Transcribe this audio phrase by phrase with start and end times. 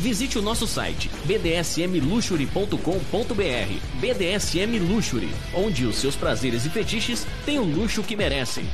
[0.00, 4.00] Visite o nosso site bdsmluxury.com.br.
[4.00, 8.64] BDSM Luxury, onde os seus prazeres e fetiches têm o luxo que merecem.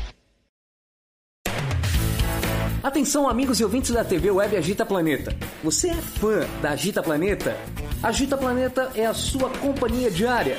[2.80, 5.36] Atenção, amigos e ouvintes da TV Web Agita Planeta.
[5.64, 7.56] Você é fã da Agita Planeta?
[8.00, 10.56] Agita Planeta é a sua companhia diária.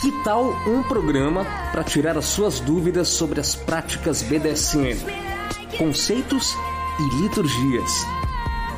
[0.00, 4.98] Que tal um programa para tirar as suas dúvidas sobre as práticas BDSM,
[5.78, 6.54] conceitos
[7.00, 7.90] e liturgias?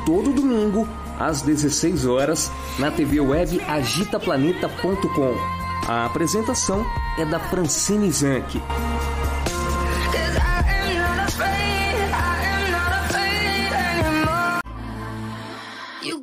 [0.05, 0.87] Todo domingo,
[1.19, 5.35] às 16 horas, na TV web agitaplaneta.com.
[5.87, 6.85] A apresentação
[7.17, 8.61] é da Francine Zanck.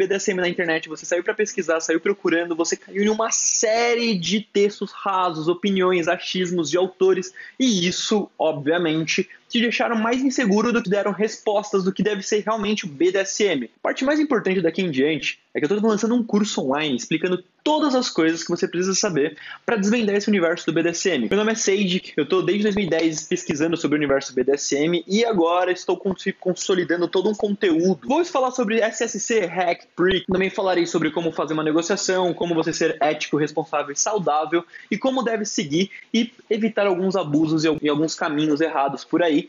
[0.00, 4.40] BDSM na internet, você saiu para pesquisar, saiu procurando, você caiu em uma série de
[4.40, 10.88] textos rasos, opiniões, achismos de autores, e isso, obviamente, te deixaram mais inseguro do que
[10.88, 13.64] deram respostas do que deve ser realmente o BDSM.
[13.64, 16.96] A parte mais importante daqui em diante é que eu estou lançando um curso online
[16.96, 21.28] explicando todas as coisas que você precisa saber para desvendar esse universo do BDSM.
[21.28, 25.72] Meu nome é Sage, eu estou desde 2010 pesquisando sobre o universo BDSM e agora
[25.72, 26.00] estou
[26.38, 28.06] consolidando todo um conteúdo.
[28.06, 32.72] Vou falar sobre SSC, Hack, Prick, também falarei sobre como fazer uma negociação, como você
[32.72, 38.14] ser ético, responsável e saudável e como deve seguir e evitar alguns abusos e alguns
[38.14, 39.48] caminhos errados por aí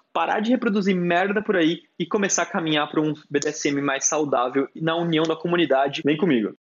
[0.13, 4.67] parar de reproduzir merda por aí e começar a caminhar para um BDSM mais saudável
[4.75, 6.01] na união da comunidade.
[6.03, 6.55] Vem comigo.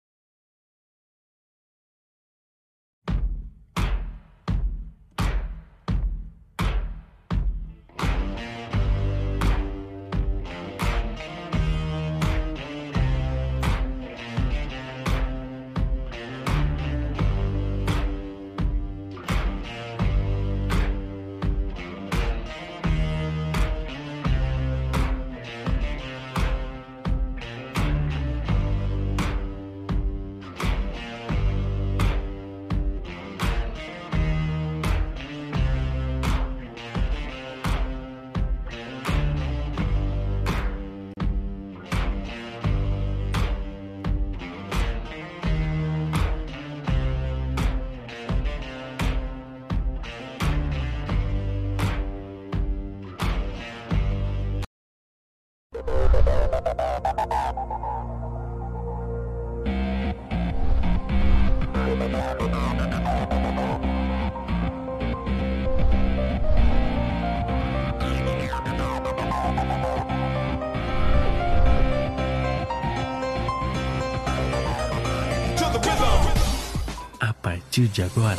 [77.80, 78.36] Partir de agora,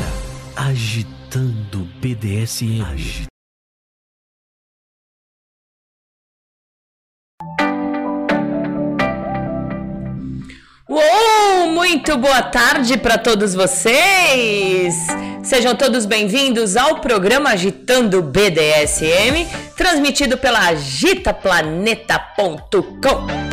[0.55, 2.83] agitando BDSM.
[2.83, 3.25] Agi
[10.89, 11.67] Uou!
[11.71, 15.07] Muito boa tarde para todos vocês!
[15.43, 23.50] Sejam todos bem-vindos ao programa Agitando BDSM, transmitido pela agitaplaneta.com.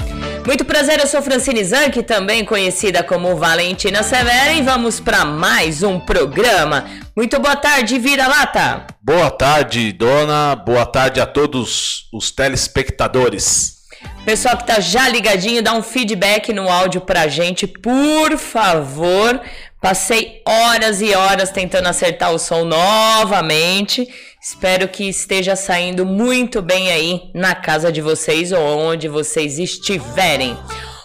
[0.49, 5.83] Muito prazer, eu sou Francine Zanck, também conhecida como Valentina Severa, e vamos para mais
[5.83, 6.89] um programa.
[7.15, 8.87] Muito boa tarde, vira-lata!
[9.03, 10.57] Boa tarde, dona.
[10.57, 13.77] Boa tarde a todos os telespectadores.
[14.25, 19.39] Pessoal que tá já ligadinho, dá um feedback no áudio pra gente, por favor.
[19.83, 24.09] Passei horas e horas tentando acertar o som novamente.
[24.41, 30.57] Espero que esteja saindo muito bem aí na casa de vocês ou onde vocês estiverem.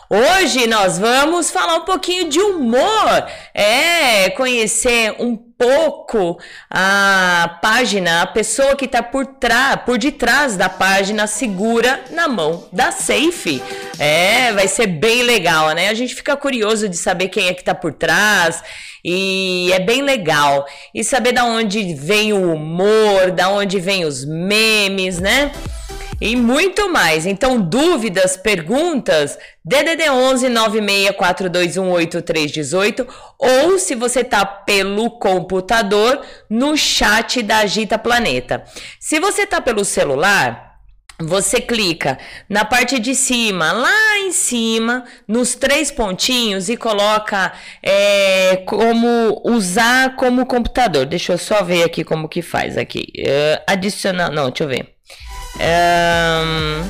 [0.07, 6.38] Hoje nós vamos falar um pouquinho de humor, é conhecer um pouco
[6.69, 12.68] a página, a pessoa que está por trás, por detrás da página segura na mão
[12.69, 13.63] da Safe.
[13.98, 15.88] É, vai ser bem legal, né?
[15.88, 18.62] A gente fica curioso de saber quem é que está por trás
[19.06, 24.25] e é bem legal e saber da onde vem o humor, da onde vem os
[24.25, 25.50] memes, né?
[26.23, 27.25] E muito mais.
[27.25, 33.05] Então, dúvidas, perguntas, DDD 11 964218318
[33.37, 38.63] ou se você tá pelo computador no chat da Agita Planeta.
[39.01, 40.77] Se você tá pelo celular,
[41.19, 42.17] você clica
[42.47, 47.51] na parte de cima, lá em cima, nos três pontinhos e coloca
[47.83, 51.05] é, como usar como computador.
[51.05, 53.11] Deixa eu só ver aqui como que faz aqui.
[53.19, 54.93] Uh, adicionar, não, deixa eu ver.
[55.55, 56.83] Um,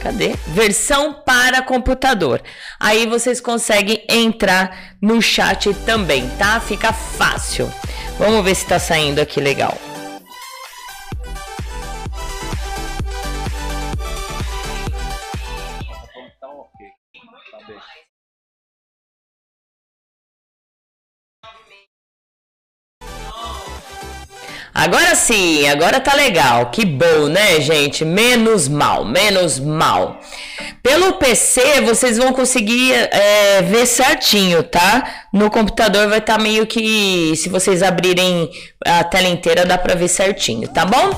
[0.00, 0.34] cadê?
[0.48, 2.42] Versão para computador.
[2.78, 6.60] Aí vocês conseguem entrar no chat também, tá?
[6.60, 7.70] Fica fácil.
[8.18, 9.76] Vamos ver se tá saindo aqui legal.
[24.80, 26.70] Agora sim, agora tá legal.
[26.70, 28.02] Que bom, né, gente?
[28.02, 30.18] Menos mal, menos mal.
[30.82, 35.19] Pelo PC vocês vão conseguir é, ver certinho, tá?
[35.32, 37.34] No computador vai estar tá meio que.
[37.36, 38.50] Se vocês abrirem
[38.84, 41.10] a tela inteira, dá pra ver certinho, tá bom?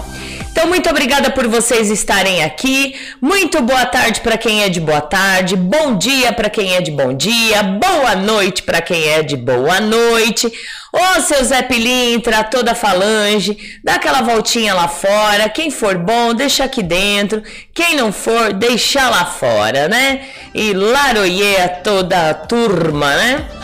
[0.50, 2.94] Então, muito obrigada por vocês estarem aqui.
[3.22, 5.56] Muito boa tarde para quem é de boa tarde.
[5.56, 7.62] Bom dia para quem é de bom dia.
[7.62, 10.52] Boa noite para quem é de boa noite.
[10.92, 15.48] Ô, seu Zé Pilintra, toda falange, dá aquela voltinha lá fora.
[15.48, 17.42] Quem for bom, deixa aqui dentro.
[17.74, 20.20] Quem não for, deixa lá fora, né?
[20.54, 23.61] E laroie a toda a turma, né?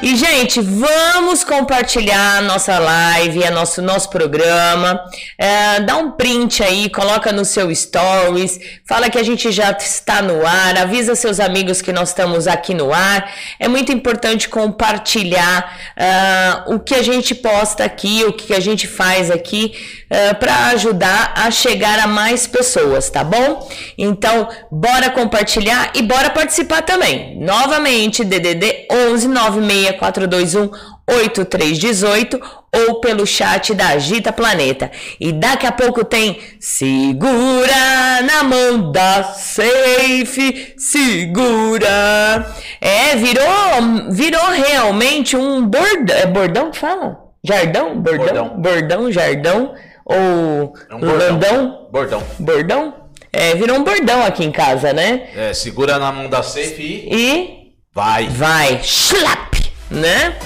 [0.00, 5.02] E, gente, vamos compartilhar a nossa live, a nosso, nosso programa.
[5.36, 10.22] É, dá um print aí, coloca no seu stories, fala que a gente já está
[10.22, 13.28] no ar, avisa seus amigos que nós estamos aqui no ar.
[13.58, 18.86] É muito importante compartilhar uh, o que a gente posta aqui, o que a gente
[18.86, 19.72] faz aqui,
[20.12, 23.68] uh, é, para ajudar a chegar a mais pessoas, tá bom?
[23.96, 27.36] Então, bora compartilhar e bora participar também.
[27.40, 30.70] Novamente, DDD 11 96 6421
[31.08, 32.40] 8318
[32.74, 34.90] ou pelo chat da Agita Planeta.
[35.18, 42.54] E daqui a pouco tem Segura na mão da Safe, segura.
[42.80, 47.18] É, virou virou realmente um bordão, é bordão que fala?
[47.42, 48.00] Jardão?
[48.00, 48.26] Bordão?
[48.26, 51.18] Bordão, bordão jardão ou é um bordão.
[51.18, 51.88] landão?
[51.90, 52.22] Bordão.
[52.38, 52.94] Bordão?
[53.32, 55.28] É, virou um bordão aqui em casa, né?
[55.36, 57.14] É, segura na mão da Safe e...
[57.14, 57.58] E...
[57.92, 58.26] Vai.
[58.28, 58.80] Vai.
[58.82, 59.67] Schlap!
[59.90, 60.36] Né?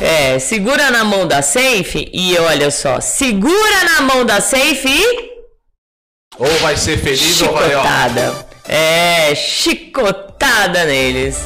[0.00, 5.28] É, segura na mão da safe e olha só, segura na mão da safe e.
[6.38, 8.28] Ou vai ser feliz chicotada.
[8.28, 8.72] ou vai, ó.
[8.72, 11.38] É, chicotada neles.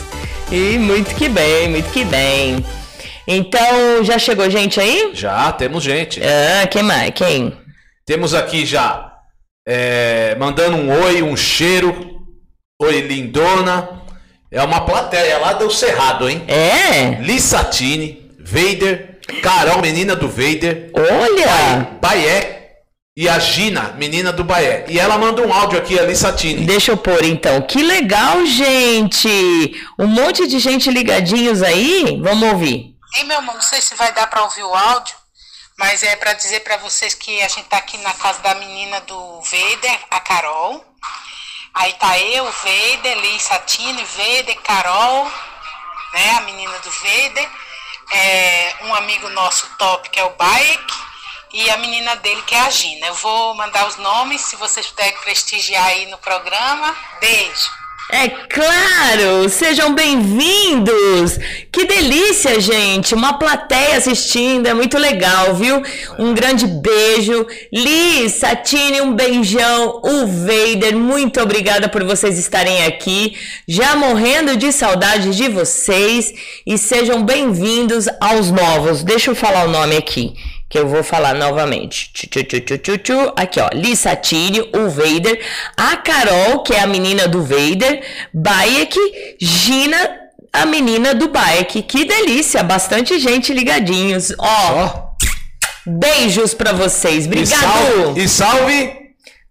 [0.51, 2.65] E muito que bem, muito que bem.
[3.27, 5.13] Então, já chegou gente aí?
[5.15, 6.21] Já, temos gente.
[6.23, 7.13] Ah, quem mais?
[7.15, 7.57] Quem?
[8.05, 9.13] Temos aqui já
[9.67, 12.21] é, mandando um oi, um cheiro.
[12.81, 14.02] Oi, lindona.
[14.53, 16.45] É uma plateia lá do Cerrado, hein?
[16.47, 17.23] É?
[17.23, 20.91] Lissatini, Vader, Carol, menina do Vader.
[20.95, 21.99] Olha!
[21.99, 22.83] Baé
[23.17, 24.85] e a Gina, menina do Baé.
[24.89, 26.67] E ela manda um áudio aqui, a Lissatini.
[26.67, 27.63] Deixa eu pôr então.
[27.63, 29.75] Que legal, gente!
[29.99, 32.21] Um monte de gente ligadinhos aí.
[32.23, 32.95] Vamos ouvir.
[33.17, 35.15] Ei, meu irmão, não sei se vai dar para ouvir o áudio,
[35.79, 39.01] mas é para dizer para vocês que a gente tá aqui na casa da menina
[39.01, 40.92] do Vader, a Carol.
[41.75, 45.25] Aí tá eu, Vader, Liz Satine, Vader, Carol,
[46.13, 47.49] né, a menina do Vader.
[48.13, 50.95] é, um amigo nosso top, que é o Baek,
[51.53, 53.07] e a menina dele, que é a Gina.
[53.07, 56.95] Eu vou mandar os nomes, se vocês puderem prestigiar aí no programa.
[57.21, 57.82] Beijo.
[58.11, 59.49] É claro!
[59.49, 61.39] Sejam bem-vindos!
[61.71, 63.15] Que delícia, gente!
[63.15, 65.83] Uma plateia assistindo, é muito legal, viu?
[66.19, 67.47] Um grande beijo.
[67.73, 70.01] Liz, Satine, um beijão.
[70.05, 73.35] O Vader, muito obrigada por vocês estarem aqui.
[73.67, 76.33] Já morrendo de saudade de vocês.
[76.67, 79.03] E sejam bem-vindos aos novos.
[79.03, 80.35] Deixa eu falar o nome aqui
[80.73, 82.11] que eu vou falar novamente.
[83.37, 83.69] Aqui, ó.
[83.75, 85.39] Lissatini, o Vader.
[85.77, 88.03] A Carol, que é a menina do Vader.
[88.33, 88.99] Bayek,
[89.39, 89.99] Gina,
[90.51, 91.83] a menina do Bayek.
[91.83, 92.63] Que delícia!
[92.63, 94.33] Bastante gente ligadinhos.
[94.39, 95.13] Ó.
[95.87, 97.27] Beijos para vocês.
[97.27, 97.53] Obrigado.
[97.53, 99.02] E salve, e salve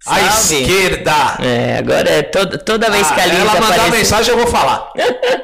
[0.08, 1.38] a esquerda.
[1.39, 3.98] É, agora é toda, toda vez ah, que a Liz ela mandar aparece...
[3.98, 4.89] mensagem eu vou falar.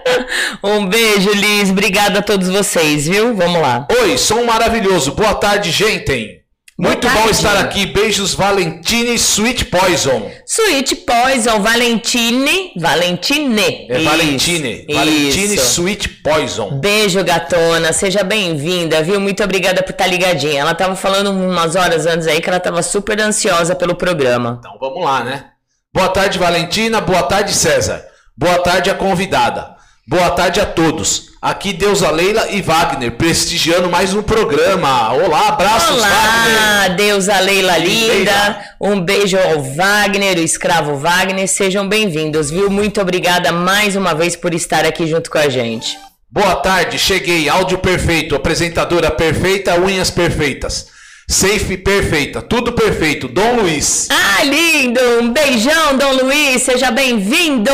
[0.64, 1.70] um beijo, Liz.
[1.70, 3.36] Obrigada a todos vocês, viu?
[3.36, 3.88] Vamos lá.
[4.02, 5.12] Oi, som maravilhoso.
[5.12, 6.47] Boa tarde, gente.
[6.80, 7.88] Muito bom estar aqui.
[7.88, 10.30] Beijos, Valentine Sweet Poison.
[10.46, 12.72] Sweet Poison, Valentine.
[12.78, 13.88] Valentine.
[13.90, 14.86] É Valentine.
[14.88, 15.82] Valentine Isso.
[15.82, 16.80] Sweet Poison.
[16.80, 17.92] Beijo, gatona.
[17.92, 19.20] Seja bem-vinda, viu?
[19.20, 20.62] Muito obrigada por estar ligadinha.
[20.62, 24.58] Ela estava falando umas horas antes aí que ela estava super ansiosa pelo programa.
[24.60, 25.46] Então vamos lá, né?
[25.92, 27.02] Boa tarde, Valentina.
[27.02, 28.06] Boa tarde, César.
[28.38, 29.77] Boa tarde, a convidada.
[30.10, 31.32] Boa tarde a todos.
[31.42, 35.12] Aqui Deusa Leila e Wagner, prestigiando mais um programa.
[35.12, 36.96] Olá, abraços, Olá, Wagner.
[36.96, 38.58] Deusa Leila linda.
[38.80, 41.46] Um beijo ao Wagner, o escravo Wagner.
[41.46, 42.70] Sejam bem-vindos, viu?
[42.72, 46.00] Muito obrigada mais uma vez por estar aqui junto com a gente.
[46.32, 47.50] Boa tarde, cheguei.
[47.50, 50.88] Áudio perfeito, apresentadora perfeita, unhas perfeitas.
[51.30, 53.28] Safe perfeita, tudo perfeito.
[53.28, 54.08] Dom Luiz.
[54.10, 55.02] Ah, lindo!
[55.22, 57.70] Um beijão, Dom Luiz, seja bem-vindo!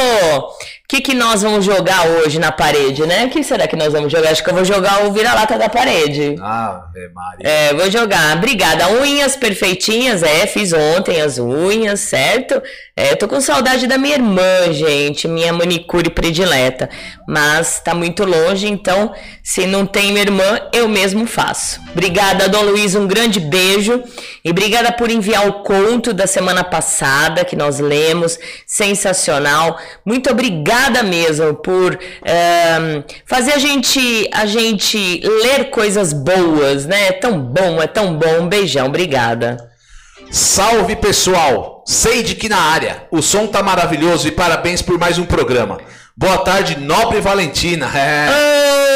[0.94, 3.26] Que, que nós vamos jogar hoje na parede, né?
[3.26, 4.30] O que será que nós vamos jogar?
[4.30, 6.36] Acho que eu vou jogar o vira-lata da parede.
[6.40, 7.48] Ah, é Maria.
[7.50, 8.38] É, vou jogar.
[8.38, 8.88] Obrigada.
[8.90, 12.62] Unhas perfeitinhas, é, fiz ontem as unhas, certo?
[12.96, 16.88] É, tô com saudade da minha irmã, gente, minha manicure predileta.
[17.28, 21.82] Mas tá muito longe, então, se não tem minha irmã, eu mesmo faço.
[21.92, 24.04] Obrigada, Dom Luiz, um grande beijo.
[24.46, 28.38] E obrigada por enviar o conto da semana passada que nós lemos.
[28.68, 29.80] Sensacional.
[30.06, 37.08] Muito obrigada mesmo por um, fazer a gente, a gente ler coisas boas, né?
[37.08, 38.42] É tão bom, é tão bom.
[38.42, 39.70] Um beijão, obrigada.
[40.32, 43.08] Salve pessoal, Seide na área.
[43.12, 45.80] O som tá maravilhoso e parabéns por mais um programa.
[46.16, 47.88] Boa tarde, Nobre Valentina.
[47.94, 48.30] É.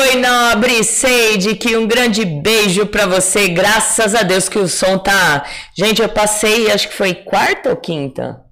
[0.09, 3.49] Oi, Nobre Seide, que um grande beijo para você.
[3.49, 5.43] Graças a Deus que o som tá.
[5.77, 8.46] Gente, eu passei, acho que foi quarta ou quinta?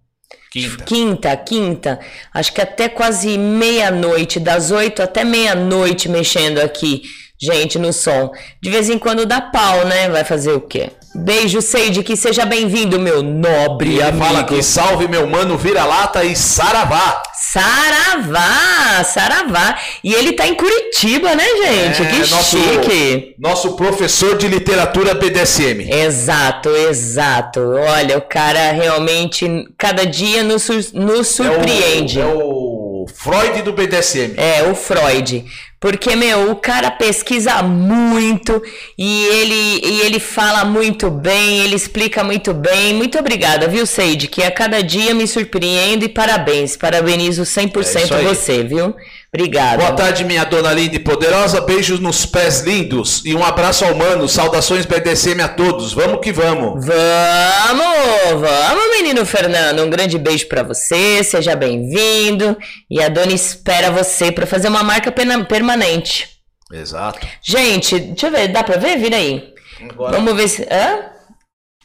[0.56, 0.84] Quinta.
[0.86, 2.00] Quinta, quinta.
[2.34, 7.02] Acho que até quase meia-noite, das oito até meia-noite mexendo aqui,
[7.38, 8.32] gente, no som.
[8.64, 10.08] De vez em quando dá pau, né?
[10.08, 10.92] Vai fazer o quê?
[11.18, 14.22] Beijo, Seide, que seja bem-vindo, meu nobre amigo.
[14.22, 17.24] Fala aqui, salve meu mano vira-lata e saravá.
[17.34, 19.80] Saravá, saravá.
[20.04, 22.02] E ele tá em Curitiba, né, gente?
[22.02, 23.36] É, que nosso, chique.
[23.40, 25.90] Nosso professor de literatura BDSM.
[25.90, 27.62] Exato, exato.
[27.62, 32.20] Olha, o cara realmente, cada dia nos, nos surpreende.
[32.20, 32.65] É o, é o
[33.08, 34.34] Freud do BDSM.
[34.38, 35.46] É, o Freud.
[35.80, 38.60] Porque, meu, o cara pesquisa muito
[38.98, 42.94] e ele, e ele fala muito bem, ele explica muito bem.
[42.96, 44.28] Muito obrigada, viu, Seide?
[44.28, 46.76] Que a cada dia me surpreendo e parabéns.
[46.76, 48.96] Parabenizo 100% é você, viu?
[49.36, 49.80] Obrigada.
[49.80, 51.60] Boa tarde, minha dona linda e poderosa.
[51.60, 53.22] Beijos nos pés lindos.
[53.26, 54.30] E um abraço ao mano.
[54.30, 55.92] Saudações BDSM a todos.
[55.92, 56.86] Vamos que vamos.
[56.86, 59.84] Vamos, vamos, menino Fernando.
[59.84, 61.22] Um grande beijo para você.
[61.22, 62.58] Seja bem-vindo.
[62.90, 66.30] E a dona espera você para fazer uma marca permanente.
[66.72, 67.28] Exato.
[67.44, 68.48] Gente, deixa eu ver.
[68.48, 68.98] Dá pra ver?
[68.98, 69.54] Vira aí.
[69.90, 70.16] Agora...
[70.16, 70.62] Vamos ver se.
[70.64, 71.10] Hã?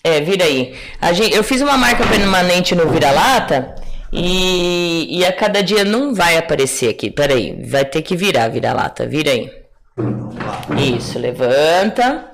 [0.04, 0.78] É, vira aí.
[1.00, 3.75] A gente, eu fiz uma marca permanente no vira-lata.
[4.12, 7.11] E, e a cada dia não vai aparecer aqui.
[7.11, 9.07] Peraí, vai ter que virar, virar lata.
[9.07, 9.50] Vira aí.
[10.97, 12.31] Isso, levanta.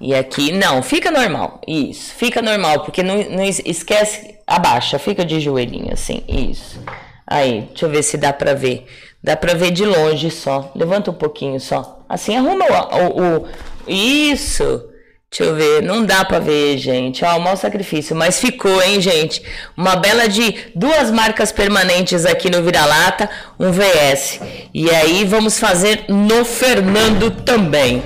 [0.00, 1.60] E aqui, não, fica normal.
[1.66, 6.22] Isso, fica normal, porque não, não esquece, abaixa, fica de joelhinho assim.
[6.26, 6.80] Isso.
[7.26, 8.86] Aí, deixa eu ver se dá pra ver.
[9.22, 10.72] Dá pra ver de longe só.
[10.74, 12.04] Levanta um pouquinho só.
[12.08, 13.20] Assim, arruma o.
[13.20, 13.48] o, o
[13.86, 14.91] isso.
[15.32, 17.24] Deixa eu ver, não dá pra ver, gente.
[17.24, 18.14] Ó, o mau sacrifício.
[18.14, 19.42] Mas ficou, hein, gente?
[19.74, 24.40] Uma bela de duas marcas permanentes aqui no Vira-Lata, um VS.
[24.74, 28.02] E aí vamos fazer no Fernando também.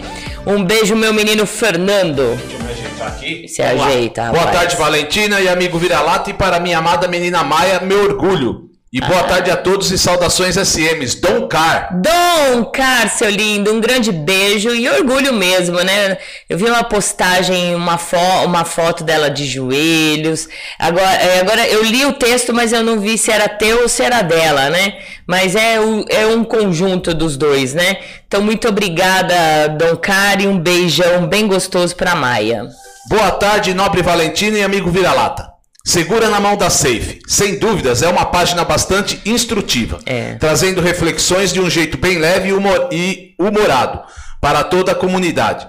[0.46, 2.36] Um beijo, meu menino Fernando.
[2.36, 3.48] Deixa eu me ajeitar aqui.
[3.48, 6.30] Se Vamos ajeita, Boa tarde, Valentina e amigo Vira-Lata.
[6.30, 8.70] E para minha amada menina Maia, meu orgulho.
[8.96, 11.20] E boa tarde a todos e saudações SMs.
[11.20, 11.90] Dom Car.
[12.00, 16.16] Dom Car, seu lindo, um grande beijo e orgulho mesmo, né?
[16.48, 20.48] Eu vi uma postagem, uma, fo uma foto dela de joelhos.
[20.78, 23.88] Agora, é, agora eu li o texto, mas eu não vi se era teu ou
[23.90, 24.96] se era dela, né?
[25.26, 27.98] Mas é, o, é um conjunto dos dois, né?
[28.26, 32.66] Então, muito obrigada, Dom Car, e um beijão bem gostoso pra Maia.
[33.10, 35.55] Boa tarde, nobre Valentino e amigo Vira-Lata.
[35.86, 37.20] Segura na mão da Safe.
[37.28, 40.34] Sem dúvidas, é uma página bastante instrutiva, É.
[40.34, 44.00] trazendo reflexões de um jeito bem leve e humor- e humorado
[44.40, 45.64] para toda a comunidade.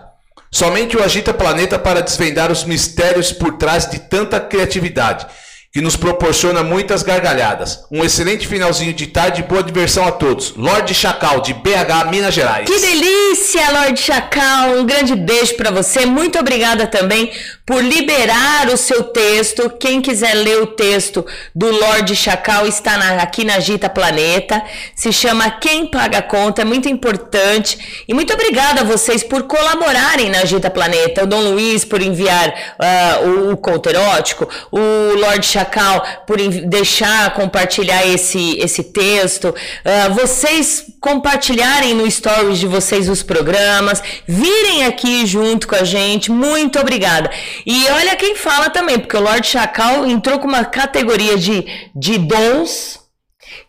[0.51, 5.27] Somente o Agita Planeta para desvendar os mistérios por trás de tanta criatividade,
[5.71, 7.81] que nos proporciona muitas gargalhadas.
[7.91, 10.55] Um excelente finalzinho de tarde e boa diversão a todos.
[10.55, 12.65] Lorde Chacal, de BH, Minas Gerais.
[12.67, 14.71] Que delícia, Lorde Chacal!
[14.79, 16.07] Um grande beijo para você.
[16.07, 17.31] Muito obrigada também
[17.67, 19.69] por liberar o seu texto.
[19.77, 24.63] Quem quiser ler o texto do Lorde Chacal está na- aqui na Gita Planeta.
[24.95, 26.61] Se chama Quem Paga a Conta.
[26.61, 28.05] É muito importante.
[28.07, 31.23] E muito obrigada a vocês por colaborarem na Gita Planeta.
[31.25, 34.47] O Dom Luiz por enviar ah, o, o conto erótico.
[34.71, 34.79] O
[35.19, 39.53] Lorde Chacal por deixar compartilhar esse, esse texto.
[39.83, 46.31] Ah, vocês compartilharem no stories de vocês os programas, virem aqui junto com a gente.
[46.31, 47.29] Muito obrigada.
[47.65, 52.17] E olha quem fala também, porque o Lorde Chacal entrou com uma categoria de, de
[52.17, 53.07] dons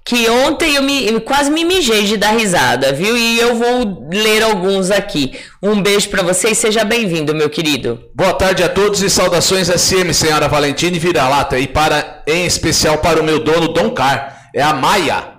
[0.05, 3.17] que ontem eu, me, eu quase me mijei de dar risada, viu?
[3.17, 5.39] E eu vou ler alguns aqui.
[5.63, 8.03] Um beijo pra você e seja bem-vindo, meu querido.
[8.15, 11.59] Boa tarde a todos e saudações SM, senhora Valentina e Vira-Lata.
[11.59, 14.49] E para, em especial para o meu dono, Dom Car.
[14.55, 15.38] É a Maia.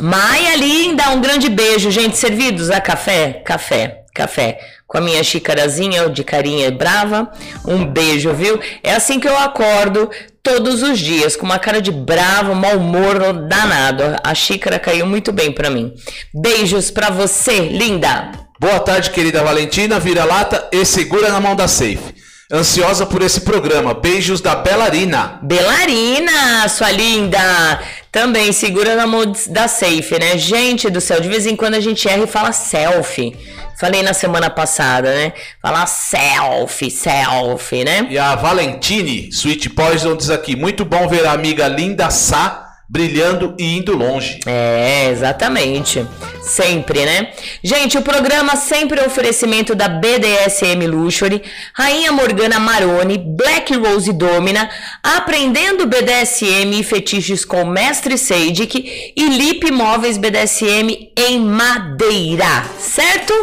[0.00, 2.16] Maia linda, um grande beijo, gente.
[2.16, 3.42] Servidos a café?
[3.44, 4.58] Café, café.
[4.86, 7.30] Com a minha xícarazinha de carinha brava.
[7.66, 8.60] Um beijo, viu?
[8.82, 10.10] É assim que eu acordo
[10.42, 14.02] todos os dias, com uma cara de bravo, mau humor danado.
[14.22, 15.92] A xícara caiu muito bem pra mim.
[16.34, 18.32] Beijos pra você, linda.
[18.60, 22.14] Boa tarde, querida Valentina, Vira-Lata e segura na mão da Safe.
[22.52, 23.94] Ansiosa por esse programa.
[23.94, 25.40] Beijos da Belarina.
[25.42, 27.80] Belarina, sua linda!
[28.14, 30.38] Também segura na mão da safe, né?
[30.38, 33.36] Gente do céu, de vez em quando a gente erra e fala selfie.
[33.76, 35.32] Falei na semana passada, né?
[35.60, 38.06] Falar selfie, selfie, né?
[38.08, 42.63] E a Valentine, Sweet Poison, diz aqui: Muito bom ver a amiga linda Sá
[42.94, 44.38] brilhando e indo longe.
[44.46, 46.06] É, exatamente.
[46.40, 47.32] Sempre, né?
[47.60, 54.70] Gente, o programa sempre é oferecimento da BDSM Luxury, Rainha Morgana Maroni, Black Rose Domina,
[55.02, 63.34] Aprendendo BDSM e Fetiches com Mestre Seidik e Lip Móveis BDSM em Madeira, certo?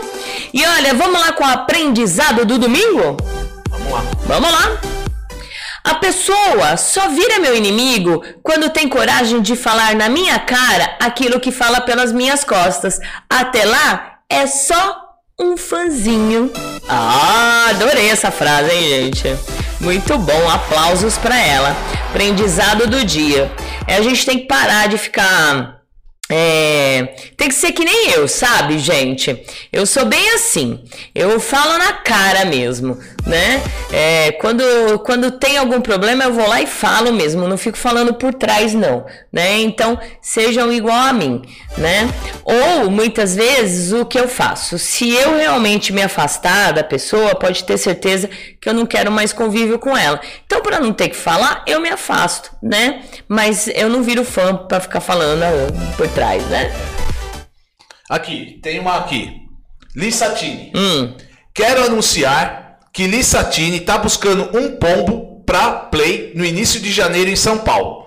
[0.54, 3.18] E olha, vamos lá com o aprendizado do domingo?
[3.70, 4.04] Vamos lá.
[4.28, 5.01] Vamos lá!
[5.84, 11.40] A pessoa só vira meu inimigo quando tem coragem de falar na minha cara aquilo
[11.40, 13.00] que fala pelas minhas costas.
[13.30, 15.02] Até lá é só
[15.40, 16.52] um fãzinho.
[16.88, 19.36] Ah, adorei essa frase, hein, gente?
[19.80, 21.76] Muito bom, aplausos pra ela.
[22.10, 23.52] Aprendizado do dia.
[23.88, 25.81] É, a gente tem que parar de ficar
[26.34, 29.46] é, tem que ser que nem eu, sabe, gente?
[29.72, 30.80] Eu sou bem assim.
[31.14, 33.62] Eu falo na cara mesmo, né?
[33.92, 34.64] É, quando,
[35.00, 37.50] quando tem algum problema, eu vou lá e falo mesmo.
[37.50, 39.60] Não fico falando por trás, não, né?
[39.60, 41.42] Então, sejam igual a mim,
[41.78, 42.10] né?
[42.46, 44.80] Ou, muitas vezes, o que eu faço?
[44.80, 48.30] Se eu realmente me afastar da pessoa, pode ter certeza
[48.62, 50.22] que eu não quero mais convívio com ela.
[50.46, 53.04] Então, para não ter que falar, eu me afasto, né?
[53.28, 56.72] Mas eu não viro fã para ficar falando ah, por trás, né?
[58.08, 59.36] Aqui, tem uma aqui.
[59.96, 60.72] Lissatini.
[60.76, 61.16] Hum.
[61.54, 67.36] Quero anunciar que Lissatini tá buscando um pombo pra play no início de janeiro em
[67.36, 68.06] São Paulo.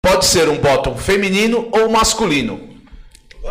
[0.00, 2.75] Pode ser um bottom feminino ou masculino.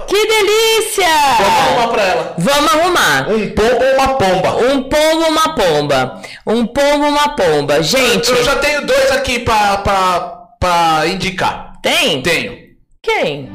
[0.08, 1.08] Que delícia!
[1.38, 2.36] Vamos arrumar pra ela.
[2.38, 3.30] Vamos arrumar.
[3.30, 4.56] Um pombo ou uma pomba.
[4.58, 6.22] Um pombo, uma pomba.
[6.46, 7.82] Um pombo, uma pomba.
[7.84, 10.20] Gente, Eu já tenho dois aqui pra, pra,
[10.60, 11.74] pra indicar.
[11.82, 12.22] tem?
[12.22, 12.66] Tenho.
[13.02, 13.52] Quem?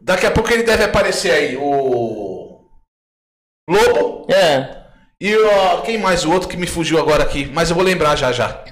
[0.00, 1.56] Daqui a pouco ele deve aparecer aí.
[1.56, 2.60] O.
[3.68, 4.26] Lobo.
[4.32, 4.76] Ah.
[5.20, 5.82] E o.
[5.82, 6.24] Quem mais?
[6.24, 7.48] O outro que me fugiu agora aqui.
[7.52, 8.64] Mas eu vou lembrar já já.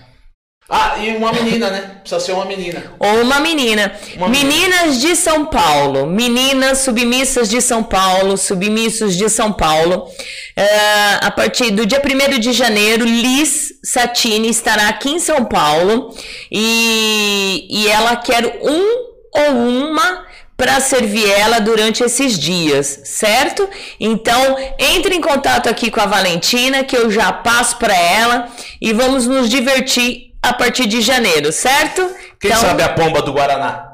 [0.70, 1.96] Ah, e uma menina, né?
[2.00, 2.92] Precisa ser uma menina.
[2.98, 3.90] Ou uma menina.
[4.16, 6.07] Uma Meninas de São Paulo.
[6.07, 8.37] Meninas submissas de São Paulo.
[8.37, 10.07] Submissos de São Paulo.
[10.54, 16.14] É, a partir do dia 1 de janeiro, Liz Satini estará aqui em São Paulo.
[16.52, 23.66] E, e ela quer um ou uma para servir ela durante esses dias, certo?
[23.98, 28.48] Então, entre em contato aqui com a Valentina, que eu já passo para ela
[28.83, 32.03] e vamos nos divertir a partir de janeiro, certo?
[32.40, 33.88] Quem então, sabe a pomba do Guaraná?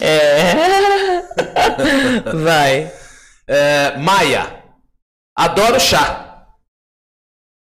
[0.00, 1.22] É.
[2.42, 2.92] Vai.
[3.48, 4.62] É, Maia.
[5.36, 6.46] Adoro chá.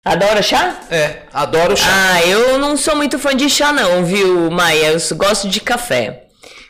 [0.05, 0.81] Adora chá?
[0.90, 1.87] É, adoro chá.
[1.88, 4.92] Ah, eu não sou muito fã de chá não, viu, Maia?
[4.92, 6.27] Eu gosto de café.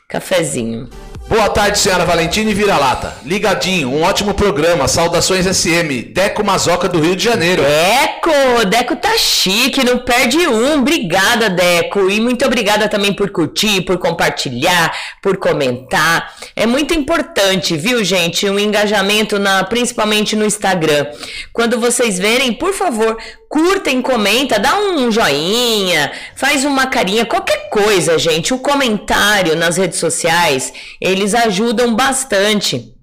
[0.09, 0.91] Cafezinho.
[1.31, 3.17] Boa tarde, senhora Valentina e Vira-Lata.
[3.25, 4.89] Ligadinho, um ótimo programa.
[4.89, 6.03] Saudações SM.
[6.13, 7.63] Deco Mazoca do Rio de Janeiro.
[7.63, 10.81] Deco, Deco tá chique, não perde um.
[10.81, 12.11] Obrigada, Deco.
[12.11, 16.35] E muito obrigada também por curtir, por compartilhar, por comentar.
[16.57, 18.51] É muito importante, viu, gente?
[18.51, 21.07] Um engajamento na, principalmente no Instagram.
[21.53, 23.17] Quando vocês verem, por favor,
[23.51, 28.55] curtem, comenta, dá um joinha, faz uma carinha, qualquer coisa, gente.
[28.55, 30.73] O comentário nas redes sociais,
[31.21, 32.95] eles ajudam bastante.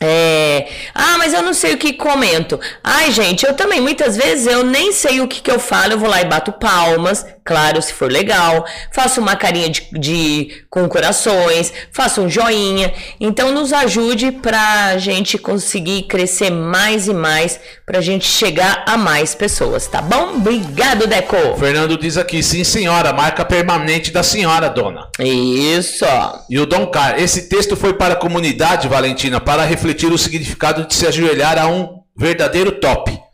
[0.00, 2.58] É, ah, mas eu não sei o que comento.
[2.82, 5.98] Ai, gente, eu também, muitas vezes eu nem sei o que, que eu falo, eu
[5.98, 10.88] vou lá e bato palmas, claro, se for legal, faço uma carinha de, de com
[10.88, 12.92] corações, faço um joinha.
[13.20, 19.34] Então nos ajude pra gente conseguir crescer mais e mais, pra gente chegar a mais
[19.34, 20.34] pessoas, tá bom?
[20.34, 21.56] Obrigado, Deco.
[21.58, 25.08] Fernando diz aqui, sim senhora, marca permanente da senhora, dona.
[25.20, 26.04] Isso.
[26.50, 30.86] E o Dom Car, esse texto foi para a comunidade, Valentina, para refletir o significado
[30.86, 33.25] de se ajoelhar a um verdadeiro top.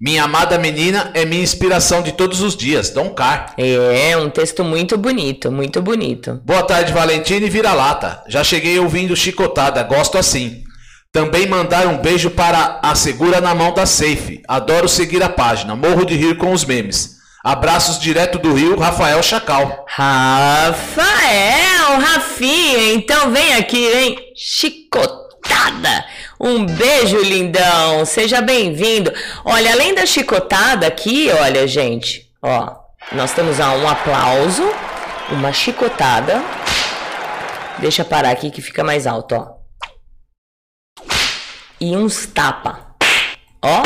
[0.00, 3.52] Minha amada menina é minha inspiração de todos os dias, Dom Car.
[3.58, 6.40] É, um texto muito bonito, muito bonito.
[6.44, 8.22] Boa tarde, Valentina e Vira-Lata.
[8.28, 10.62] Já cheguei ouvindo chicotada, gosto assim.
[11.12, 14.40] Também mandar um beijo para a Segura na Mão da Safe.
[14.46, 17.16] Adoro seguir a página, morro de rir com os memes.
[17.42, 19.84] Abraços direto do Rio, Rafael Chacal.
[19.88, 20.78] Rafael,
[21.98, 24.16] Rafinha, então vem aqui, hein?
[24.36, 25.27] Chicotada.
[26.40, 28.04] Um beijo, lindão.
[28.04, 29.12] Seja bem-vindo.
[29.44, 32.76] Olha, além da chicotada aqui, olha, gente, ó,
[33.12, 34.62] nós temos ó, um aplauso,
[35.30, 36.40] uma chicotada.
[37.78, 39.58] Deixa parar aqui que fica mais alto, ó.
[41.80, 42.94] E uns tapa.
[43.62, 43.82] Ó.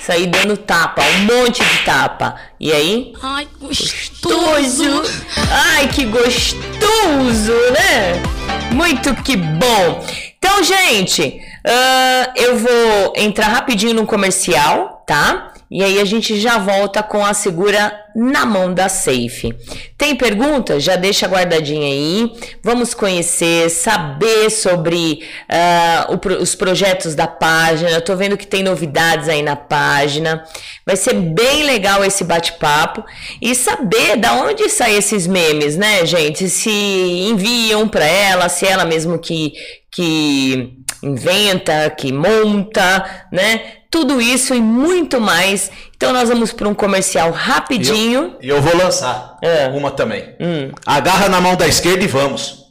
[0.00, 2.36] Sair dando tapa, um monte de tapa.
[2.60, 3.12] E aí?
[3.20, 5.02] Ai, gostoso!
[5.50, 8.22] Ai, que gostoso, né?
[8.72, 10.04] Muito que bom!
[10.38, 15.52] Então, gente, uh, eu vou entrar rapidinho no comercial, tá?
[15.70, 19.54] E aí a gente já volta com a segura na mão da Safe.
[19.98, 20.82] Tem perguntas?
[20.82, 22.32] Já deixa guardadinha aí.
[22.62, 27.90] Vamos conhecer, saber sobre uh, o, os projetos da página.
[27.90, 30.44] Eu tô vendo que tem novidades aí na página.
[30.86, 33.04] Vai ser bem legal esse bate-papo
[33.42, 36.48] e saber da onde saem esses memes, né, gente?
[36.48, 39.52] Se enviam para ela, se ela mesmo que
[39.96, 43.62] que inventa, que monta, né?
[43.96, 45.70] Tudo isso e muito mais.
[45.96, 48.36] Então nós vamos para um comercial rapidinho.
[48.42, 49.68] E eu, eu, vou lançar É.
[49.68, 50.36] uma também.
[50.38, 50.70] Hum.
[50.84, 52.66] Agarra na mão da esquerda e vamos.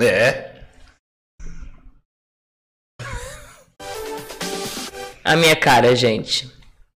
[0.00, 0.52] É.
[5.22, 6.50] A minha cara, gente.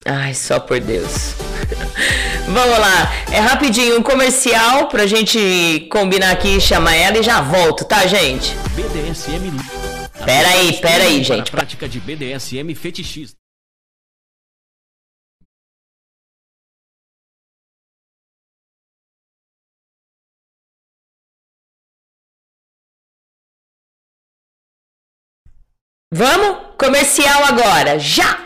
[0.05, 1.37] Ai, só por Deus.
[2.47, 7.85] Vamos lá, é rapidinho um comercial pra gente combinar aqui, chamar ela e já volto,
[7.85, 8.55] tá, gente?
[8.77, 9.86] BDSM.
[10.27, 11.53] Pera aí, pera aí, gente.
[11.53, 13.39] prática de BDSM fetichista.
[26.13, 26.75] Vamos?
[26.77, 28.46] Comercial agora, já!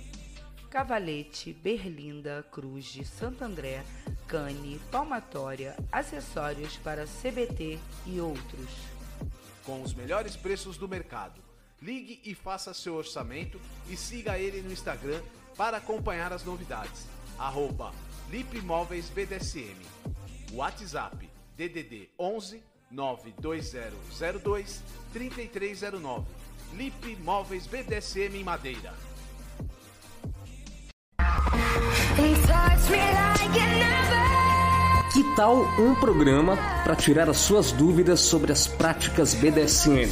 [0.69, 3.84] Cavalete, Berlinda, Cruz de Santo André,
[4.28, 8.69] cane, palmatória, acessórios para CBT e outros.
[9.65, 11.41] Com os melhores preços do mercado.
[11.82, 15.21] Ligue e faça seu orçamento e siga ele no Instagram
[15.58, 17.06] para acompanhar as novidades.
[17.38, 17.93] Arroba
[18.30, 19.75] Lipimóveis BDSM.
[20.54, 26.45] WhatsApp DDD 11 92002 3309.
[26.78, 28.94] Lip Móveis BDSM em Madeira.
[35.14, 40.12] Que tal um programa para tirar as suas dúvidas sobre as práticas BDSM,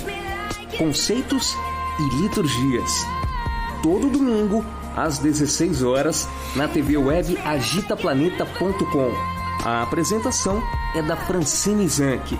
[0.78, 1.54] conceitos
[1.99, 2.91] e liturgias?
[3.82, 4.63] Todo domingo,
[4.95, 9.12] às 16 horas, na TV web agitaplaneta.com.
[9.65, 10.63] A apresentação
[10.95, 12.39] é da Francine Zanck.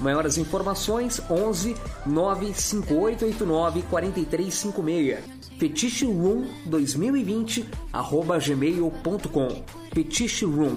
[0.00, 5.18] Maiores informações 11 95889 4356.
[5.58, 9.64] Fetiche Room 2020 arroba gmail.com.
[9.92, 10.76] Fetiche Room.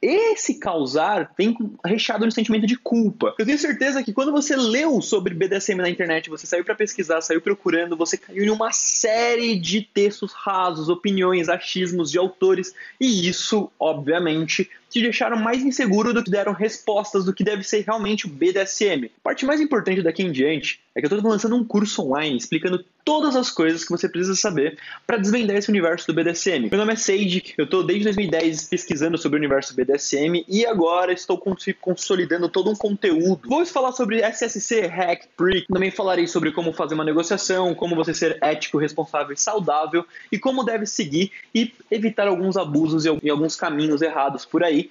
[0.00, 3.34] Esse causar vem recheado de sentimento de culpa.
[3.36, 7.20] Eu tenho certeza que quando você leu sobre BDSM na internet, você saiu para pesquisar,
[7.20, 13.28] saiu procurando, você caiu em uma série de textos rasos, opiniões, achismos de autores, e
[13.28, 18.26] isso, obviamente, te deixaram mais inseguro do que deram respostas do que deve ser realmente
[18.26, 19.06] o BDSM.
[19.06, 22.36] A parte mais importante daqui em diante é que eu estou lançando um curso online
[22.36, 26.68] explicando todas as coisas que você precisa saber para desvendar esse universo do BDSM.
[26.68, 31.10] Meu nome é Sage, eu estou desde 2010 pesquisando sobre o universo BDSM e agora
[31.10, 31.42] estou
[31.80, 33.48] consolidando todo um conteúdo.
[33.48, 38.12] Vou falar sobre SSC, Hack, Prick, também falarei sobre como fazer uma negociação, como você
[38.12, 43.56] ser ético, responsável e saudável e como deve seguir e evitar alguns abusos e alguns
[43.56, 44.90] caminhos errados por aí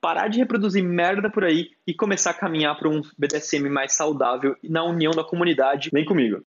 [0.00, 4.56] parar de reproduzir merda por aí e começar a caminhar para um BDSM mais saudável
[4.62, 5.90] na união da comunidade.
[5.92, 6.42] Vem comigo.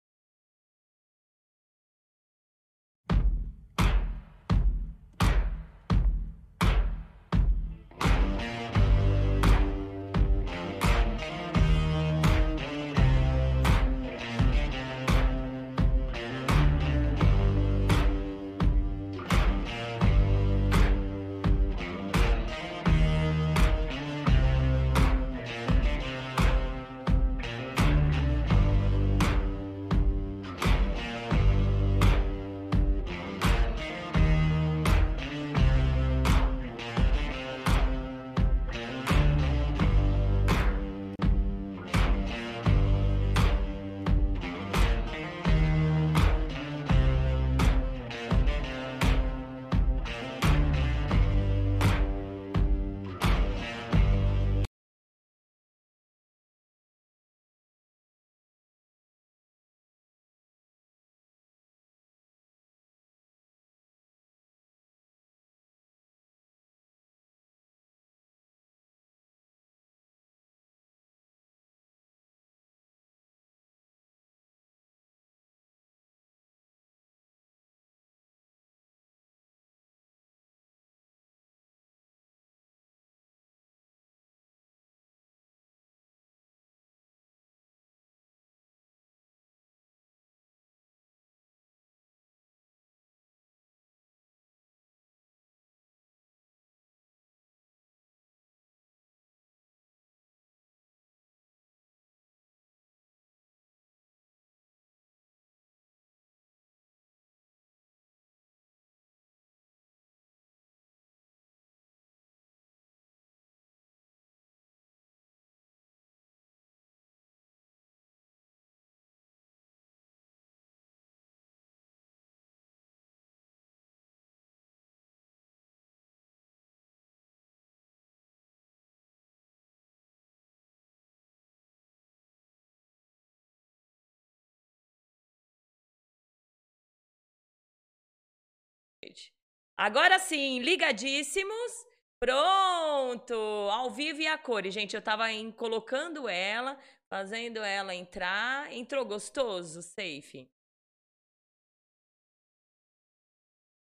[139.77, 141.71] Agora sim, ligadíssimos.
[142.19, 143.33] Pronto!
[143.71, 144.95] Ao vivo e a cores, gente.
[144.95, 146.77] Eu tava em, colocando ela,
[147.09, 148.71] fazendo ela entrar.
[148.73, 150.51] Entrou gostoso, safe.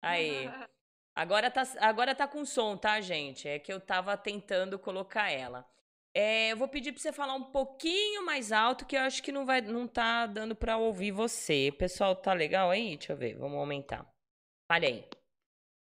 [0.01, 0.45] Aí.
[1.17, 3.47] Agora tá, agora tá com som, tá, gente?
[3.47, 5.65] É que eu tava tentando colocar ela.
[6.13, 9.31] É, eu vou pedir para você falar um pouquinho mais alto, que eu acho que
[9.31, 11.73] não vai, não tá dando para ouvir você.
[11.77, 12.97] Pessoal, tá legal aí?
[12.97, 14.05] Deixa eu ver, vamos aumentar.
[14.67, 15.09] Fale aí.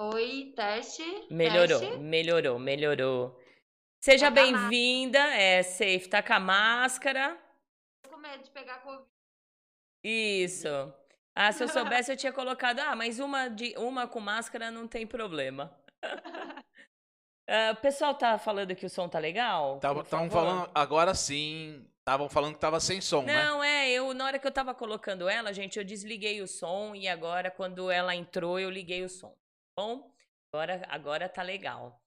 [0.01, 1.03] Oi, teste.
[1.31, 1.99] Melhorou, teste.
[1.99, 3.41] melhorou, melhorou.
[4.03, 5.19] Seja Tá bem-vinda.
[5.19, 7.37] É, safe, tá com a máscara.
[8.03, 9.05] Tô com medo de pegar Covid.
[10.05, 10.69] Isso.
[11.35, 12.81] Ah, se eu soubesse, eu tinha colocado.
[12.81, 15.77] Ah, mas uma, de, uma com máscara não tem problema.
[17.51, 19.77] Ah, o pessoal tá falando que o som tá legal?
[19.77, 20.31] Estavam Por favor?
[20.31, 21.91] falando, agora sim.
[22.09, 23.45] Estavam falando que tava sem som, né?
[23.45, 26.95] Não, é, eu na hora que eu tava colocando ela, gente, eu desliguei o som
[26.95, 29.29] e agora quando ela entrou, eu liguei o som.
[29.29, 29.37] tá
[29.77, 30.11] Bom,
[30.51, 32.03] agora agora tá legal.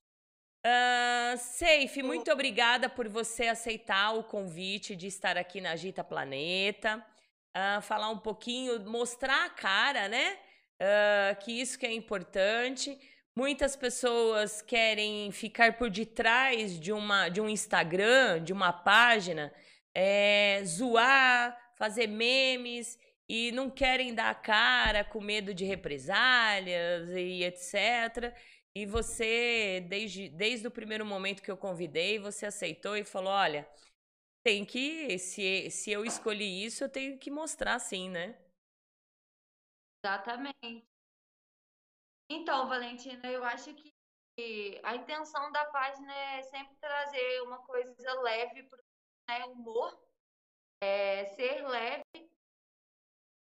[0.65, 7.05] Ah, Safe, muito obrigada por você aceitar o convite de estar aqui na Agita Planeta,
[7.53, 10.39] Ah, falar um pouquinho, mostrar a cara, né?
[10.79, 12.97] Ah, que isso que é importante.
[13.35, 19.53] Muitas pessoas querem ficar por detrás de uma de um Instagram, de uma página,
[19.93, 27.43] é, zoar, fazer memes e não querem dar a cara com medo de represálias e
[27.43, 28.35] etc.
[28.75, 33.67] E você, desde, desde o primeiro momento que eu convidei, você aceitou e falou: olha,
[34.43, 38.37] tem que, se, se eu escolhi isso, eu tenho que mostrar sim, né?
[40.03, 40.85] Exatamente.
[42.29, 43.91] Então, Valentina, eu acho que
[44.83, 48.79] a intenção da página é sempre trazer uma coisa leve para
[49.31, 49.97] né, humor,
[50.83, 52.03] é, ser leve.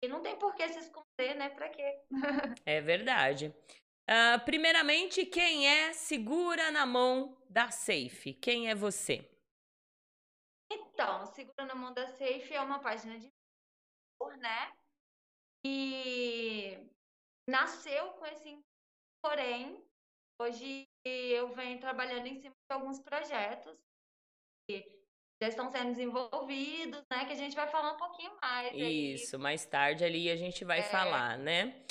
[0.03, 1.49] E não tem por que se esconder, né?
[1.49, 2.03] Pra quê?
[2.65, 3.53] É verdade.
[4.09, 8.33] Ah, primeiramente, quem é segura na mão da Safe?
[8.33, 9.29] Quem é você?
[10.71, 13.31] Então, Segura na Mão da Safe é uma página de
[14.19, 14.73] humor, né?
[15.65, 16.77] E
[17.47, 18.59] nasceu com esse
[19.23, 19.85] porém,
[20.41, 23.77] hoje eu venho trabalhando em cima de alguns projetos
[25.41, 27.25] já estão sendo desenvolvidos, né?
[27.25, 28.73] Que a gente vai falar um pouquinho mais.
[28.73, 29.13] aí.
[29.13, 30.83] Isso, mais tarde ali a gente vai É.
[30.83, 31.83] falar, né?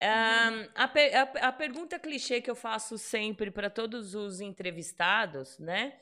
[0.00, 5.58] Ahn, a, per- a- a pergunta clichê que eu faço sempre para todos os entrevistados,
[5.58, 6.00] né?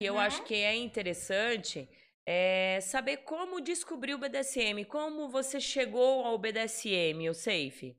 [0.00, 0.44] Que eu acho Uhum.
[0.46, 1.88] que é interessante,
[2.26, 7.96] é saber como descobrir o BDSM, como você chegou ao BDSM, o Safe.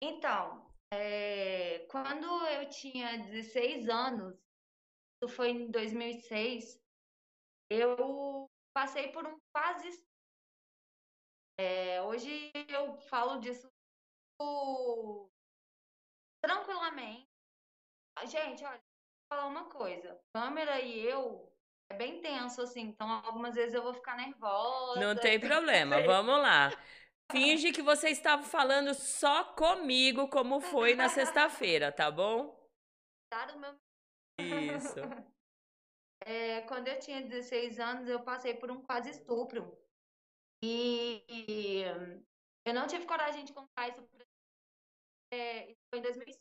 [0.00, 4.34] Então, é, quando eu tinha 16 anos,
[5.22, 6.80] isso foi em 2006,
[7.74, 10.04] eu passei por um quase.
[11.58, 13.70] É, hoje eu falo disso
[16.40, 17.28] tranquilamente.
[18.16, 20.20] Ah, Gente, olha, vou falar uma coisa.
[20.34, 21.52] Câmera e eu
[21.90, 25.00] é bem tenso, assim, então algumas vezes eu vou ficar nervosa.
[25.00, 26.70] Não tem problema, vamos lá.
[27.30, 32.54] Finge que você estava falando só comigo, como foi na sexta-feira, tá bom?
[33.30, 33.46] Tá
[34.38, 34.96] Isso.
[36.26, 39.76] É, quando eu tinha 16 anos, eu passei por um quase estupro.
[40.62, 41.82] E,
[42.64, 44.26] eu não tive coragem de contar isso pra
[45.32, 46.40] é, foi em 2005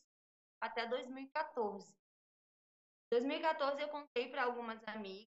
[0.61, 1.95] até 2014.
[3.05, 5.31] Em 2014 eu contei para algumas amigas.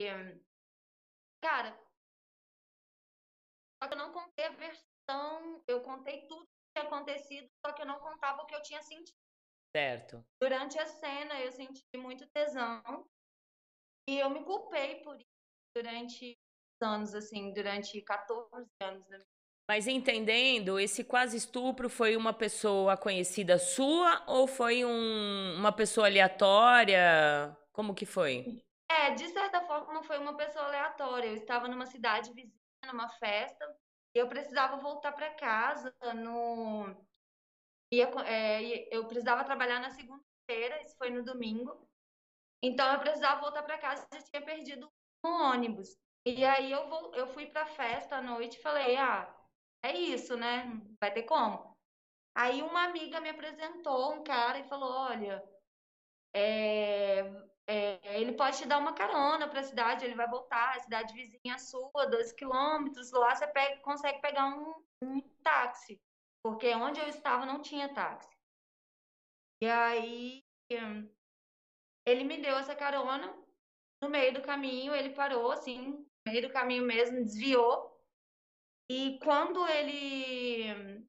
[0.00, 0.06] E,
[1.42, 1.76] cara,
[3.82, 7.82] só que eu não contei a versão, eu contei tudo que tinha acontecido, só que
[7.82, 9.19] eu não contava o que eu tinha sentido.
[9.74, 10.24] Certo.
[10.40, 12.82] Durante a cena, eu senti muito tesão
[14.08, 15.28] e eu me culpei por isso
[15.74, 16.36] durante
[16.82, 19.26] anos, assim, durante 14 anos da minha
[19.68, 26.06] Mas entendendo, esse quase estupro foi uma pessoa conhecida sua ou foi um- uma pessoa
[26.08, 27.56] aleatória?
[27.72, 28.64] Como que foi?
[28.90, 31.28] É, de certa forma foi uma pessoa aleatória.
[31.28, 32.52] Eu estava numa cidade vizinha,
[32.86, 33.64] numa festa,
[34.12, 36.92] e eu precisava voltar para casa no
[38.26, 41.88] é, eu precisava trabalhar na segunda-feira, isso foi no domingo.
[42.62, 44.92] Então eu precisava voltar para casa e tinha perdido
[45.24, 45.98] um ônibus.
[46.26, 49.34] E aí eu vou, eu fui para festa à noite e falei: "Ah,
[49.82, 50.64] é isso, né?
[51.00, 51.76] Vai ter como?"
[52.34, 55.42] Aí uma amiga me apresentou um cara e falou: "Olha,
[56.34, 57.20] é,
[57.66, 61.14] é, ele pode te dar uma carona para a cidade, ele vai voltar, a cidade
[61.14, 66.00] vizinha sua, 12 quilômetros, lá você pega- consegue pegar um, um táxi,
[66.42, 68.28] porque onde eu estava não tinha táxi.
[69.62, 70.42] E aí
[72.06, 73.34] ele me deu essa carona,
[74.02, 75.78] no meio do caminho ele parou, assim,
[76.26, 78.00] no meio do caminho mesmo, desviou,
[78.90, 81.06] e quando ele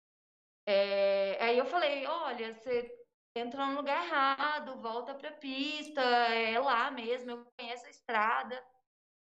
[0.67, 2.89] É, aí eu falei, olha, você
[3.35, 8.63] entrou no lugar errado, volta pra pista, é lá mesmo, eu conheço a estrada.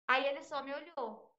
[0.09, 1.31] Aí ele só me olhou.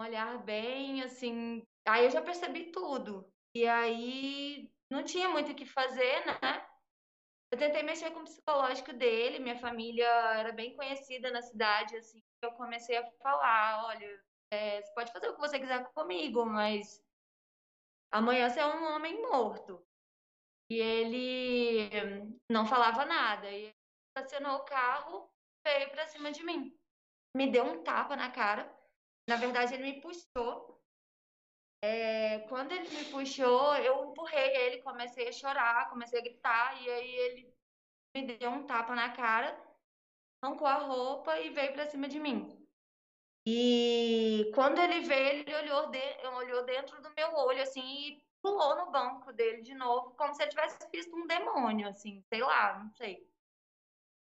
[0.00, 1.62] Um olhar bem, assim.
[1.86, 3.33] Aí eu já percebi tudo.
[3.54, 6.66] E aí não tinha muito o que fazer, né?
[7.50, 12.20] Eu tentei mexer com o psicológico dele, minha família era bem conhecida na cidade, assim.
[12.42, 17.00] Eu comecei a falar, olha, é, você pode fazer o que você quiser comigo, mas
[18.10, 19.86] amanhã você é um homem morto.
[20.68, 23.50] E ele não falava nada.
[23.50, 23.72] E
[24.08, 25.30] estacionou o carro,
[25.64, 26.76] veio pra cima de mim.
[27.36, 28.72] Me deu um tapa na cara.
[29.28, 30.83] Na verdade, ele me puxou.
[31.86, 36.82] É, quando ele me puxou, eu empurrei ele, comecei a chorar, comecei a gritar.
[36.82, 37.54] E aí ele
[38.16, 39.54] me deu um tapa na cara,
[40.40, 42.66] arrancou a roupa e veio pra cima de mim.
[43.46, 48.76] E quando ele veio, ele olhou, de, olhou dentro do meu olho, assim, e pulou
[48.76, 52.78] no banco dele de novo, como se ele tivesse visto um demônio, assim, sei lá,
[52.78, 53.28] não sei.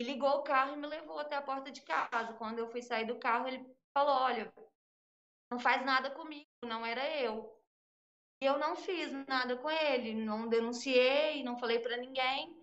[0.00, 2.32] E ligou o carro e me levou até a porta de casa.
[2.32, 4.52] Quando eu fui sair do carro, ele falou: Olha,
[5.52, 7.52] não faz nada comigo, não era eu.
[8.42, 12.56] E eu não fiz nada com ele, não denunciei, não falei para ninguém.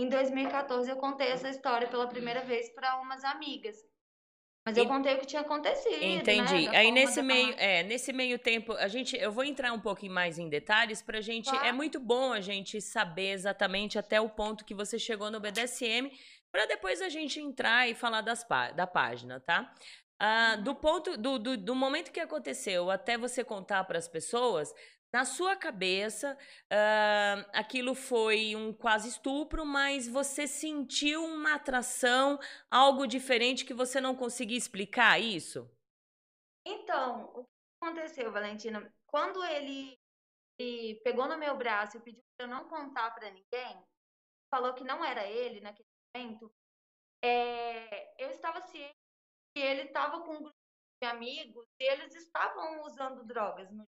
[0.00, 3.76] Em 2014, eu contei essa história pela primeira vez para umas amigas.
[4.66, 6.00] Mas eu contei o que tinha acontecido.
[6.00, 6.68] Né, Entendi.
[6.68, 6.76] Né?
[6.76, 10.38] Aí nesse meio, é, nesse meio tempo, a gente, eu vou entrar um pouquinho mais
[10.38, 11.48] em detalhes pra gente.
[11.48, 11.66] É claro.
[11.66, 16.10] É muito bom a gente saber exatamente até o ponto que você chegou no BDSM,
[16.50, 19.72] para depois a gente entrar e falar das, da página, tá?
[20.22, 24.74] Ah, do ponto do, do, do momento que aconteceu até você contar para as pessoas,
[25.10, 32.38] na sua cabeça, uh, aquilo foi um quase estupro, mas você sentiu uma atração,
[32.70, 35.68] algo diferente que você não conseguia explicar isso?
[36.66, 37.50] Então, o que
[37.82, 38.92] aconteceu, Valentina?
[39.06, 39.98] Quando ele,
[40.58, 43.82] ele pegou no meu braço e pediu para eu não contar para ninguém,
[44.50, 46.52] falou que não era ele naquele momento,
[47.24, 48.99] é, eu estava ciente
[49.54, 50.56] que ele estava com um grupo
[51.02, 53.86] de amigos e eles estavam usando drogas no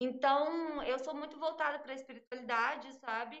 [0.00, 3.36] então, eu sou muito voltada para a espiritualidade, sabe?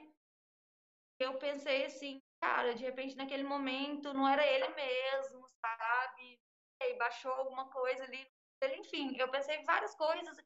[1.18, 6.40] Eu pensei assim, cara, de repente naquele momento não era ele mesmo, sabe?
[6.80, 8.26] E baixou alguma coisa ali.
[8.78, 10.36] Enfim, eu pensei várias coisas.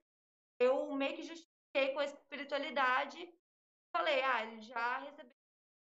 [0.58, 3.32] Eu meio que justifiquei com a espiritualidade.
[3.92, 5.36] Falei, ah, ele já recebeu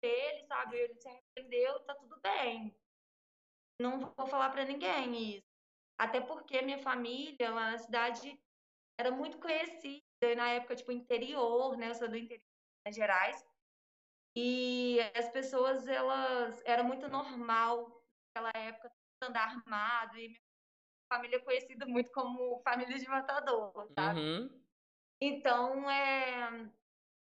[0.03, 0.77] dele, sabe?
[0.77, 2.77] Ele se arrependeu, tá tudo bem.
[3.81, 5.47] Não vou falar para ninguém isso.
[5.99, 8.41] Até porque minha família lá na cidade
[8.99, 10.03] era muito conhecida
[10.37, 11.91] na época, tipo, interior, né?
[11.91, 13.47] Eu sou do interior de Minas Gerais.
[14.37, 16.63] E as pessoas, elas...
[16.65, 18.05] Era muito normal
[18.37, 20.17] naquela época andar armado.
[20.19, 20.41] E minha
[21.13, 24.21] família é conhecida muito como família de matador, sabe?
[24.21, 24.65] Uhum.
[25.21, 26.71] Então, é...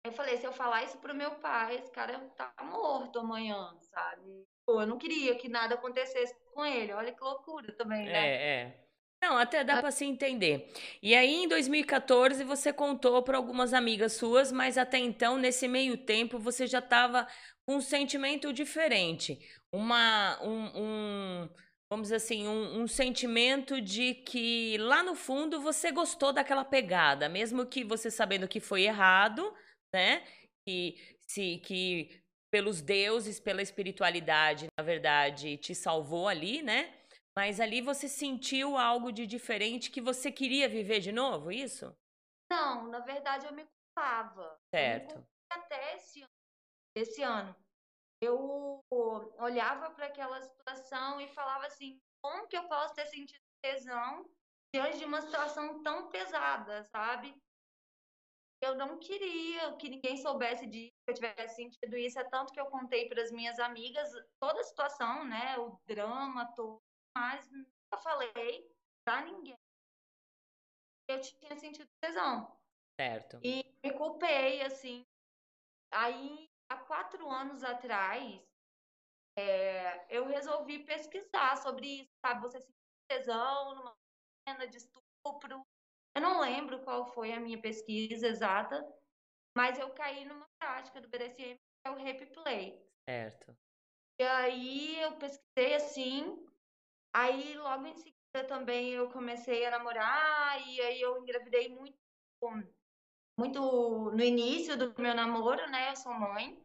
[0.04, 4.46] Eu falei, se eu falar isso pro meu pai, esse cara tá morto amanhã, sabe?
[4.68, 6.92] Eu não queria que nada acontecesse com ele.
[6.92, 8.12] Olha que loucura também, né?
[8.12, 8.86] É, é.
[9.22, 10.70] Não, até dá para se entender.
[11.02, 15.96] E aí, em 2014, você contou para algumas amigas suas, mas até então, nesse meio
[15.96, 17.26] tempo, você já estava
[17.66, 19.38] com um sentimento diferente.
[19.72, 21.48] Uma, um, um
[21.90, 27.28] vamos dizer assim, um, um, sentimento de que lá no fundo você gostou daquela pegada,
[27.28, 29.52] mesmo que você sabendo que foi errado,
[29.92, 30.22] né?
[30.66, 30.96] Que,
[31.26, 32.22] se, que
[32.56, 36.98] pelos deuses, pela espiritualidade, na verdade, te salvou ali, né?
[37.36, 41.94] Mas ali você sentiu algo de diferente que você queria viver de novo, isso?
[42.50, 44.58] Não, na verdade eu me culpava.
[44.74, 45.18] Certo.
[45.18, 46.24] Me até esse,
[46.96, 47.54] esse ano.
[48.22, 48.80] Eu
[49.38, 54.26] olhava para aquela situação e falava assim: como que eu posso ter sentido tesão
[54.74, 57.38] diante de uma situação tão pesada, sabe?
[58.60, 62.18] Eu não queria que ninguém soubesse disso, que eu tivesse sentido isso.
[62.18, 65.58] É tanto que eu contei para as minhas amigas toda a situação, né?
[65.58, 66.80] O drama todo
[67.16, 68.70] mas nunca falei
[69.02, 69.58] pra ninguém.
[71.08, 72.60] Eu tinha sentido tesão.
[73.00, 73.40] Certo.
[73.42, 75.06] E me culpei, assim.
[75.90, 78.42] Aí, há quatro anos atrás,
[79.38, 82.42] é, eu resolvi pesquisar sobre isso, sabe?
[82.42, 82.74] Você sentir
[83.08, 83.96] tesão numa
[84.46, 85.64] cena de estupro.
[86.16, 88.82] Eu não lembro qual foi a minha pesquisa exata,
[89.56, 92.82] mas eu caí numa prática do BDSM, que é o Rape Play.
[93.08, 93.56] Certo.
[94.18, 96.46] E aí eu pesquisei assim,
[97.18, 101.98] Aí, logo em seguida, também eu comecei a namorar, e aí eu engravidei muito,
[103.38, 105.92] muito no início do meu namoro, né?
[105.92, 106.62] Eu sou mãe.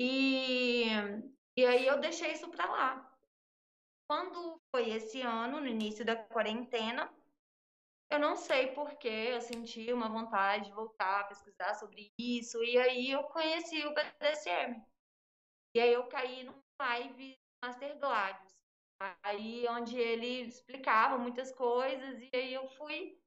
[0.00, 0.86] E,
[1.58, 3.18] e aí eu deixei isso pra lá.
[4.08, 7.14] Quando foi esse ano, no início da quarentena,
[8.10, 12.78] eu não sei porquê, eu senti uma vontade de voltar a pesquisar sobre isso, e
[12.78, 14.82] aí eu conheci o BDSM.
[15.74, 18.54] E aí eu caí num live Master Gladius,
[19.22, 23.18] aí onde ele explicava muitas coisas, e aí eu fui,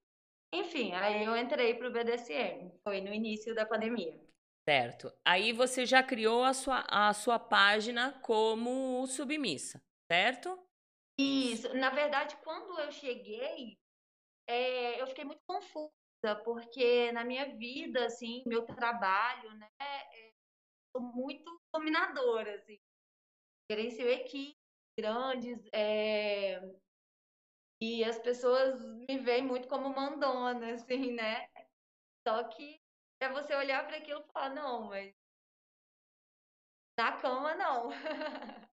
[0.53, 4.19] enfim, aí eu entrei pro BDSM, foi no início da pandemia.
[4.67, 5.11] Certo.
[5.25, 10.57] Aí você já criou a sua, a sua página como submissa, certo?
[11.19, 11.73] Isso.
[11.75, 13.77] Na verdade, quando eu cheguei,
[14.49, 15.91] é, eu fiquei muito confusa,
[16.43, 20.31] porque na minha vida, assim, meu trabalho, né, é,
[20.95, 22.79] sou muito dominadora, assim.
[23.71, 24.57] Gerencio equipes
[24.99, 26.59] grandes, é,
[27.81, 31.47] e as pessoas me veem muito como mandona, assim, né?
[32.27, 32.81] Só que
[33.21, 35.13] é você olhar para aquilo e falar, não, mas
[36.97, 37.89] na cama não.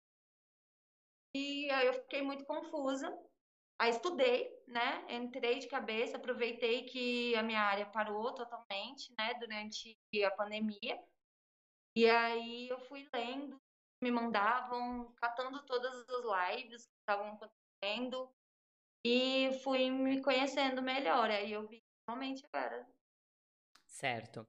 [1.36, 3.25] e aí eu fiquei muito confusa.
[3.78, 5.04] Aí estudei, né?
[5.08, 9.34] Entrei de cabeça, aproveitei que a minha área parou totalmente, né?
[9.34, 10.98] Durante a pandemia.
[11.94, 13.60] E aí eu fui lendo,
[14.02, 18.34] me mandavam, catando todas as lives que estavam acontecendo
[19.04, 21.30] e fui me conhecendo melhor.
[21.30, 22.86] Aí eu vi realmente era.
[23.86, 24.46] Certo.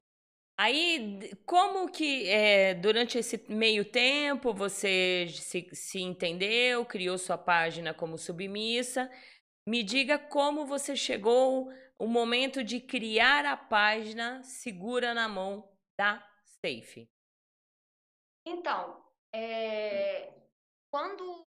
[0.59, 7.93] Aí, como que é, durante esse meio tempo você se, se entendeu, criou sua página
[7.93, 9.07] como submissa?
[9.67, 16.27] Me diga como você chegou o momento de criar a página Segura na Mão da
[16.43, 17.07] Safe.
[18.47, 19.05] Então,
[19.35, 20.33] é,
[20.91, 21.45] quando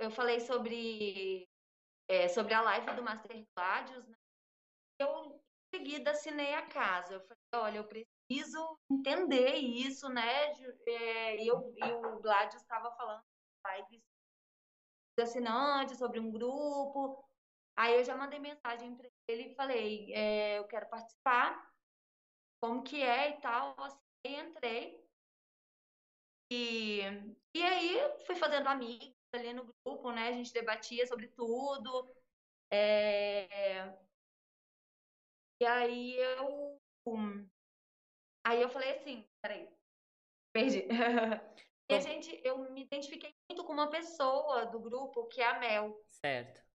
[0.00, 1.48] eu falei sobre,
[2.08, 4.16] é, sobre a live do Master Gladius, né,
[5.00, 7.14] eu em seguida assinei a casa.
[7.14, 10.52] Eu falei, olha, eu preciso preciso entender isso, né?
[10.86, 13.24] É, e, eu, e o Gladius estava falando
[13.66, 14.02] lives
[15.18, 17.24] assinantes sobre um grupo.
[17.76, 21.72] Aí eu já mandei mensagem para ele e falei, é, eu quero participar,
[22.60, 23.74] como que é e tal.
[23.82, 25.04] Assim, entrei.
[26.50, 27.00] E,
[27.54, 30.28] e aí fui fazendo amigos ali no grupo, né?
[30.28, 32.08] A gente debatia sobre tudo.
[32.70, 33.96] É...
[35.60, 36.80] E aí eu
[38.44, 39.68] Aí eu falei assim, peraí,
[40.52, 40.86] perdi.
[41.90, 45.58] e a gente, eu me identifiquei muito com uma pessoa do grupo, que é a
[45.58, 46.04] Mel.
[46.08, 46.68] Certo.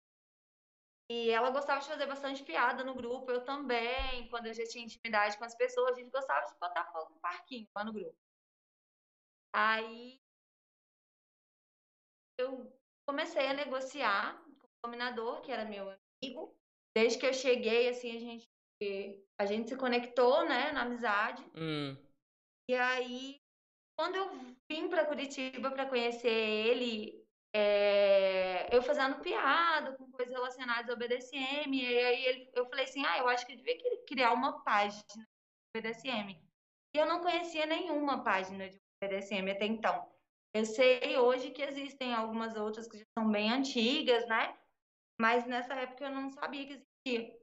[1.09, 4.27] E ela gostava de fazer bastante piada no grupo, eu também.
[4.29, 7.19] Quando eu já tinha intimidade com as pessoas, a gente gostava de botar fogo no
[7.19, 8.17] parquinho lá no grupo.
[9.53, 10.19] Aí
[12.37, 12.71] eu
[13.05, 16.55] comecei a negociar com o dominador, que era meu amigo.
[16.95, 18.52] Desde que eu cheguei, assim, a gente
[19.39, 21.43] a gente se conectou, né, na amizade.
[21.55, 21.97] Hum.
[22.69, 23.41] E aí,
[23.97, 24.29] quando eu
[24.69, 27.23] vim para Curitiba para conhecer ele,
[27.53, 33.05] é, eu fazendo piada com coisas relacionadas ao BDSM, e aí ele, eu falei assim,
[33.05, 33.77] ah, eu acho que eu devia
[34.07, 36.41] criar uma página do BDSM.
[36.95, 40.11] E eu não conhecia nenhuma página de BDSM até então.
[40.55, 44.55] Eu sei hoje que existem algumas outras que já são bem antigas, né?
[45.19, 47.42] Mas nessa época eu não sabia que existia.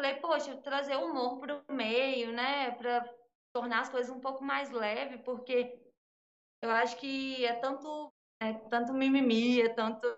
[0.00, 2.70] Falei, poxa, trazer humor para o meio, né?
[2.70, 3.04] Para
[3.52, 5.78] tornar as coisas um pouco mais leve, porque
[6.62, 10.08] eu acho que é tanto, é tanto mimimi, é tanto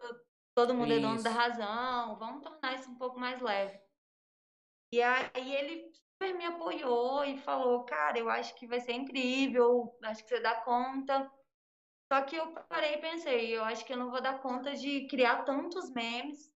[0.55, 0.99] todo mundo isso.
[0.99, 2.17] é dono da razão.
[2.17, 3.77] Vamos tornar isso um pouco mais leve.
[4.93, 9.99] E aí ele super me apoiou e falou, cara, eu acho que vai ser incrível,
[10.05, 11.29] acho que você dá conta.
[12.13, 15.09] Só que eu parei e pensei, eu acho que eu não vou dar conta de
[15.09, 16.53] criar tantos memes.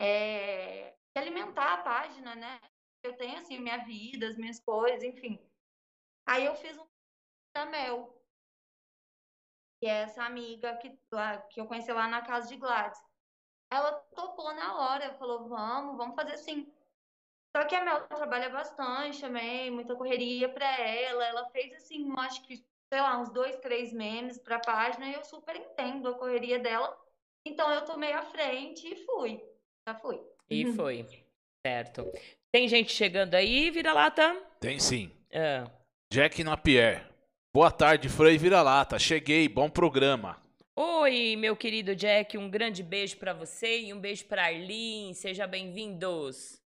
[0.00, 2.60] É, alimentar a página, né?
[3.02, 5.38] Eu tenho, assim, minha vida, as minhas coisas, enfim.
[6.26, 6.86] Aí eu fiz um
[7.54, 8.14] da Mel,
[9.80, 13.00] que é essa amiga que, lá, que eu conheci lá na casa de Gladys.
[13.70, 16.72] Ela topou na hora, falou, vamos, vamos fazer assim.
[17.56, 21.24] Só que a Mel trabalha bastante também, muita correria para ela.
[21.24, 25.24] Ela fez, assim, acho que, sei lá, uns dois, três memes pra página e eu
[25.24, 26.98] super entendo a correria dela.
[27.44, 29.42] Então eu tomei a frente e fui.
[29.86, 30.20] Já fui.
[30.50, 30.74] E uhum.
[30.74, 31.06] foi.
[31.66, 32.10] Certo.
[32.50, 34.34] Tem gente chegando aí, vira-lata?
[34.58, 35.10] Tem sim.
[35.30, 35.64] É.
[36.10, 37.06] Jack Napier.
[37.54, 38.98] Boa tarde, Frei Vira-lata.
[38.98, 40.40] Cheguei, bom programa.
[40.74, 45.14] Oi, meu querido Jack, um grande beijo para você e um beijo para Arlene.
[45.14, 46.62] Seja bem-vindos.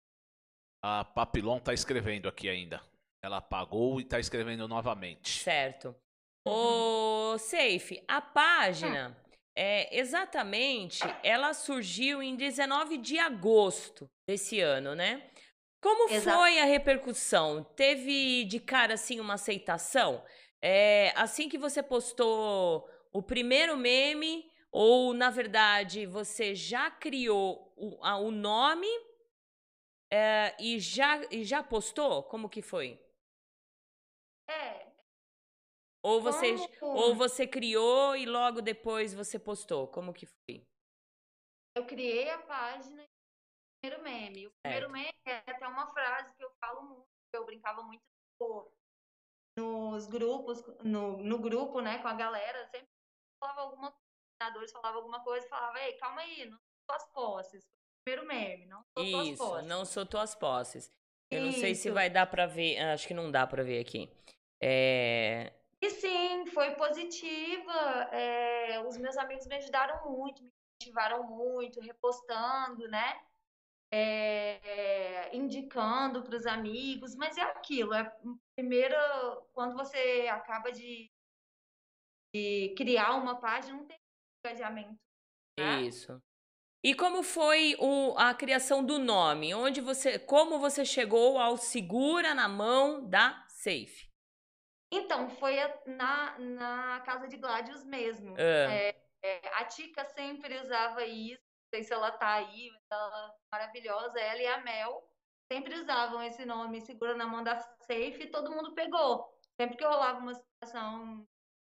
[0.82, 2.80] A Papilon tá escrevendo aqui ainda.
[3.22, 5.42] Ela apagou e tá escrevendo novamente.
[5.42, 5.94] Certo.
[6.44, 9.16] Ô, Safe, a página
[9.60, 15.28] é, exatamente, ela surgiu em 19 de agosto desse ano, né?
[15.80, 16.38] Como Exato.
[16.38, 17.64] foi a repercussão?
[17.74, 20.24] Teve de cara assim uma aceitação?
[20.62, 27.98] É, assim que você postou o primeiro meme, ou na verdade você já criou o,
[28.04, 28.86] a, o nome
[30.10, 32.22] É, e, já, e já postou?
[32.24, 32.98] Como que foi?
[34.48, 34.77] É.
[36.02, 36.92] Ou você, Como?
[36.98, 39.88] ou você criou e logo depois você postou?
[39.88, 40.64] Como que foi?
[41.76, 44.46] Eu criei a página e o primeiro meme.
[44.46, 48.02] O primeiro meme é até uma frase que eu falo muito, que eu brincava muito
[48.40, 48.72] no-
[49.56, 52.88] nos grupos, no, no grupo, né, com a galera, sempre
[53.42, 57.66] falava alguma coisa, falavam alguma coisa e falava, ei, calma aí, não sou tuas posses.
[58.04, 59.68] Primeiro meme, não sou tuas Isso, posses.
[59.68, 60.90] não sou tuas posses.
[61.30, 61.94] Eu não sei se Isso.
[61.94, 64.08] vai dar pra ver, acho que não dá pra ver aqui.
[64.62, 67.72] É, E sim, foi positiva.
[68.12, 70.50] é, os meus amigos me ajudaram muito, me
[70.80, 73.20] motivaram muito, repostando, né?
[73.90, 78.12] É, indicando para os amigos, mas é aquilo, é
[78.54, 78.94] primeiro
[79.54, 81.10] quando você acaba de,
[82.34, 83.98] de criar uma página, não tem
[84.44, 84.98] engajamento.
[85.58, 85.82] né?
[85.82, 86.20] Isso.
[86.84, 89.54] E como foi o- a criação do nome?
[89.54, 94.07] Onde você, como você chegou ao segura na mão da Safe?
[94.90, 98.34] Então, foi na, na casa de Gladius mesmo.
[98.38, 98.94] É.
[99.22, 103.56] É, a Tica sempre usava isso, não sei se ela tá aí, mas ela é
[103.56, 105.10] maravilhosa, ela e a Mel
[105.50, 109.36] sempre usavam esse nome, segura na mão da Safe, e todo mundo pegou.
[109.60, 111.26] Sempre que rolava uma situação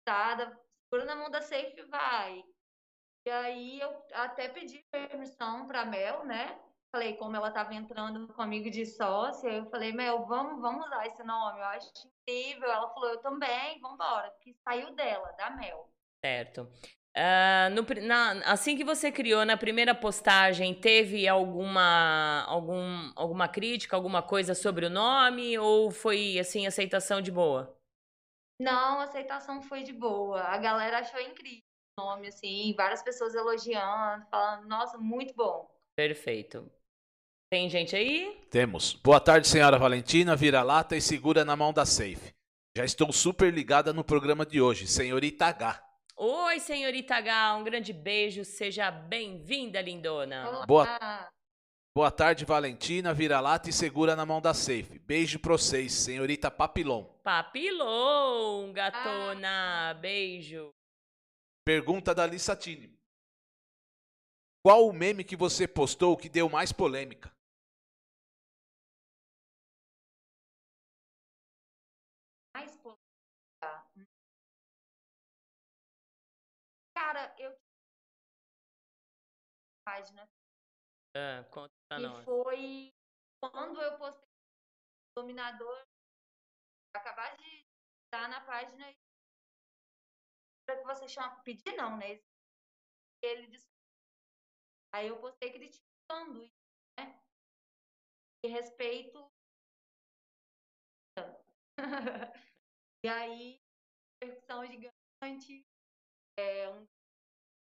[0.05, 2.43] dada, segura na mão da Safe, vai.
[3.25, 6.61] E aí eu até pedi permissão pra Mel, né?
[6.97, 11.23] Falei, como ela tava entrando comigo de sócia, eu falei, Mel, vamos, vamos usar esse
[11.25, 11.91] nome, eu acho
[12.27, 12.71] incrível.
[12.71, 15.91] Ela falou, eu também, vambora, porque saiu dela, da Mel.
[16.25, 16.67] Certo.
[17.15, 23.95] Ah, no na- assim que você criou na primeira postagem, teve alguma, algum, alguma crítica,
[23.95, 25.59] alguma coisa sobre o nome?
[25.59, 27.77] Ou foi assim, aceitação de boa?
[28.59, 30.41] Não, a aceitação foi de boa.
[30.45, 31.63] A galera achou incrível
[31.99, 35.69] o nome, assim, várias pessoas elogiando, falando, nossa, muito bom.
[35.95, 36.71] Perfeito.
[37.57, 38.39] Tem gente aí?
[38.51, 38.93] Temos.
[39.03, 42.35] Boa tarde, senhora Valentina, vira-lata e segura na mão da Safe.
[42.77, 45.83] Já estou super ligada no programa de hoje, senhorita H.
[46.19, 50.47] Oi, senhorita H, um grande beijo, seja bem-vinda, lindona.
[50.51, 50.67] Olá.
[50.67, 51.31] Boa-
[51.97, 54.99] Boa tarde, Valentina, vira-lata e segura na mão da Safe.
[54.99, 57.05] Beijo pra vocês, senhorita Papilon.
[57.25, 60.69] Papilon, gatona, beijo.
[61.65, 62.93] Pergunta da Lissatini.
[64.63, 67.35] Qual o meme que você postou que deu mais polêmica?
[77.17, 77.59] Cara, eu
[79.87, 80.29] página
[81.17, 82.25] Ah, conta pra e nós.
[82.27, 82.95] foi
[83.41, 84.29] quando eu postei
[85.17, 85.89] o dominador
[86.95, 87.67] acabar de
[88.05, 88.95] estar na página
[90.67, 92.23] para que você chama pedir não, né?
[93.23, 93.67] Ele disse
[94.93, 96.53] Aí eu postei criticando
[96.99, 97.25] né?
[98.45, 99.33] E respeito
[103.03, 103.59] E aí,
[104.21, 105.65] percussão gigante,
[106.39, 106.96] é, um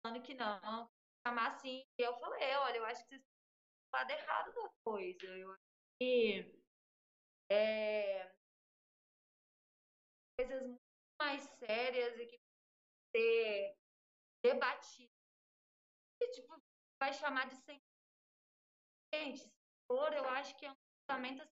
[0.05, 0.87] falando que não,
[1.25, 1.83] chamar assim.
[1.99, 5.25] E eu falei, olha, eu acho que vocês estão do lado errado da coisa.
[5.25, 5.61] Eu acho
[5.99, 6.53] que
[7.51, 8.31] é,
[10.37, 10.79] coisas muito
[11.19, 12.39] mais sérias e que
[13.15, 13.75] ser
[14.43, 15.11] debatidas.
[16.21, 16.55] E, tipo,
[17.01, 17.81] vai chamar de senhor.
[19.13, 19.39] Gente,
[19.89, 20.75] senhor, eu acho que é um
[21.07, 21.51] tratamento assim.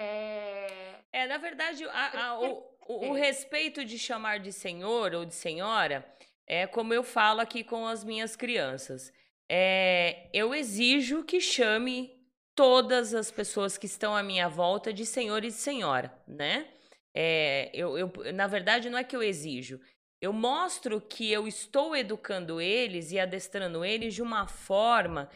[0.00, 5.24] É, É, na verdade, a- a- o, o- o respeito de chamar de senhor ou
[5.24, 6.00] de senhora
[6.48, 9.12] é como eu falo aqui com as minhas crianças.
[9.50, 12.16] É, eu exijo que chame
[12.54, 16.66] todas as pessoas que estão à minha volta de senhor e de senhora, né?
[17.14, 19.80] É, eu, eu- na verdade, não é que eu exijo.
[20.20, 25.30] Eu mostro que eu estou educando eles e adestrando eles de uma forma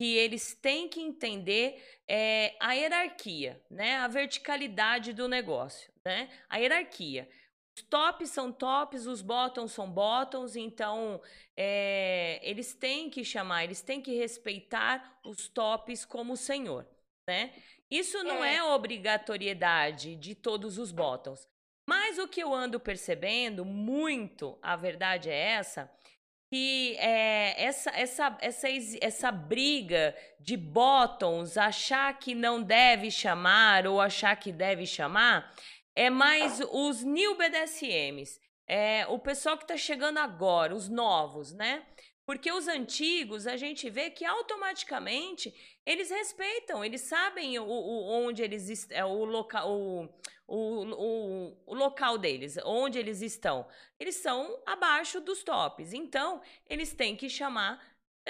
[0.00, 3.96] que eles têm que entender é, a hierarquia, né?
[3.96, 6.28] A verticalidade do negócio, né?
[6.48, 7.28] A hierarquia.
[7.76, 11.20] Os tops são tops, os bottoms são bottoms, então
[11.56, 16.86] é, eles têm que chamar, eles têm que respeitar os tops como senhor,
[17.28, 17.52] né?
[17.90, 18.62] Isso não é, É.
[18.62, 21.48] obrigatoriedade de todos os bottoms.
[21.88, 25.90] Mas o que eu ando percebendo muito, a verdade é essa,
[26.52, 28.68] que é, essa, essa, essa,
[29.00, 35.52] essa briga de bottoms, achar que não deve chamar ou achar que deve chamar,
[35.94, 38.40] é mais os new BDSMs.
[38.66, 41.84] É, o pessoal que está chegando agora, os novos, né?
[42.26, 48.42] Porque os antigos, a gente vê que automaticamente eles respeitam, eles sabem o, o- onde
[48.42, 50.08] eles é, o local, o,
[50.46, 53.66] o, o, local deles, onde eles estão.
[54.00, 55.92] Eles são abaixo dos tops.
[55.92, 57.78] Então, eles têm que chamar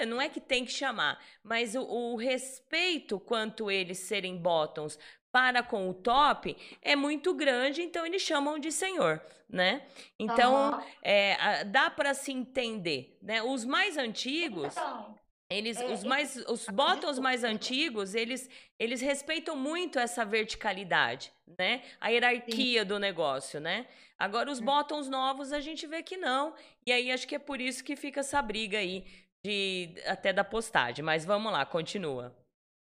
[0.07, 4.99] Não é que tem que chamar, mas o respeito quanto eles serem bottoms
[5.35, 9.81] para com o top é muito grande, então eles chamam de senhor, né?
[10.17, 10.83] Então Aham.
[11.01, 13.43] é, dá para se entender, né?
[13.43, 15.19] Os mais antigos, Então,
[15.49, 17.21] eles, É, os e- mais, os Ah, bottoms desculpa.
[17.21, 21.81] mais antigos, eles, eles respeitam muito essa verticalidade, né?
[21.99, 23.87] A hierarquia do negócio, né?
[24.17, 24.65] Agora os Hum.
[24.65, 26.53] bottoms novos a gente vê que não,
[26.87, 29.03] e aí acho que é por isso que fica essa briga aí
[29.45, 31.03] de até da postagem.
[31.03, 32.33] Mas vamos lá, continua.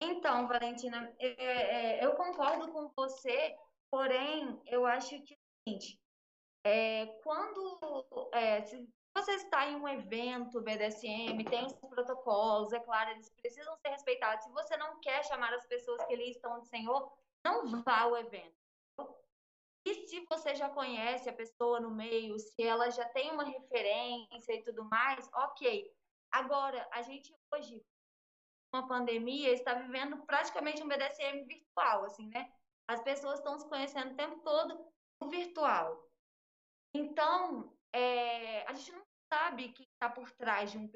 [0.01, 3.55] Então, Valentina, é, é, eu concordo com você,
[3.91, 6.01] porém, eu acho que é o seguinte,
[6.65, 7.79] é, quando
[8.67, 13.91] se você está em um evento BDSM, tem os protocolos, é claro, eles precisam ser
[13.91, 14.45] respeitados.
[14.45, 17.13] Se você não quer chamar as pessoas que ali estão de senhor,
[17.45, 18.55] não vá ao evento.
[19.85, 24.53] E se você já conhece a pessoa no meio, se ela já tem uma referência
[24.55, 25.91] e tudo mais, ok.
[26.31, 27.83] Agora, a gente hoje
[28.73, 32.53] uma pandemia, está vivendo praticamente um BDSM virtual, assim, né?
[32.87, 34.87] As pessoas estão se conhecendo o tempo todo
[35.29, 36.09] virtual.
[36.95, 40.91] Então, é, a gente não sabe quem está por trás de um.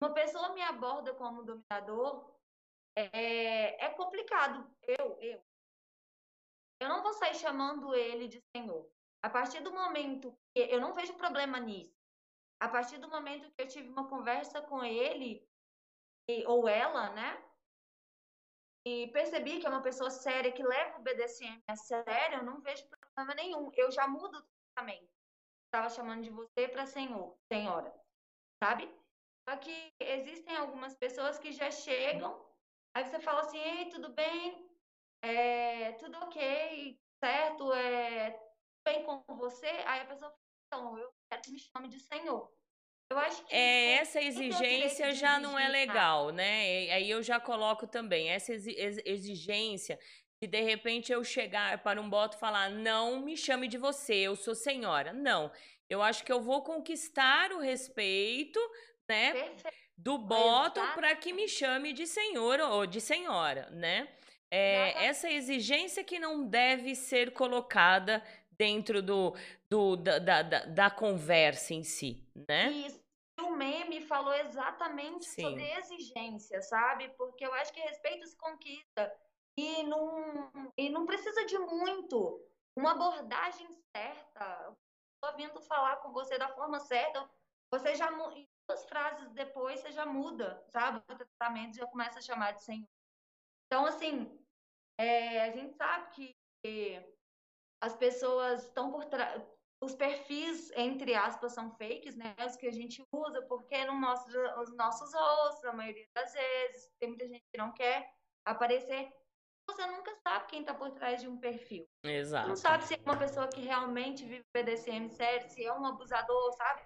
[0.00, 2.32] Uma pessoa me aborda como dominador,
[2.96, 4.68] é, é complicado.
[4.82, 5.42] Eu, eu.
[6.80, 8.90] Eu não vou sair chamando ele de senhor.
[9.22, 11.94] A partir do momento que eu não vejo problema nisso.
[12.60, 15.48] A partir do momento que eu tive uma conversa com ele,
[16.28, 17.42] e- ou ela, né?
[18.84, 22.60] E percebi que é uma pessoa séria, que leva o BDSM a sério, eu não
[22.60, 23.70] vejo problema nenhum.
[23.74, 25.08] Eu já mudo o tratamento.
[25.66, 27.94] Estava chamando de você para senhor, senhora,
[28.62, 28.92] sabe?
[29.48, 32.44] Só que existem algumas pessoas que já chegam,
[32.94, 34.68] aí você fala assim, ei, tudo bem?
[35.22, 37.72] É, tudo ok, certo?
[37.72, 38.50] É, tudo
[38.84, 39.66] bem com você?
[39.66, 42.52] Aí a pessoa fala, então, eu quero que me chame de senhor.
[43.12, 46.84] Eu acho que É, essa o direito exigência já não é legal, né?
[46.86, 49.98] E Aí eu já coloco também essa exi- ex- exigência
[50.40, 54.14] de de repente eu chegar para um boto e falar: não me chame de você,
[54.14, 55.12] eu sou senhora.
[55.12, 55.50] Não.
[55.88, 58.58] Eu acho que eu vou conquistar o respeito,
[59.08, 59.32] né?
[59.32, 59.64] Perfeito.
[59.96, 64.08] do boto para que me chame de senhor ou de senhora, né?
[64.50, 69.34] É, essa exigência que não deve ser colocada dentro do,
[69.70, 72.70] do da, da, da- da conversa em si, né?
[72.70, 73.01] Isso.
[73.42, 75.42] O meme falou exatamente Sim.
[75.42, 77.08] sobre exigência, sabe?
[77.10, 79.14] Porque eu acho que respeito se conquista
[79.56, 82.40] e não, e não precisa de muito.
[82.76, 84.76] Uma abordagem certa,
[85.22, 87.28] só vindo falar com você da forma certa,
[87.70, 90.98] você já em duas frases depois você já muda, sabe?
[90.98, 92.88] O tratamento já começa a chamar de senhor.
[93.66, 94.38] Então, assim,
[94.98, 96.36] é, a gente sabe que
[97.80, 99.42] as pessoas estão por trás
[99.82, 102.36] os perfis, entre aspas, são fakes, né?
[102.46, 106.88] Os que a gente usa, porque não mostra os nossos rostos, a maioria das vezes.
[107.00, 108.08] Tem muita gente que não quer
[108.46, 109.12] aparecer.
[109.68, 111.84] Você nunca sabe quem tá por trás de um perfil.
[112.04, 112.48] Você Exato.
[112.48, 116.52] não sabe se é uma pessoa que realmente vive BDSM sério, se é um abusador,
[116.52, 116.82] sabe?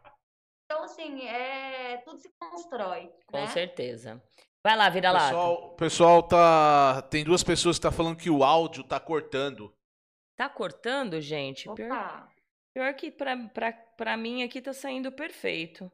[0.64, 1.98] Então, assim, é...
[1.98, 3.46] tudo se constrói, Com né?
[3.48, 4.22] certeza.
[4.64, 5.28] Vai lá, vira lá.
[5.28, 7.02] Pessoal, pessoal tá.
[7.10, 9.72] Tem duas pessoas que tá falando que o áudio tá cortando.
[10.34, 11.68] Tá cortando, gente?
[11.68, 12.28] Opa,
[12.76, 15.90] pior que pra, pra, pra mim aqui tá saindo perfeito.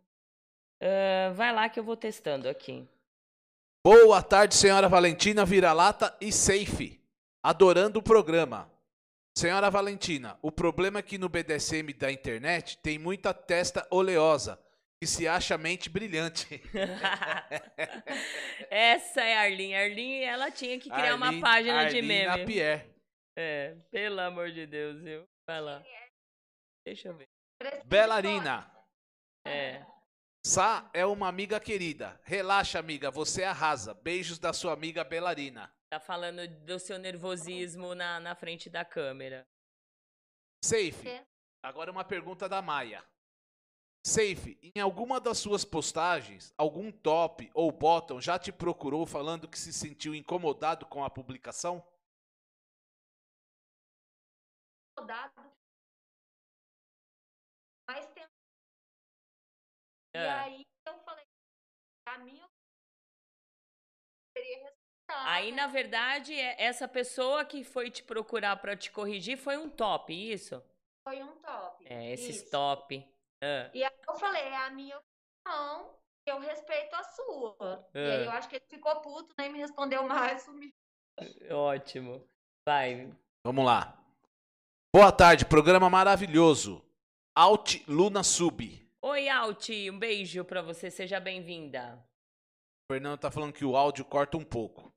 [0.83, 2.85] Ah, vai lá que eu vou testando aqui.
[3.87, 7.01] Boa tarde, senhora Valentina Vira-Lata e Safe.
[7.41, 8.69] Adorando o programa.
[9.39, 14.59] Senhora Valentina, o problema é que no BDSM da internet tem muita testa oleosa
[15.01, 16.61] que se acha mente brilhante.
[18.69, 19.75] Essa é a Arlene.
[19.77, 22.27] A Arlene, ela tinha que criar uma Arlene- página de Arlene meme.
[22.27, 22.91] Napierre.
[23.39, 25.25] É, pelo amor de Deus, viu?
[25.47, 25.83] Vai lá.
[26.85, 27.29] Deixa eu ver.
[27.85, 28.71] Belarina.
[29.47, 29.85] É.
[30.45, 32.21] Sá é uma amiga querida.
[32.25, 33.95] Relaxa, amiga, você arrasa.
[33.95, 35.73] Beijos da sua amiga Belarina.
[35.91, 39.47] Tá falando do seu nervosismo na, na frente da câmera.
[40.65, 41.09] Safe.
[41.09, 41.25] É.
[41.63, 43.05] Agora uma pergunta da Maia.
[44.05, 49.57] Safe, em alguma das suas postagens, algum top ou bottom já te procurou falando que
[49.57, 51.87] se sentiu incomodado com a publicação?
[54.99, 55.62] rodado.
[60.15, 60.31] E É.
[60.31, 61.25] aí eu falei,
[62.09, 62.47] a minha
[64.37, 65.33] seria respeitar.
[65.33, 65.57] Aí, né?
[65.57, 70.13] na verdade, é- essa pessoa que foi te procurar pra te corrigir foi um top,
[70.13, 70.63] isso?
[71.07, 71.85] Foi um top.
[71.87, 72.51] É, esses Isso.
[72.51, 73.07] top.
[73.43, 77.91] Ah, E aí eu falei, é a minha opinião, eu respeito a sua.
[77.95, 80.43] E aí eu acho que ele ficou puto, nem me respondeu mais.
[80.47, 80.73] sumiu.
[81.51, 82.25] ótimo.
[82.67, 83.13] Vai.
[83.45, 83.99] Vamos lá.
[84.95, 86.85] Boa tarde, programa maravilhoso.
[87.37, 88.82] Alt Luna Sub.
[89.05, 91.99] Oi, Alti, um beijo pra você, seja bem-vinda.
[92.85, 94.95] O Fernando tá falando que o áudio corta um pouco.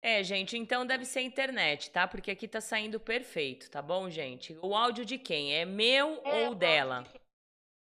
[0.00, 2.06] É, gente, então deve ser internet, tá?
[2.06, 4.56] Porque aqui tá saindo perfeito, tá bom, gente?
[4.62, 5.54] O áudio de quem?
[5.56, 7.02] É meu É, ou dela?
[7.02, 7.20] de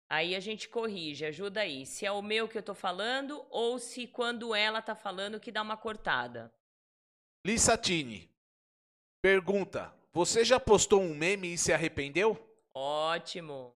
[0.09, 1.85] Aí a gente corrige, ajuda aí.
[1.85, 5.53] Se é o meu que eu tô falando ou se quando ela tá falando que
[5.53, 6.51] dá uma cortada.
[7.47, 8.31] Lissatini.
[9.21, 12.39] Pergunta: Você já postou um meme e se arrependeu?
[12.75, 13.75] Ótimo.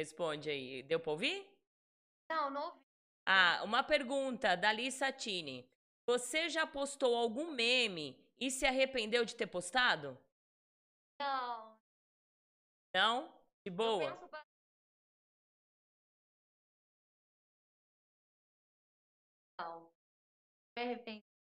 [0.00, 0.82] Responde aí.
[0.82, 1.46] Deu pra ouvir?
[2.28, 2.84] Não, não ouvi.
[3.26, 5.68] Ah, uma pergunta da Lisa Tini.
[6.06, 10.18] Você já postou algum meme e se arrependeu de ter postado?
[11.18, 11.78] Não.
[12.94, 13.28] Não?
[13.64, 14.10] De Eu boa?
[14.14, 14.44] penso ba-
[19.58, 19.90] Não.
[20.76, 21.33] Me arrependo.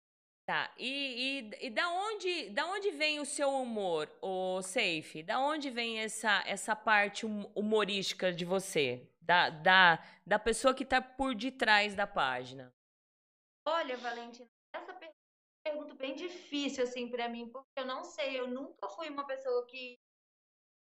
[0.52, 0.70] Tá.
[0.78, 5.24] E, e, e da onde da onde vem o seu humor, o Safe?
[5.24, 9.10] Da onde vem essa essa parte hum- humorística de você?
[9.22, 12.70] Da, da, da pessoa que tá por detrás da página?
[13.66, 14.46] Olha, Valentina,
[14.76, 15.14] essa per-
[15.64, 19.66] pergunta bem difícil, assim, pra mim, porque eu não sei, eu nunca fui uma pessoa
[19.68, 19.98] que,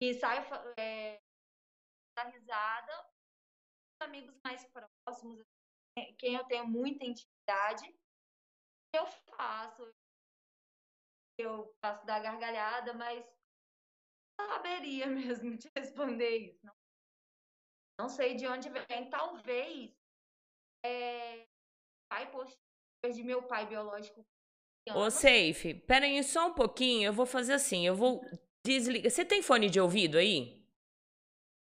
[0.01, 0.47] que sai
[0.79, 1.19] é,
[2.17, 3.11] da risada.
[4.01, 5.41] Os amigos mais próximos,
[5.99, 7.93] assim, quem eu tenho muita intimidade,
[8.97, 9.95] eu faço.
[11.39, 13.25] Eu faço da gargalhada, mas
[14.39, 16.65] não saberia mesmo te responder isso.
[16.65, 16.75] Não,
[18.01, 19.11] não sei de onde vem.
[19.11, 19.95] Talvez
[20.85, 21.47] é,
[22.09, 22.31] pai
[23.13, 24.25] de meu pai biológico.
[24.95, 25.11] Ô.
[25.11, 27.09] Safe, pera aí só um pouquinho.
[27.09, 28.25] Eu vou fazer assim, eu vou
[28.65, 29.11] desligar.
[29.11, 30.65] Você tem fone de ouvido aí?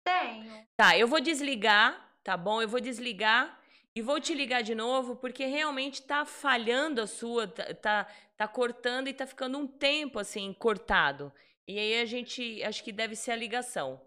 [0.07, 0.67] Tenho.
[0.77, 2.61] Tá, eu vou desligar, tá bom?
[2.61, 3.59] Eu vou desligar
[3.97, 8.49] e vou te ligar de novo, porque realmente tá falhando a sua, tá, tá, tá
[8.49, 11.33] cortando e tá ficando um tempo assim, cortado.
[11.67, 14.01] E aí a gente, acho que deve ser a ligação.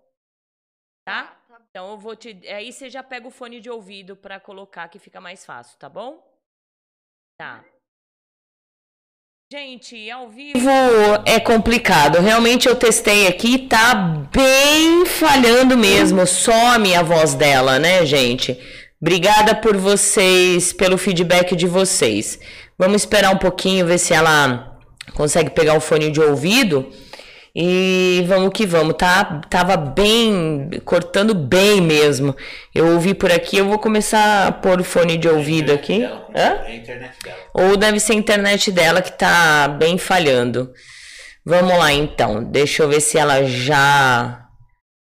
[1.05, 1.23] Tá?
[1.23, 1.65] tá bom.
[1.69, 2.37] Então eu vou te.
[2.47, 5.87] Aí você já pega o fone de ouvido pra colocar que fica mais fácil, tá
[5.87, 6.21] bom?
[7.39, 7.63] Tá.
[9.49, 10.59] Gente, ao vivo
[11.25, 12.19] é complicado.
[12.19, 16.27] Realmente eu testei aqui, tá bem falhando mesmo.
[16.27, 18.59] Some a voz dela, né, gente?
[19.01, 22.39] Obrigada por vocês, pelo feedback de vocês.
[22.77, 24.77] Vamos esperar um pouquinho, ver se ela
[25.13, 26.91] consegue pegar o fone de ouvido.
[27.55, 29.41] E vamos que vamos, tá?
[29.49, 32.35] Tava bem, cortando bem mesmo.
[32.73, 36.03] Eu ouvi por aqui, eu vou começar a pôr o fone de ouvido aqui.
[36.03, 36.75] É.
[37.55, 40.71] Ou deve ser a internet dela que tá bem falhando.
[41.43, 42.43] Vamos lá então.
[42.43, 44.45] Deixa eu ver se ela já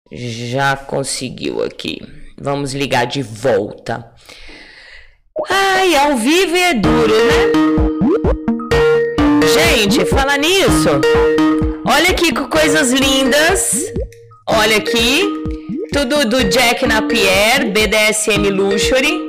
[0.09, 2.01] já conseguiu aqui.
[2.39, 4.11] Vamos ligar de volta.
[5.49, 7.51] Ai, ao vivo é duro, né?
[9.53, 10.89] Gente, fala nisso.
[11.87, 13.83] Olha aqui que coisas lindas.
[14.47, 15.23] Olha aqui.
[15.93, 19.25] Tudo do Jack Napier, BDSM Luxury.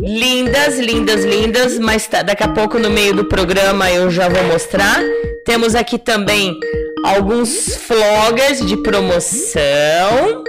[0.00, 4.42] Lindas, lindas, lindas, mas tá- daqui a pouco no meio do programa eu já vou
[4.44, 5.00] mostrar.
[5.44, 6.56] Temos aqui também
[7.04, 10.44] alguns floggers de promoção.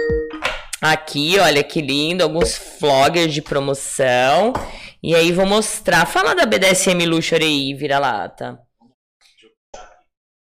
[0.82, 4.54] Aqui, olha que lindo, alguns floggers de promoção.
[5.02, 6.06] E aí vou mostrar.
[6.06, 8.58] Fala da BDSM Luxury aí, vira-lata.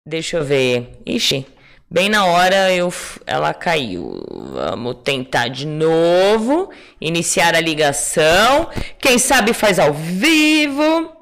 [0.06, 0.98] Deixa eu ver.
[1.06, 1.46] Ixi,
[1.90, 2.92] bem na hora eu,
[3.26, 4.22] ela caiu.
[4.52, 6.70] Vamos tentar de novo.
[7.00, 8.68] Iniciar a ligação.
[8.98, 11.16] Quem sabe faz ao vivo.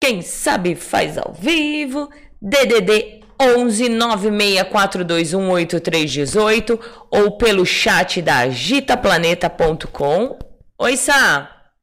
[0.00, 2.08] Quem sabe faz ao vivo.
[2.40, 6.78] DDD 11 96421 8318
[7.10, 10.38] ou pelo chat da agitaplaneta.com.
[10.78, 11.74] Oi, Sá.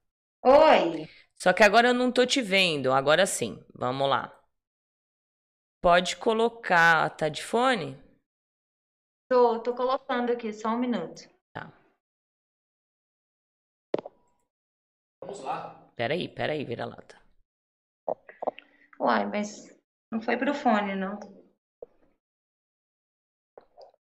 [0.41, 1.09] Oi.
[1.35, 2.93] Só que agora eu não tô te vendo.
[2.93, 3.61] Agora sim.
[3.75, 4.33] Vamos lá.
[5.81, 7.09] Pode colocar.
[7.17, 8.01] Tá de fone?
[9.29, 11.27] Tô, tô colocando aqui, só um minuto.
[15.21, 15.75] Vamos lá.
[15.95, 17.15] Peraí, peraí, vira-lata.
[18.99, 19.77] Uai, mas
[20.11, 21.19] não foi pro fone, não.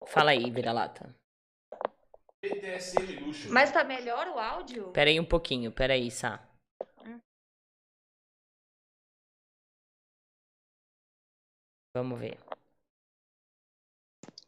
[0.07, 1.15] Fala aí, vira-lata.
[3.21, 3.51] Luxo.
[3.51, 4.91] Mas tá melhor o áudio?
[4.91, 6.47] Peraí um pouquinho, peraí, Sá.
[11.95, 12.39] Vamos ver.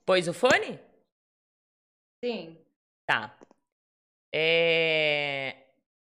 [0.06, 0.80] Pôs o fone?
[2.24, 2.58] Sim.
[3.06, 3.38] Tá.
[4.34, 5.68] É...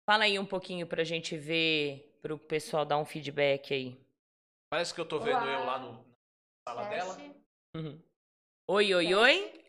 [0.09, 4.01] Fala aí um pouquinho pra gente ver, pro pessoal dar um feedback aí.
[4.71, 5.53] Parece que eu tô vendo Olá.
[5.53, 6.05] eu lá no, na
[6.69, 7.15] sala dela.
[7.15, 7.39] Teste,
[7.77, 8.08] Uhum.
[8.71, 9.63] Oi, oi, oi.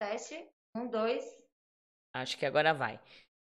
[0.00, 0.34] teste.
[0.74, 1.24] Um, dois.
[2.12, 2.98] Acho que agora vai.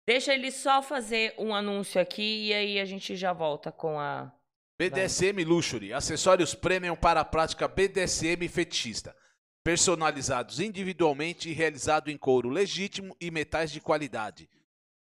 [0.05, 4.33] Deixa ele só fazer um anúncio aqui e aí a gente já volta com a.
[4.77, 9.17] BDSM Luxury, acessórios premium para a prática BDSM fetichista.
[9.63, 14.51] personalizados individualmente e realizado em couro legítimo e metais de qualidade.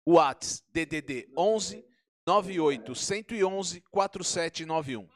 [0.07, 1.82] Whats DDD 11
[2.26, 5.09] 98 111 4791.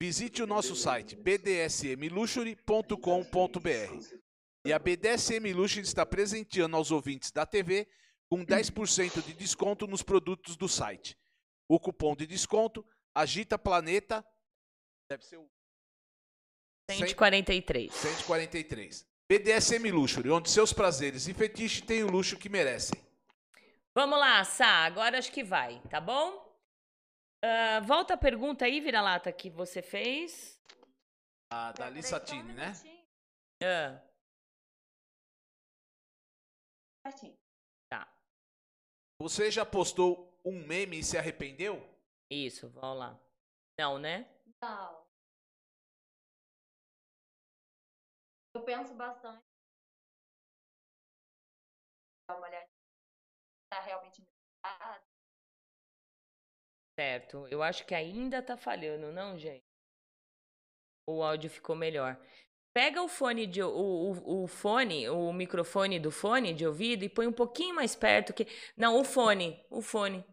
[0.00, 4.16] Visite o nosso site bdsmluxury.com.br.
[4.64, 7.88] E a BDSM Luxury está presenteando aos ouvintes da TV
[8.28, 11.16] com 10% de desconto nos produtos do site.
[11.68, 12.84] O cupom de desconto
[13.14, 14.24] Agita Planeta
[15.08, 15.48] deve ser o
[16.90, 17.92] 143.
[17.92, 19.06] 143.
[19.28, 23.00] BDSM Luxury, onde seus prazeres e fetiches têm o luxo que merecem.
[23.94, 26.45] Vamos lá, Sá, agora acho que vai, tá bom?
[27.44, 30.60] Uh, volta a pergunta aí, vira-lata, que você fez.
[31.50, 32.72] A da Lissatini, né?
[33.62, 34.06] Uh.
[37.88, 38.08] Tá.
[39.20, 41.80] Você já postou um meme e se arrependeu?
[42.30, 43.20] Isso, vamos lá.
[43.78, 44.28] Não, né?
[44.60, 45.06] Não.
[48.54, 49.44] Eu penso bastante.
[52.28, 52.68] Dar uma olhada.
[53.70, 54.22] Tá realmente.
[56.98, 57.46] Certo.
[57.48, 59.64] Eu acho que ainda tá falhando, não, gente?
[61.08, 62.18] O áudio ficou melhor.
[62.74, 67.08] Pega o fone de o, o, o fone, o microfone do fone de ouvido e
[67.08, 70.24] põe um pouquinho mais perto que não, o fone, o fone.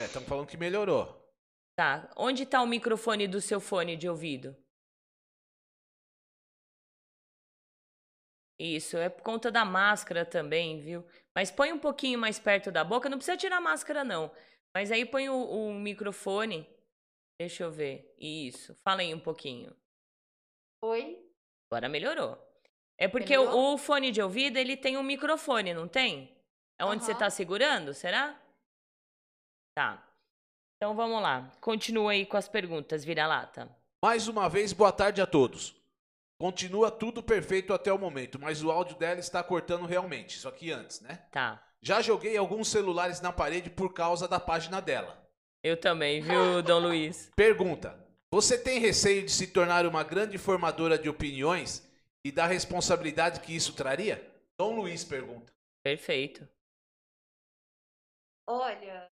[0.00, 1.20] É, estamos falando que melhorou.
[1.76, 2.10] Tá.
[2.16, 4.56] Onde tá o microfone do seu fone de ouvido?
[8.58, 11.06] Isso, é por conta da máscara também, viu?
[11.34, 14.30] Mas põe um pouquinho mais perto da boca, não precisa tirar a máscara, não.
[14.74, 16.68] Mas aí põe o, o microfone.
[17.38, 18.14] Deixa eu ver.
[18.18, 18.74] Isso.
[18.84, 19.74] Fala aí um pouquinho.
[20.82, 21.18] Oi?
[21.70, 22.38] Agora melhorou.
[22.98, 26.36] É porque o, o, fone de ouvido, ele tem um microfone, não tem?
[26.78, 27.06] É onde uhum.
[27.06, 28.38] você tá segurando, será?
[29.74, 30.06] Tá.
[30.76, 31.50] Então vamos lá.
[31.60, 33.74] Continua aí com as perguntas, vira-lata.
[34.02, 35.74] Mais uma vez, boa tarde a todos.
[36.38, 40.38] Continua tudo perfeito até o momento, mas o áudio dela está cortando realmente.
[40.38, 41.26] Só que antes, né?
[41.30, 41.62] Tá.
[41.82, 45.18] Já joguei alguns celulares na parede por causa da página dela.
[45.62, 47.30] Eu também, viu, Dom Luiz?
[47.36, 47.98] Pergunta:
[48.30, 51.86] Você tem receio de se tornar uma grande formadora de opiniões
[52.24, 54.18] e da responsabilidade que isso traria?
[54.58, 55.52] Dom Luiz pergunta.
[55.82, 56.46] Perfeito.
[58.46, 59.10] Olha,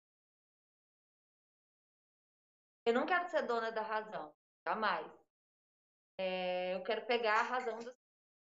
[2.86, 4.34] eu não quero ser dona da razão,
[4.66, 5.06] jamais.
[6.18, 7.94] É, eu quero pegar a razão do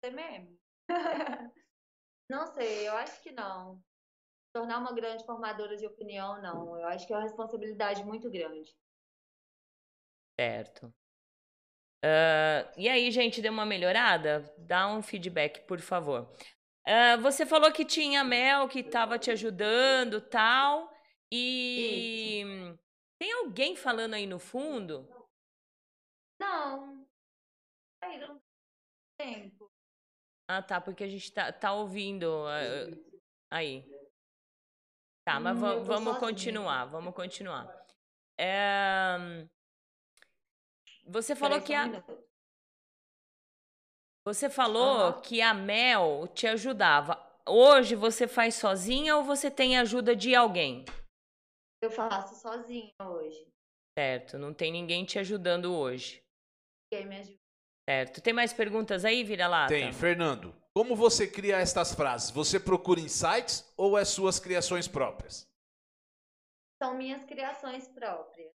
[0.02, 0.60] CMM.
[2.30, 3.82] não sei, eu acho que não.
[4.58, 6.80] Tornar uma grande formadora de opinião, não.
[6.80, 8.76] Eu acho que é uma responsabilidade muito grande.
[10.40, 10.88] Certo.
[12.04, 14.52] Uh, e aí, gente, deu uma melhorada?
[14.58, 16.24] Dá um feedback, por favor.
[16.88, 20.92] Uh, você falou que tinha Mel que estava te ajudando tal.
[21.32, 22.80] E Isso.
[23.22, 25.08] tem alguém falando aí no fundo?
[26.42, 27.08] Não,
[28.04, 28.42] saíram
[29.20, 29.72] tempo.
[30.50, 33.86] Ah, tá, porque a gente tá, tá ouvindo uh, aí.
[35.28, 37.68] Tá, mas hum, vamos continuar, vamos continuar.
[38.40, 39.46] É...
[41.06, 42.02] Você falou que a.
[44.26, 45.22] Você falou uhum.
[45.22, 47.22] que a Mel te ajudava.
[47.46, 50.86] Hoje você faz sozinha ou você tem ajuda de alguém?
[51.84, 53.46] Eu faço sozinha hoje.
[54.00, 56.24] Certo, não tem ninguém te ajudando hoje.
[56.90, 57.38] Ninguém me ajuda.
[57.90, 58.22] Certo.
[58.22, 59.74] Tem mais perguntas aí, vira-lata?
[59.74, 59.92] Tem.
[59.92, 62.30] Fernando, como você cria estas frases?
[62.30, 65.52] Você procura em sites ou é suas criações próprias?
[66.78, 68.54] São minhas criações próprias.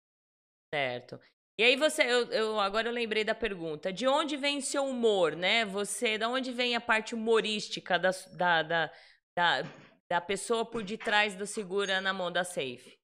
[0.72, 1.20] Certo.
[1.58, 3.92] E aí você, eu, eu, agora eu lembrei da pergunta.
[3.92, 5.64] De onde vem seu humor, né?
[5.64, 8.92] Você, da onde vem a parte humorística da, da, da,
[9.36, 9.62] da,
[10.08, 12.96] da pessoa por detrás do segura na mão da safe?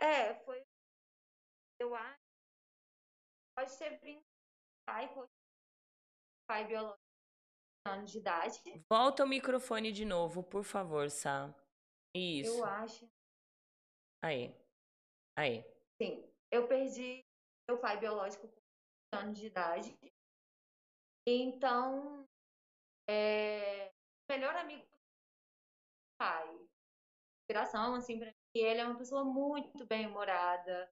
[0.00, 0.64] É, foi.
[1.78, 2.22] Eu acho.
[3.54, 4.24] Pode ter vindo
[4.86, 5.14] pai,
[6.46, 7.07] pai biológico
[7.88, 8.60] anos de idade.
[8.88, 11.54] Volta o microfone de novo, por favor, Sá.
[12.14, 12.58] Isso.
[12.58, 13.10] Eu acho.
[14.24, 14.54] Aí.
[15.36, 15.64] Aí.
[16.00, 16.24] Sim.
[16.50, 17.24] Eu perdi
[17.68, 19.96] meu pai biológico com anos de idade.
[21.26, 22.26] Então,
[23.08, 24.98] é, o melhor amigo do
[26.18, 26.48] pai.
[27.42, 28.34] Inspiração, assim, pra mim.
[28.54, 30.90] Ele é uma pessoa muito bem-humorada.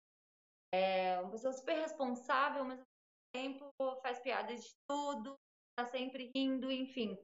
[0.73, 2.81] É uma pessoa super responsável, mas
[3.33, 3.73] tempo
[4.03, 5.39] faz piada de tudo,
[5.77, 7.19] tá sempre rindo, enfim.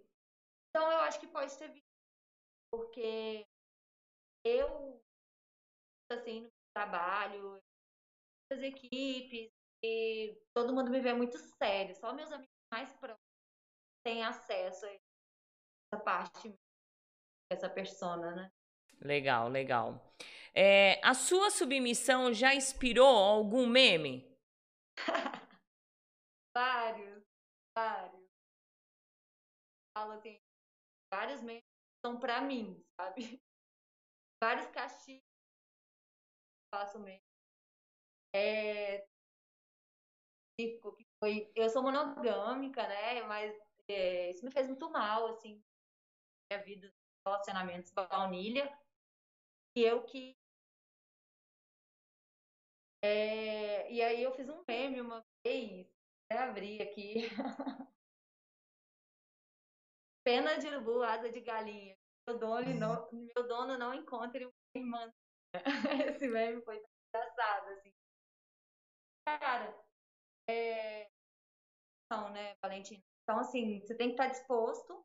[0.68, 1.82] Então eu acho que pode ter vindo,
[2.70, 3.46] porque
[4.44, 5.02] eu,
[6.10, 7.62] assim, no trabalho,
[8.52, 9.50] as equipes,
[9.82, 13.20] e todo mundo me vê muito sério, só meus amigos mais próximos
[14.04, 16.54] têm acesso a essa parte,
[17.50, 18.52] essa persona, né?
[19.00, 20.14] Legal, legal.
[20.54, 24.30] É, a sua submissão já inspirou algum meme?
[26.54, 27.24] Vários,
[27.74, 28.21] vários.
[30.02, 30.40] Falo assim,
[31.12, 31.62] vários memes
[32.04, 33.40] são pra mim, sabe?
[34.42, 35.22] Vários castigos
[36.74, 37.22] faço mesmo.
[38.34, 39.06] É,
[40.58, 40.80] que
[41.20, 43.22] foi, eu sou monogâmica, né?
[43.22, 43.54] Mas
[43.88, 45.62] é, isso me fez muito mal, assim,
[46.50, 46.92] minha vida,
[47.26, 48.76] relacionamentos baunilha.
[49.76, 50.36] E eu que
[53.04, 55.86] é, e aí eu fiz um meme uma vez,
[56.30, 57.28] até abri aqui.
[60.24, 61.96] Pena de urubu, asa de galinha.
[62.26, 65.12] Meu dono não, meu dono não encontre uma irmã.
[66.16, 67.92] Esse meme foi engraçado, assim.
[69.26, 69.76] Cara,
[70.48, 71.10] é...
[72.10, 73.02] Não, né, Valentina?
[73.22, 75.04] Então, assim, você tem que estar disposto.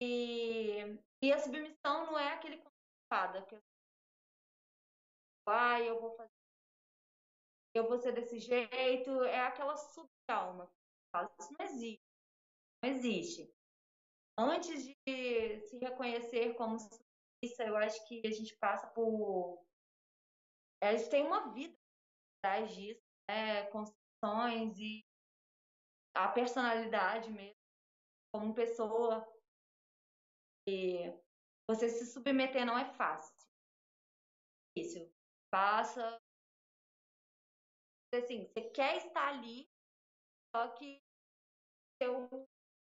[0.00, 2.62] E, e a submissão não é aquele
[3.08, 3.56] fada que
[5.48, 6.36] ah, eu vou fazer
[7.78, 10.70] eu vou ser desse jeito, é aquela subalma.
[11.38, 12.02] Isso não existe.
[12.82, 13.55] Não existe.
[14.38, 14.94] Antes de
[15.68, 19.64] se reconhecer como submissa, eu acho que a gente passa por.
[20.82, 21.74] A gente tem uma vida
[22.38, 23.66] atrás disso, né?
[23.70, 25.04] construções e
[26.14, 27.58] a personalidade mesmo,
[28.32, 29.26] como pessoa.
[30.68, 31.12] E
[31.68, 33.34] você se submeter não é fácil.
[34.76, 35.10] Isso.
[35.50, 36.20] Passa
[38.18, 39.68] assim, você quer estar ali,
[40.54, 41.02] só que
[42.00, 42.28] seu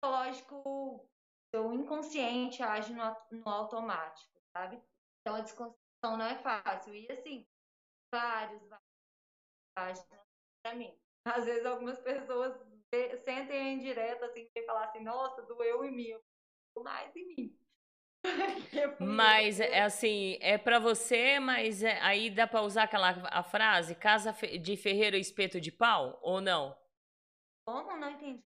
[0.01, 1.09] psicológico,
[1.55, 4.83] seu inconsciente age no, no automático, sabe?
[5.21, 6.95] Então a desconstrução não é fácil.
[6.95, 7.47] E assim,
[8.13, 8.63] vários,
[9.77, 10.05] vários
[10.75, 10.93] mim.
[11.25, 12.57] Às vezes algumas pessoas
[13.25, 16.21] sentem em direto assim e falar assim, nossa, doeu em mim,
[16.79, 17.59] mais em mim.
[19.01, 23.97] Mas é assim, é para você, mas é, aí dá para usar aquela a frase
[23.97, 26.77] casa de ferreiro espeto de pau ou não?
[27.67, 28.45] Como não entendi?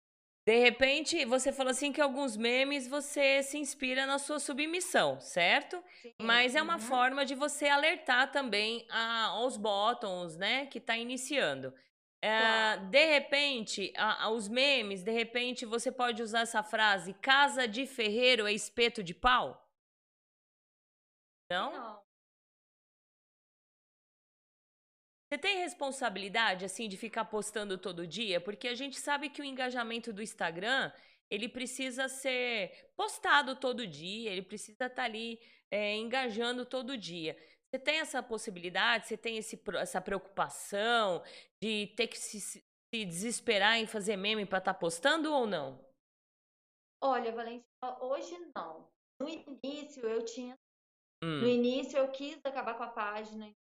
[0.49, 5.85] De repente, você falou assim que alguns memes você se inspira na sua submissão, certo?
[6.01, 6.81] Sim, Mas é uma uhum.
[6.81, 11.75] forma de você alertar também a, aos bottoms, né, que está iniciando.
[12.23, 17.69] É, de repente, a, a, os memes, de repente você pode usar essa frase: casa
[17.69, 19.71] de ferreiro é espeto de pau?
[21.53, 21.73] Não?
[21.75, 22.08] Não.
[25.29, 28.41] Você tem responsabilidade, assim, de ficar postando todo dia?
[28.41, 30.91] Porque a gente sabe que o engajamento do Instagram,
[31.31, 35.39] ele precisa ser postado todo dia, ele precisa estar tá ali
[35.71, 37.37] é, engajando todo dia.
[37.71, 41.23] Você tem essa possibilidade, você tem esse, essa preocupação
[41.63, 42.65] de ter que se, se
[43.05, 45.87] desesperar em fazer meme para estar tá postando ou não?
[47.03, 47.67] Olha, Valência,
[48.01, 48.89] hoje não.
[49.21, 50.55] No início eu tinha.
[51.23, 51.43] Hum.
[51.43, 53.53] No início eu quis acabar com a página,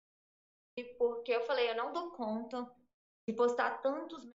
[0.83, 2.63] porque eu falei, eu não dou conta
[3.27, 4.29] de postar tantos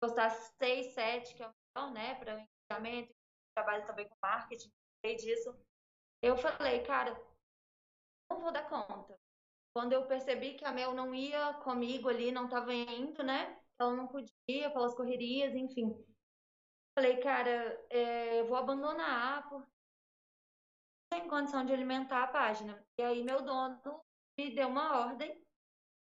[0.00, 3.14] postar seis, sete, que é o melhor, né, para o engajamento,
[3.54, 4.70] trabalho também com marketing,
[5.04, 5.56] sei disso.
[6.22, 7.14] Eu falei, cara,
[8.30, 9.18] não vou dar conta.
[9.74, 13.60] Quando eu percebi que a Mel não ia comigo ali, não estava indo, né?
[13.78, 15.94] Ela não podia, pelas correrias, enfim.
[16.98, 19.70] Falei, cara, é, vou abandonar, porque
[21.12, 22.82] não tenho condição de alimentar a página.
[22.98, 24.00] E aí meu dono
[24.38, 25.45] me deu uma ordem.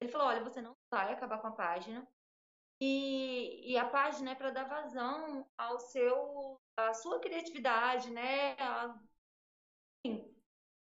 [0.00, 2.06] Ele falou, olha, você não vai acabar com a página.
[2.80, 8.52] E, e a página é para dar vazão ao seu, à sua criatividade, né?
[8.58, 8.98] A,
[10.04, 10.36] enfim,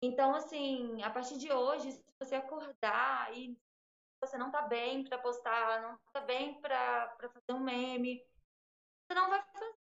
[0.03, 3.59] então, assim, a partir de hoje, se você acordar e
[4.21, 8.23] você não tá bem para postar, não tá bem para fazer um meme,
[9.07, 9.75] você não vai fazer.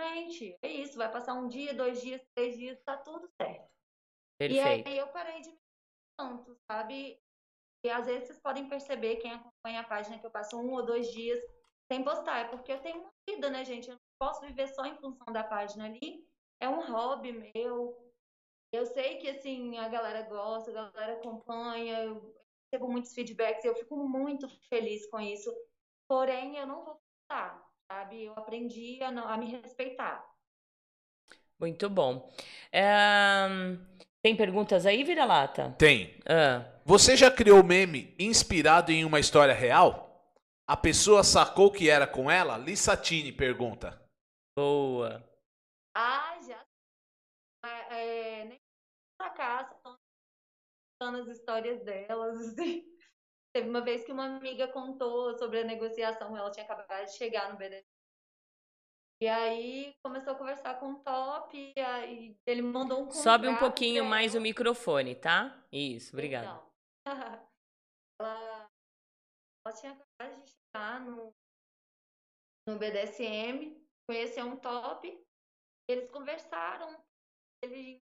[0.00, 3.70] Gente, é isso, vai passar um dia, dois dias, três dias, tá tudo certo.
[4.38, 4.88] Perfeito.
[4.88, 5.60] E aí eu parei de me
[6.16, 7.22] tanto, sabe?
[7.84, 10.84] E às vezes vocês podem perceber, quem acompanha a página, que eu passo um ou
[10.84, 11.40] dois dias
[11.90, 12.40] sem postar.
[12.40, 13.88] É porque eu tenho uma vida, né, gente?
[13.88, 16.24] Eu não posso viver só em função da página ali.
[16.60, 18.02] É um hobby meu,
[18.72, 22.34] eu sei que, assim, a galera gosta, a galera acompanha, eu
[22.64, 25.54] recebo muitos feedbacks, eu fico muito feliz com isso.
[26.08, 26.98] Porém, eu não vou
[27.28, 28.24] passar, sabe?
[28.24, 30.26] Eu aprendi a, não, a me respeitar.
[31.60, 32.32] Muito bom.
[32.72, 33.46] É...
[34.22, 35.74] Tem perguntas aí, Vira-Lata?
[35.78, 36.18] Tem.
[36.26, 36.71] Ah.
[36.84, 40.12] Você já criou meme inspirado em uma história real?
[40.66, 42.58] A pessoa sacou que era com ela?
[42.58, 44.02] Lissatini pergunta.
[44.56, 45.22] Boa.
[45.96, 46.66] Ah, já.
[47.64, 48.60] É, é nem
[49.36, 52.38] casa, contando as histórias delas.
[52.40, 52.84] Assim.
[53.54, 57.52] Teve uma vez que uma amiga contou sobre a negociação, ela tinha acabado de chegar
[57.52, 57.84] no BDS.
[59.20, 63.56] E aí começou a conversar com o Top, e aí ele mandou um Sobe um
[63.56, 65.64] pouquinho mais o microfone, tá?
[65.70, 66.46] Isso, obrigada.
[66.46, 66.71] Então,
[68.20, 68.70] ela,
[69.64, 71.34] ela tinha acabado de chegar no,
[72.66, 75.26] no BDSM, conheceu um Top,
[75.88, 77.04] Eles conversaram,
[77.62, 78.02] ele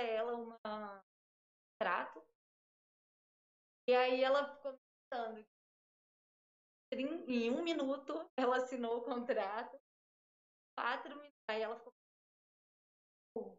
[0.00, 1.04] ela uma
[1.80, 2.24] trato.
[3.88, 4.78] E aí ela ficou
[5.10, 5.46] pensando
[6.90, 9.78] em um minuto ela assinou o contrato,
[10.76, 11.92] quatro minutos, aí ela ficou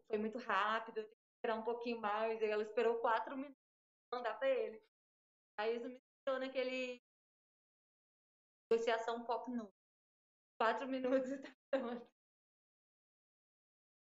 [0.06, 3.59] foi muito rápido, esperar um pouquinho mais, aí ela esperou quatro minutos
[4.12, 4.82] mandar para ele.
[5.58, 7.02] Aí isso me deixou naquele
[8.70, 9.72] negociação pop no
[10.58, 11.30] quatro minutos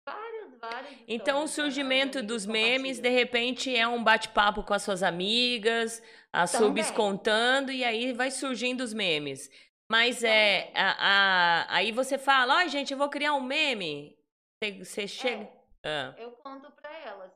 [0.07, 1.03] Várias, várias.
[1.07, 5.99] Então, o surgimento dos memes, de repente, é um bate-papo com as suas amigas,
[6.31, 6.67] as Também.
[6.67, 9.49] subs contando, e aí vai surgindo os memes.
[9.89, 10.71] Mas é.
[10.75, 14.15] A, a, aí você fala, ó, oh, gente, eu vou criar um meme.
[14.61, 15.43] Você, você chega.
[15.83, 16.15] É, ah.
[16.19, 17.33] Eu conto pra elas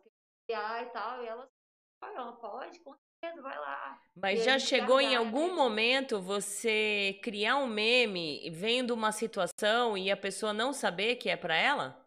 [0.48, 1.50] criar e tal, e elas
[2.00, 4.02] falam, pode, com certeza, vai lá.
[4.16, 10.12] Mas e já chegou em algum momento você criar um meme vendo uma situação e
[10.12, 12.06] a pessoa não saber que é pra ela?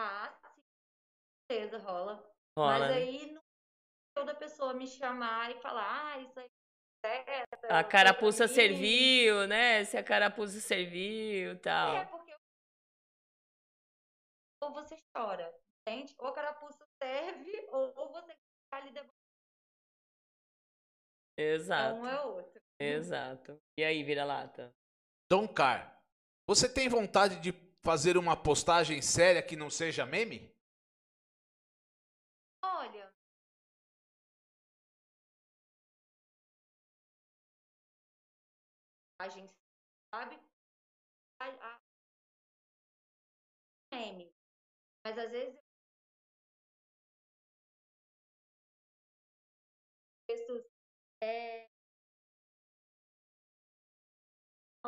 [0.00, 0.62] Ah, sim.
[0.62, 2.32] Com certeza, rola.
[2.58, 2.78] rola.
[2.78, 3.42] Mas aí não
[4.14, 6.46] toda pessoa me chamar e falar, ah, isso aí
[7.04, 7.64] é certo.
[7.70, 9.84] A carapuça serviu, né?
[9.84, 11.96] Se a carapuça serviu e tal.
[11.96, 12.28] É, porque
[14.60, 15.54] ou você chora,
[15.86, 16.14] entende?
[16.18, 17.37] Ou a carapuça serve,
[21.38, 22.00] Exato.
[22.00, 22.60] Um é outro.
[22.80, 23.60] Exato.
[23.78, 24.74] E aí, vira-lata?
[25.30, 26.02] Dom Car,
[26.48, 30.52] você tem vontade de fazer uma postagem séria que não seja meme?
[32.64, 33.14] Olha.
[39.20, 39.52] A gente
[40.12, 40.36] sabe
[41.40, 41.80] a, a,
[43.94, 44.32] meme.
[45.04, 45.58] Mas às vezes
[50.26, 50.67] textos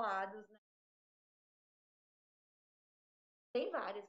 [0.01, 0.59] falados, né?
[3.52, 4.05] Tem vários.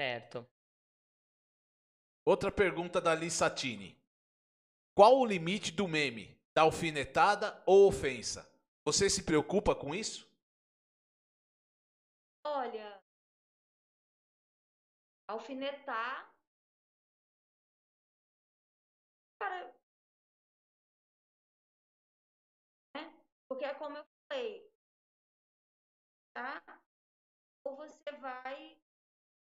[0.00, 0.46] Certo.
[2.26, 3.96] Outra pergunta da Lissatini.
[4.94, 6.36] Qual o limite do meme?
[6.54, 8.52] Da alfinetada ou ofensa?
[8.84, 10.28] Você se preocupa com isso?
[12.44, 13.00] Olha,
[15.28, 16.37] alfinetar.
[23.48, 24.70] Porque é como eu falei.
[26.34, 26.62] Tá?
[27.68, 28.80] ou você vai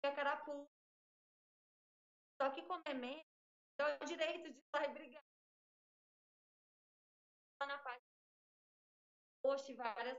[0.04, 0.70] a carapuça.
[2.40, 3.26] Só que como é menos,
[3.80, 5.24] é o direito de ir lá e brigar.
[7.68, 8.04] Na parte
[9.42, 10.18] post, várias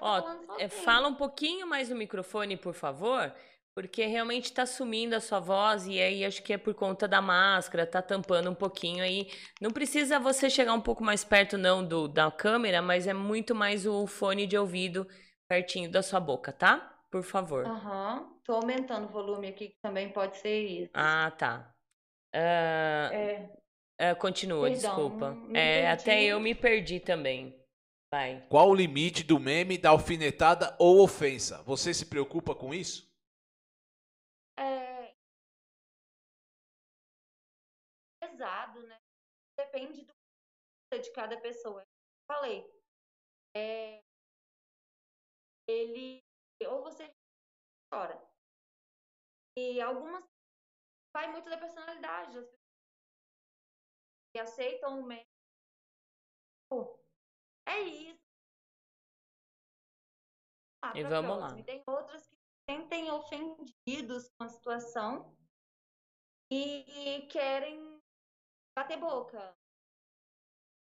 [0.00, 3.32] Ó, é, fala um pouquinho mais no microfone, por favor,
[3.74, 7.20] porque realmente está sumindo a sua voz e aí acho que é por conta da
[7.20, 9.28] máscara, tá tampando um pouquinho aí.
[9.60, 13.54] Não precisa você chegar um pouco mais perto não do da câmera, mas é muito
[13.54, 15.06] mais o fone de ouvido
[15.48, 16.92] pertinho da sua boca, tá?
[17.10, 17.66] Por favor.
[17.66, 18.20] Aham.
[18.20, 18.34] Uhum.
[18.44, 20.90] Tô aumentando o volume aqui, que também pode ser isso.
[20.92, 21.74] Ah, tá.
[22.34, 23.50] Uh, é.
[24.00, 25.36] Uh, continua, Perdão, desculpa.
[25.54, 27.56] É, até eu me perdi também.
[28.12, 28.44] Vai.
[28.48, 31.62] Qual o limite do meme da alfinetada ou ofensa?
[31.62, 33.13] Você se preocupa com isso?
[39.74, 40.14] Depende do
[41.00, 41.82] de cada pessoa.
[41.82, 41.86] Eu
[42.28, 42.64] falei.
[43.56, 44.00] É,
[45.66, 46.24] ele
[46.68, 47.12] ou você
[47.92, 48.16] chora.
[49.58, 50.24] E algumas
[51.12, 52.60] vai muito da personalidade das pessoas
[54.32, 55.26] que aceitam o mesmo.
[57.66, 58.22] É isso.
[60.84, 61.58] Ah, e vamos lá.
[61.58, 62.36] E tem outras que
[62.70, 65.36] sentem ofendidos com a situação
[66.48, 68.00] e querem
[68.76, 69.63] bater boca.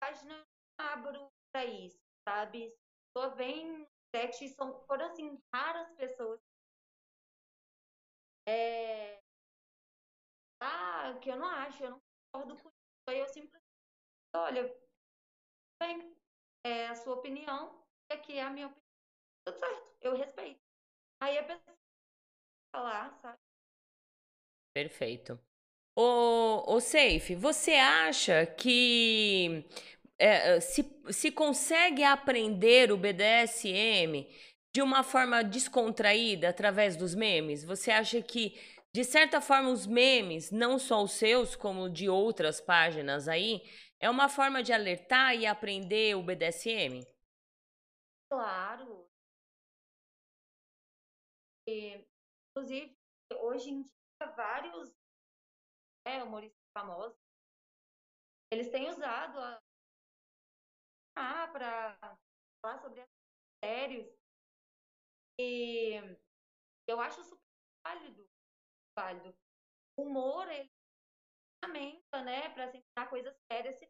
[0.04, 0.44] Mas não
[0.76, 1.98] abro para isso,
[2.28, 2.70] sabe?
[3.16, 6.38] Só vem sete são, foram assim, raras pessoas.
[8.46, 9.18] É...
[10.60, 12.02] Ah, que eu não acho, eu não
[12.34, 12.74] concordo com isso.
[13.08, 13.64] Aí eu simplesmente,
[14.36, 14.78] olha,
[15.82, 16.14] bem,
[16.66, 18.84] é a sua opinião, e aqui é a minha opinião.
[19.46, 20.60] Tudo certo, eu respeito.
[21.22, 21.78] Aí a pessoa
[22.76, 23.38] falar, sabe?
[24.74, 25.40] Perfeito.
[25.96, 29.64] O, o Safe, você acha que
[30.18, 34.28] é, se, se consegue aprender o BDSM
[34.74, 37.64] de uma forma descontraída através dos memes?
[37.64, 38.58] Você acha que,
[38.92, 43.62] de certa forma, os memes, não só os seus, como de outras páginas aí,
[44.00, 47.04] é uma forma de alertar e aprender o BDSM?
[48.30, 49.08] Claro.
[51.66, 52.04] E,
[52.50, 52.96] inclusive,
[53.40, 54.92] hoje em dia, vários
[56.06, 57.16] é, humoristas famosos,
[58.52, 59.63] eles têm usado a,
[61.14, 61.96] para
[62.62, 63.04] falar sobre
[63.64, 64.12] sérios.
[65.40, 65.94] E
[66.88, 67.42] eu acho super
[67.86, 68.28] válido,
[68.96, 69.36] válido.
[69.96, 73.88] O humor, ele é ferramenta, né, para se ensinar coisas sérias se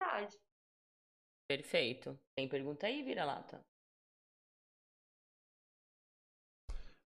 [0.00, 0.38] verdade.
[1.48, 2.18] Perfeito.
[2.36, 3.64] Tem pergunta aí, vira-lata?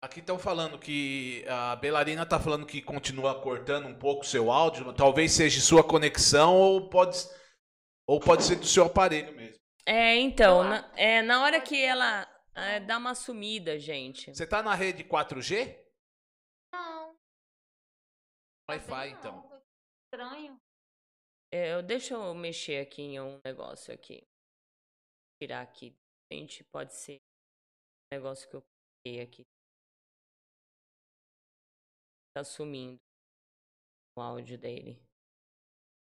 [0.03, 4.51] Aqui estão falando que a Belarina está falando que continua cortando um pouco o seu
[4.51, 4.91] áudio.
[4.95, 7.17] Talvez seja sua conexão ou pode,
[8.11, 9.57] ou pode ser do seu aparelho mesmo.
[9.85, 14.35] É, então, na, é, na hora que ela é, dá uma sumida, gente.
[14.35, 15.79] Você tá na rede 4G?
[16.73, 17.15] Não.
[18.69, 19.49] Wi-Fi, então.
[20.03, 20.59] Estranho.
[21.53, 24.21] É, eu, deixa eu mexer aqui em um negócio aqui.
[25.41, 25.95] Tirar aqui.
[26.29, 29.43] Gente, pode ser um negócio que eu coloquei aqui.
[32.35, 32.97] Tá sumindo
[34.17, 35.01] o áudio dele.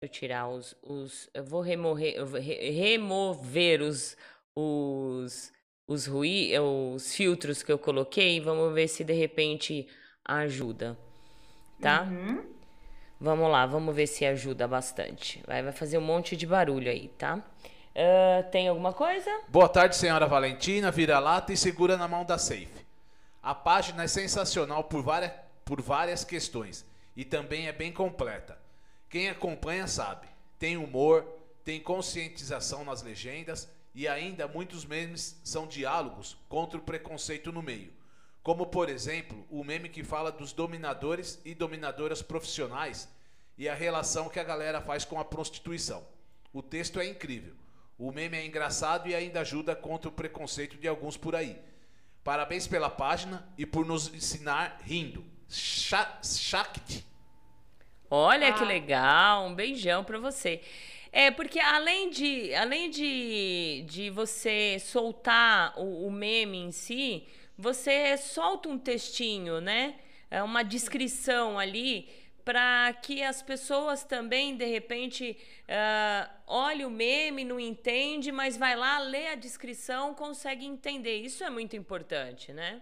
[0.01, 0.75] Deixa eu tirar os.
[0.81, 4.17] os eu vou remover, eu vou re- remover os.
[4.55, 5.51] os
[5.87, 9.89] os, rui, os filtros que eu coloquei, vamos ver se de repente
[10.23, 10.97] ajuda,
[11.81, 12.03] tá?
[12.03, 12.45] Uhum.
[13.19, 15.43] Vamos lá, vamos ver se ajuda bastante.
[15.45, 17.43] Vai, vai fazer um monte de barulho aí, tá?
[17.93, 19.29] Ah, tem alguma coisa?
[19.49, 20.91] Boa tarde, senhora Valentina.
[20.91, 22.69] Vira-lata e segura na mão da Safe.
[23.43, 25.33] A página é sensacional por várias,
[25.65, 26.85] por várias questões
[27.17, 28.60] e também é bem completa.
[29.11, 30.25] Quem acompanha sabe.
[30.57, 31.23] Tem humor,
[31.65, 37.91] tem conscientização nas legendas e ainda muitos memes são diálogos contra o preconceito no meio.
[38.41, 43.07] Como, por exemplo, o meme que fala dos dominadores e dominadoras profissionais
[43.57, 46.07] e a relação que a galera faz com a prostituição.
[46.53, 47.53] O texto é incrível.
[47.97, 51.61] O meme é engraçado e ainda ajuda contra o preconceito de alguns por aí.
[52.23, 55.23] Parabéns pela página e por nos ensinar rindo.
[55.49, 57.05] Sha- Shakti.
[58.13, 60.59] Olha que legal, um beijão pra você.
[61.13, 67.25] É, porque além de, além de, de você soltar o, o meme em si,
[67.57, 69.97] você solta um textinho, né?
[70.29, 72.09] É uma descrição ali
[72.43, 75.37] para que as pessoas também, de repente,
[75.69, 81.17] ah, olhe o meme, não entende, mas vai lá, lê a descrição, consegue entender.
[81.17, 82.81] Isso é muito importante, né?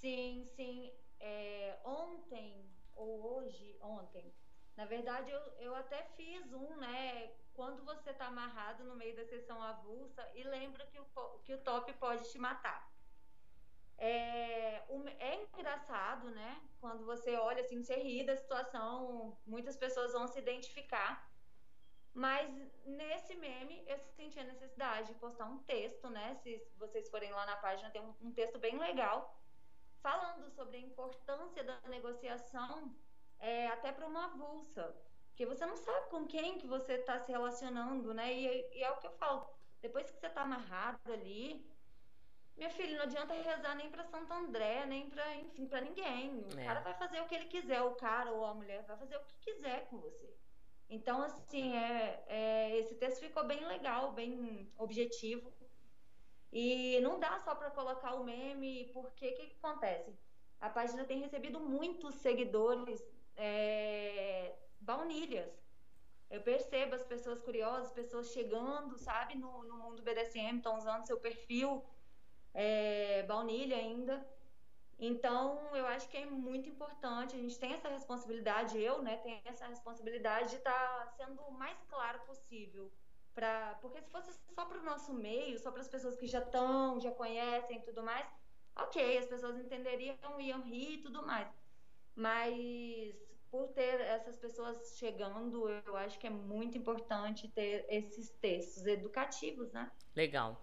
[0.00, 0.90] Sim, sim.
[1.20, 2.63] É, ontem,
[2.96, 4.34] ou hoje, ontem,
[4.76, 7.32] na verdade eu, eu até fiz um, né?
[7.52, 11.04] Quando você tá amarrado no meio da sessão avulsa e lembra que o,
[11.44, 12.92] que o top pode te matar.
[13.96, 14.82] É,
[15.20, 16.60] é engraçado, né?
[16.80, 21.32] Quando você olha assim, você ri da situação, muitas pessoas vão se identificar.
[22.12, 22.48] Mas
[22.84, 26.34] nesse meme eu senti a necessidade de postar um texto, né?
[26.42, 29.43] Se vocês forem lá na página, tem um, um texto bem legal
[30.04, 32.94] falando sobre a importância da negociação
[33.38, 34.84] é, até para uma avulsa.
[35.28, 38.32] Porque você não sabe com quem que você está se relacionando, né?
[38.32, 39.40] E, e é o que eu falo.
[39.80, 41.74] Depois que você está amarrado ali,
[42.56, 46.44] minha filha, não adianta rezar nem para Santo André, nem para, enfim, para ninguém.
[46.44, 46.64] O É.
[46.66, 49.24] cara vai fazer o que ele quiser, o cara ou a mulher vai fazer o
[49.24, 50.38] que quiser com você.
[50.88, 55.50] Então, assim, é, é, esse texto ficou bem legal, bem objetivo.
[56.54, 60.16] E não dá só para colocar o meme, porque o que, que acontece?
[60.60, 63.02] A página tem recebido muitos seguidores
[63.36, 65.52] é, baunilhas.
[66.30, 71.18] Eu percebo as pessoas curiosas, pessoas chegando, sabe, no, no mundo BDSM, estão usando seu
[71.18, 71.84] perfil
[72.54, 74.24] é, baunilha ainda.
[74.96, 79.40] Então, eu acho que é muito importante, a gente tem essa responsabilidade, eu, né, tenho
[79.44, 82.92] essa responsabilidade de estar sendo o mais claro possível.
[83.34, 86.38] Pra, porque se fosse só para o nosso meio, só para as pessoas que já
[86.38, 88.26] estão, já conhecem e tudo mais,
[88.76, 91.48] ok, as pessoas entenderiam, iam rir e tudo mais.
[92.14, 93.14] Mas
[93.50, 99.72] por ter essas pessoas chegando, eu acho que é muito importante ter esses textos educativos,
[99.72, 99.90] né?
[100.14, 100.60] Legal.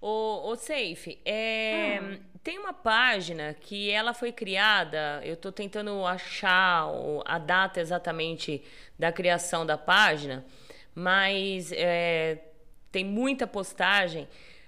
[0.00, 2.22] O, o Safe, é, Hum.
[2.42, 6.86] tem uma página que ela foi criada, eu estou tentando achar
[7.24, 8.64] a data exatamente
[8.98, 10.46] da criação da página,
[10.98, 12.38] mas é,
[12.90, 14.26] tem muita postagem,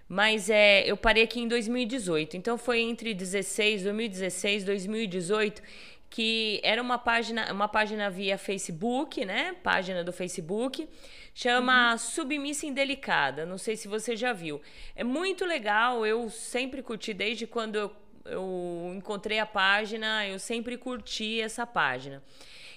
[0.09, 5.61] mas é, eu parei aqui em 2018, então foi entre 16, 2016, 2018
[6.09, 9.55] que era uma página, uma página via Facebook, né?
[9.63, 10.89] Página do Facebook,
[11.33, 13.47] chama Submissa Indelicada.
[13.47, 14.61] Não sei se você já viu.
[14.97, 17.93] É muito legal, eu sempre curti desde quando eu,
[18.25, 22.21] eu encontrei a página, eu sempre curti essa página.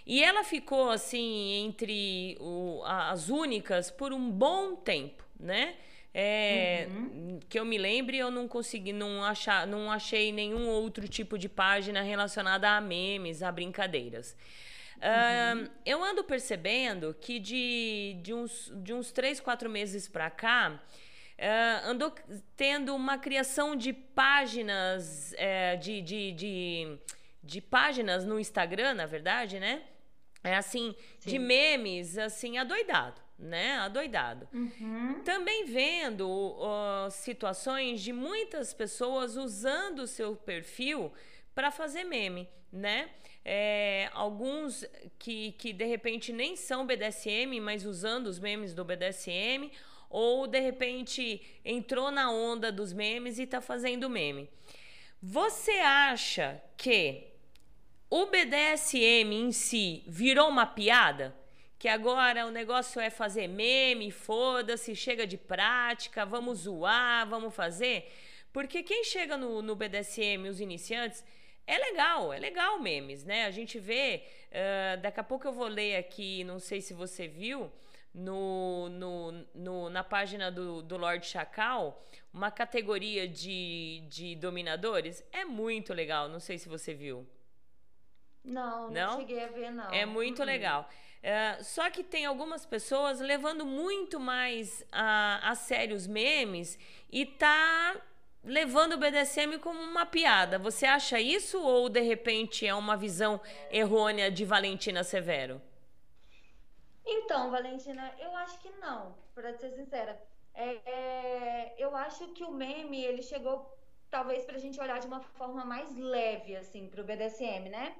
[0.05, 5.75] E ela ficou assim entre o- as únicas por um bom tempo, né?
[6.15, 6.87] É,
[7.49, 11.49] que eu me lembre, eu não consegui, não, achar, não achei nenhum outro tipo de
[11.49, 14.37] página relacionada a memes, a brincadeiras.
[15.01, 20.79] Ahn, eu ando percebendo que de, de, uns, de uns três, quatro meses pra cá,
[21.37, 22.13] uh, andou
[22.55, 26.97] tendo uma criação de páginas, uh, de, de, de,
[27.43, 29.81] de, páginas no Instagram, na verdade, né?
[30.43, 31.29] É assim, Sim.
[31.29, 33.75] de memes, assim, adoidado, né?
[33.77, 34.47] Adoidado.
[34.53, 35.21] Uhum.
[35.23, 41.13] Também vendo uh, situações de muitas pessoas usando o seu perfil
[41.55, 43.09] para fazer meme, né?
[43.45, 44.85] É, alguns
[45.19, 49.71] que, que de repente nem são BDSM, mas usando os memes do BDSM,
[50.09, 54.49] ou de repente entrou na onda dos memes e está fazendo meme.
[55.21, 57.32] Você acha que
[58.15, 61.35] o BDSM em si virou uma piada?
[61.79, 68.13] Que agora o negócio é fazer meme, foda-se, chega de prática, vamos zoar, vamos fazer?
[68.53, 71.25] Porque quem chega no, no BDSM, os iniciantes,
[71.65, 73.45] é legal, é legal memes, né?
[73.45, 77.27] A gente vê, uh, daqui a pouco eu vou ler aqui, não sei se você
[77.27, 77.71] viu,
[78.13, 85.25] no, no, no, na página do, do Lord Chacal, uma categoria de, de dominadores.
[85.31, 87.27] É muito legal, não sei se você viu.
[88.43, 89.91] Não, não, não cheguei a ver, não.
[89.91, 90.45] É muito uhum.
[90.45, 90.89] legal.
[91.23, 96.77] Uh, só que tem algumas pessoas levando muito mais a, a sério os memes
[97.09, 97.95] e tá
[98.43, 100.59] levando o BDSM como uma piada.
[100.59, 103.39] Você acha isso ou de repente é uma visão
[103.71, 105.61] errônea de Valentina Severo?
[107.05, 110.21] Então, Valentina, eu acho que não, para ser sincera.
[110.53, 113.77] É, é, eu acho que o meme ele chegou
[114.09, 117.95] talvez para a gente olhar de uma forma mais leve assim para o BDSM, né?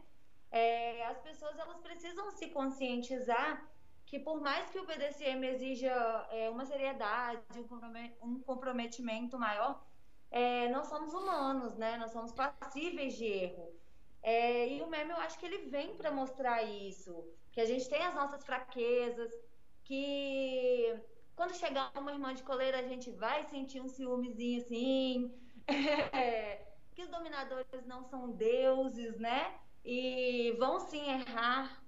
[0.53, 3.67] É, as pessoas elas precisam se conscientizar
[4.05, 5.91] que por mais que o BDSM exija
[6.30, 7.41] é, uma seriedade,
[8.21, 9.84] um comprometimento maior,
[10.30, 11.97] é, nós somos humanos, né?
[11.97, 13.73] Nós somos passíveis de erro.
[14.21, 17.89] É, e o meme, eu acho que ele vem para mostrar isso, que a gente
[17.89, 19.31] tem as nossas fraquezas,
[19.84, 20.95] que
[21.35, 25.34] quando chegar uma irmã de coleira, a gente vai sentir um ciúmezinho assim,
[26.13, 26.61] é,
[26.93, 29.59] que os dominadores não são deuses, né?
[29.84, 31.81] E vão sim errar.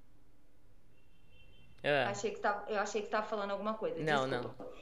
[1.82, 2.04] É.
[2.06, 4.04] Achei que tá, eu achei que estava falando alguma coisa.
[4.04, 4.56] Não, desculpa.
[4.60, 4.76] não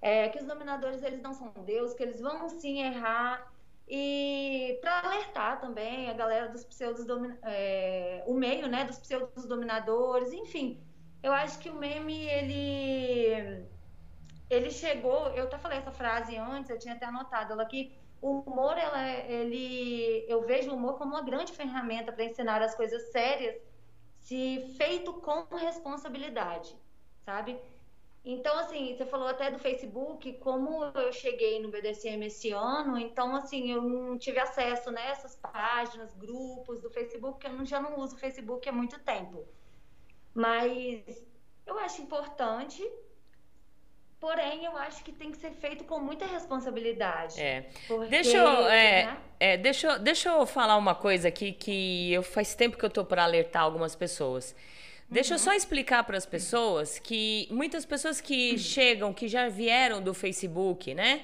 [0.00, 3.52] é, que os dominadores eles não são Deus, que eles vão sim errar
[3.88, 7.06] e para alertar também a galera dos pseudos
[7.42, 10.80] é, o meio, né, dos pseudos dominadores, enfim,
[11.22, 13.66] eu acho que o meme ele
[14.48, 17.92] ele chegou, eu até falei essa frase antes, eu tinha até anotado ela aqui.
[18.20, 22.74] O humor, ela, ele, eu vejo o humor como uma grande ferramenta para ensinar as
[22.74, 23.56] coisas sérias,
[24.20, 26.74] se feito com responsabilidade,
[27.24, 27.60] sabe?
[28.28, 33.36] Então, assim, você falou até do Facebook, como eu cheguei no BDSM esse ano, então,
[33.36, 38.00] assim, eu não tive acesso nessas né, páginas, grupos do Facebook, porque eu já não
[38.00, 39.46] uso o Facebook há muito tempo.
[40.34, 41.24] Mas
[41.64, 42.82] eu acho importante,
[44.20, 47.40] porém, eu acho que tem que ser feito com muita responsabilidade.
[47.40, 47.66] É.
[47.86, 49.16] Porque, deixa, eu, é, né?
[49.38, 53.04] é, deixa, deixa eu falar uma coisa aqui que eu faz tempo que eu tô
[53.04, 54.54] para alertar algumas pessoas.
[55.08, 55.36] Deixa uhum.
[55.36, 58.58] eu só explicar para as pessoas que muitas pessoas que uhum.
[58.58, 61.22] chegam, que já vieram do Facebook, né?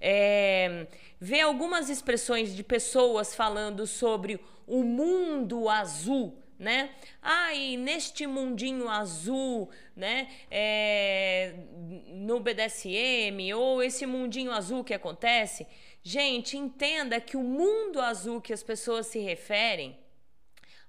[0.00, 0.86] É,
[1.20, 6.90] vê algumas expressões de pessoas falando sobre o mundo azul, né?
[7.22, 10.28] Ah, e neste mundinho azul, né?
[10.50, 11.54] É,
[12.08, 15.66] no BDSM, ou esse mundinho azul que acontece.
[16.02, 19.98] Gente, entenda que o mundo azul que as pessoas se referem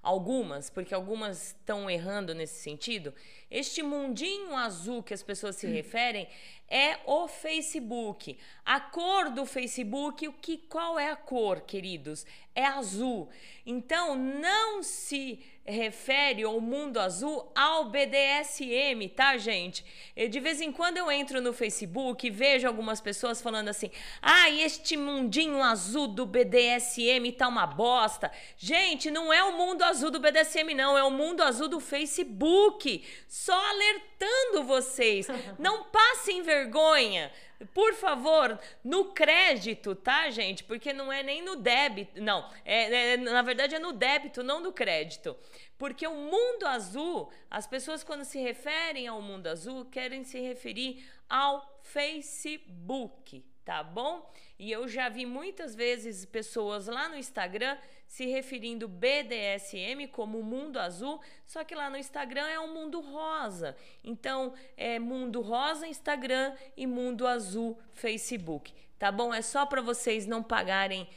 [0.02, 3.14] algumas, porque algumas estão errando nesse sentido,
[3.50, 6.26] este mundinho azul que as pessoas se referem
[6.68, 8.36] é o Facebook.
[8.64, 12.26] A cor do Facebook, o que qual é a cor, queridos?
[12.54, 13.30] É azul.
[13.64, 19.84] Então não se refere ao mundo azul ao BDSM, tá, gente?
[20.16, 23.90] Eu, de vez em quando eu entro no Facebook e vejo algumas pessoas falando assim:
[24.20, 28.30] ah, este mundinho azul do BDSM tá uma bosta.
[28.56, 33.04] Gente, não é o mundo azul do BDSM, não, é o mundo azul do Facebook.
[33.28, 35.28] Só alertando vocês.
[35.58, 37.30] Não passem vergonha.
[37.66, 40.64] Por favor, no crédito, tá, gente?
[40.64, 42.20] Porque não é nem no débito.
[42.20, 45.36] Não, é, é, na verdade é no débito, não no crédito.
[45.78, 51.04] Porque o mundo azul, as pessoas, quando se referem ao mundo azul, querem se referir
[51.28, 54.30] ao Facebook, tá bom?
[54.58, 57.76] E eu já vi muitas vezes pessoas lá no Instagram
[58.12, 63.74] se referindo BDSM como mundo azul, só que lá no Instagram é um mundo rosa.
[64.04, 68.74] Então, é mundo rosa Instagram e mundo azul Facebook.
[68.98, 69.32] Tá bom?
[69.32, 71.08] É só para vocês não pagarem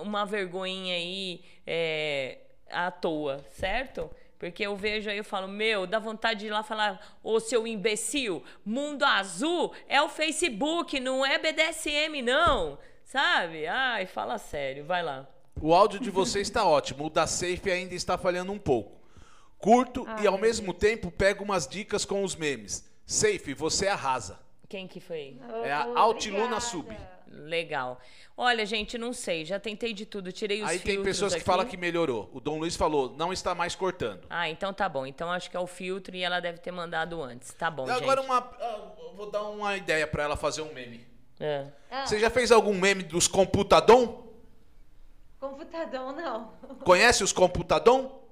[0.00, 2.38] uma vergonha aí é,
[2.70, 4.08] à toa, certo?
[4.38, 7.66] Porque eu vejo aí, eu falo, meu, dá vontade de ir lá falar, ô seu
[7.66, 12.78] imbecil, mundo azul é o Facebook, não é BDSM, não.
[13.02, 13.66] Sabe?
[13.66, 15.33] Ai, fala sério, vai lá.
[15.64, 19.00] O áudio de vocês está ótimo, o da Safe ainda está falhando um pouco.
[19.56, 22.86] Curto Ah, e ao meu mesmo tempo pego umas dicas com os memes.
[23.06, 24.38] Safe, você arrasa.
[24.68, 25.40] Quem que foi?
[25.62, 26.94] É a Altiluna Sub.
[27.28, 27.98] Legal.
[28.36, 31.38] Olha, gente, não sei, já tentei de tudo, tirei os Aí tem filtros pessoas que
[31.38, 31.46] aqui.
[31.46, 32.28] falam que melhorou.
[32.34, 34.26] O Dom Luiz falou, não está mais cortando.
[34.28, 35.06] Ah, então tá bom.
[35.06, 37.54] Então acho que é o filtro e ela deve ter mandado antes.
[37.54, 38.30] Tá bom, E agora gente.
[38.30, 41.06] uma, ah, vou dar uma ideia para ela fazer um meme.
[41.40, 41.68] É.
[41.90, 44.33] Ah, Você já fez algum meme dos computadom?
[45.48, 46.52] Computador, não.
[46.84, 48.22] Conhece os computadom?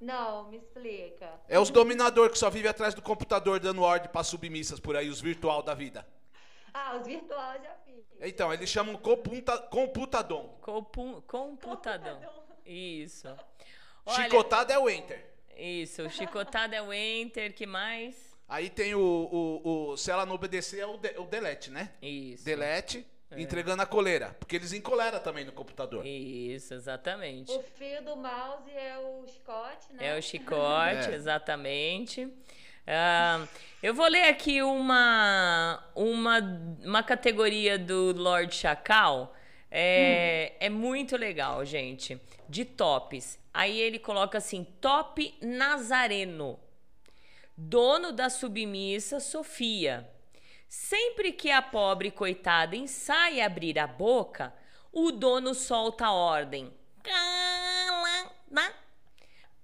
[0.00, 1.40] Não, me explica.
[1.48, 5.08] É os dominador que só vive atrás do computador dando ordem para submissas por aí,
[5.08, 6.06] os virtual da vida.
[6.74, 8.04] Ah, os virtual já fiz.
[8.20, 10.58] Então, eles chamam computa, computadom.
[10.60, 12.20] Compu- computadão.
[12.66, 13.28] Isso.
[14.04, 15.24] Olha, Chicotada é o enter.
[15.56, 18.14] Isso, chicotado é o enter, que mais?
[18.48, 21.92] Aí tem o, o, o- se ela não obedecer é o, de- o delete, né?
[22.00, 22.44] Isso.
[22.44, 23.40] Delete, É.
[23.40, 26.06] entregando a coleira, porque eles encoleram também no computador.
[26.06, 27.52] Isso, exatamente.
[27.52, 30.06] O fio do mouse é o chicote, né?
[30.08, 31.14] É o chicote, É.
[31.14, 32.26] exatamente.
[32.86, 33.46] Ah,
[33.82, 36.38] eu vou ler aqui uma, uma,
[36.82, 39.34] uma categoria do Lord Chacal.
[39.70, 42.18] É, é muito legal, gente.
[42.48, 43.38] De tops.
[43.52, 46.58] Aí ele coloca assim: Top Nazareno.
[47.54, 50.08] Dono da submissa Sofia.
[50.68, 54.54] Sempre que a pobre coitada ensaia abrir a boca,
[54.92, 56.70] o dono solta a ordem.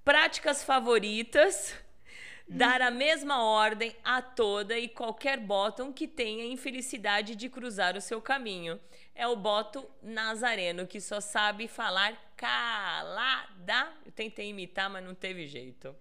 [0.02, 1.74] Práticas favoritas:
[2.48, 8.00] dar a mesma ordem a toda e qualquer bottom que tenha infelicidade de cruzar o
[8.00, 8.80] seu caminho.
[9.14, 13.92] É o boto nazareno que só sabe falar calada.
[14.06, 15.94] Eu tentei imitar, mas não teve jeito.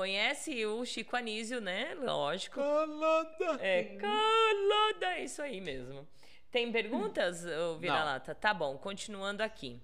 [0.00, 1.94] Conhece o Chico Anísio, né?
[1.98, 2.56] Lógico.
[2.60, 3.56] Calada.
[3.62, 6.06] É, calada, é isso aí mesmo.
[6.50, 7.46] Tem perguntas,
[7.80, 8.34] Vira-Lata?
[8.34, 9.80] Tá bom, continuando aqui.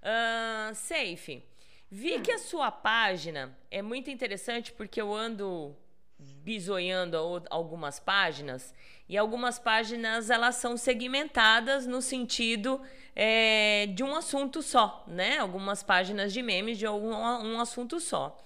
[0.00, 1.44] Ahn, Safe,
[1.90, 5.74] vi que a sua página é muito interessante porque eu ando
[6.16, 8.72] bisoiando ou- algumas páginas
[9.08, 12.80] e algumas páginas elas são segmentadas no sentido
[13.16, 15.38] é, de um assunto só, né?
[15.38, 18.40] Algumas páginas de memes de algum, um assunto só.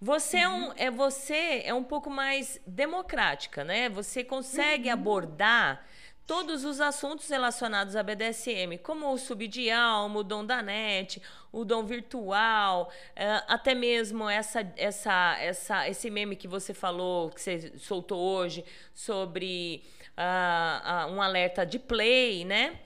[0.00, 3.90] Você é, um, é você é um pouco mais democrática, né?
[3.90, 5.84] Você consegue abordar
[6.26, 11.20] todos os assuntos relacionados à BDSM, como o sub de alma, o dom da net,
[11.52, 17.40] o dom virtual, eh, até mesmo essa, essa, essa, esse meme que você falou, que
[17.40, 18.64] você soltou hoje,
[18.94, 19.84] sobre
[20.16, 22.78] ah, ah, um alerta de play, né?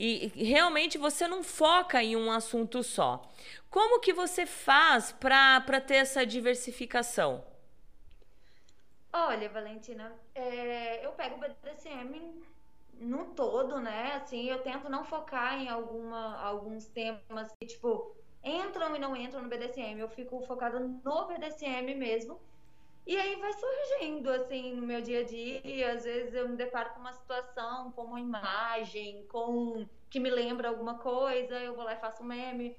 [0.00, 3.28] E realmente você não foca em um assunto só.
[3.68, 7.44] Como que você faz para ter essa diversificação?
[9.12, 12.44] Olha, Valentina, é, eu pego o BDSM
[13.00, 14.12] no todo, né?
[14.14, 18.14] Assim, eu tento não focar em alguma, alguns temas que, tipo,
[18.44, 19.98] entram e não entram no BDSM.
[19.98, 22.40] Eu fico focada no BDSM mesmo.
[23.08, 25.92] E aí vai surgindo, assim, no meu dia a dia.
[25.92, 30.68] Às vezes eu me deparo com uma situação, com uma imagem, com que me lembra
[30.68, 32.76] alguma coisa, eu vou lá e faço um meme.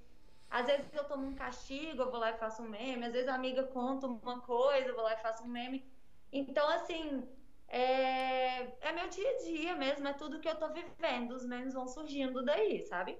[0.48, 3.08] Às vezes eu tomo um castigo, eu vou lá e faço um meme.
[3.08, 5.84] Às vezes a amiga conta uma coisa, eu vou lá e faço um meme.
[6.32, 7.28] Então, assim,
[7.68, 11.32] é, é meu dia a dia mesmo, é tudo que eu tô vivendo.
[11.32, 13.18] Os memes vão surgindo daí, sabe?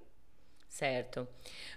[0.70, 1.28] Certo.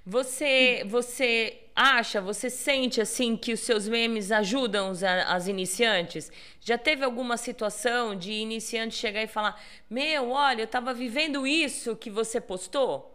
[0.05, 6.31] Você, você acha, você sente assim que os seus memes ajudam os- as iniciantes?
[6.61, 9.59] Já teve alguma situação de iniciante chegar e falar:
[9.89, 13.11] Meu, olha, eu tava vivendo isso que você postou?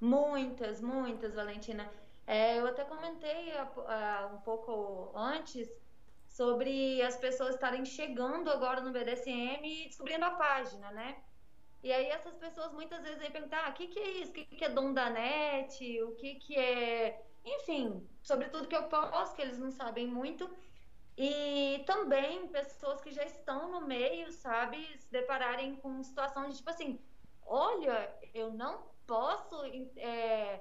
[0.00, 1.90] Muitas, muitas, Valentina.
[2.26, 5.68] É, eu até comentei há um pouco antes
[6.28, 11.16] sobre as pessoas estarem chegando agora no BDSM e descobrindo a página, né?
[11.82, 14.30] E aí essas pessoas muitas vezes vêm perguntar, ah, o que que é isso?
[14.30, 16.02] O que que é dom da net?
[16.02, 17.24] O que que é...
[17.44, 20.50] Enfim, sobre tudo que eu posto, que eles não sabem muito.
[21.16, 24.78] E também pessoas que já estão no meio, sabe?
[24.98, 27.00] Se depararem com situação de tipo assim,
[27.44, 29.64] olha, eu não posso...
[29.96, 30.60] é,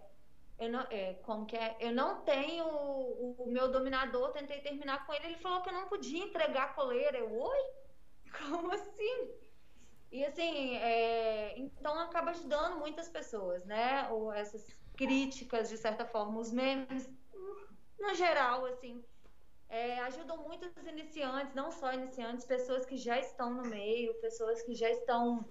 [0.60, 1.78] eu não, é, como que é?
[1.80, 5.74] Eu não tenho o, o meu dominador, tentei terminar com ele, ele falou que eu
[5.74, 7.18] não podia entregar a coleira.
[7.18, 7.60] Eu, oi?
[8.38, 9.32] Como assim?
[10.12, 10.97] E assim, é,
[12.00, 14.10] acaba ajudando muitas pessoas, né?
[14.10, 14.66] Ou essas
[14.96, 17.10] críticas, de certa forma, os memes,
[18.00, 19.04] no geral, assim,
[19.70, 24.62] é, ajudam muito os iniciantes, não só iniciantes, pessoas que já estão no meio, pessoas
[24.62, 25.46] que já estão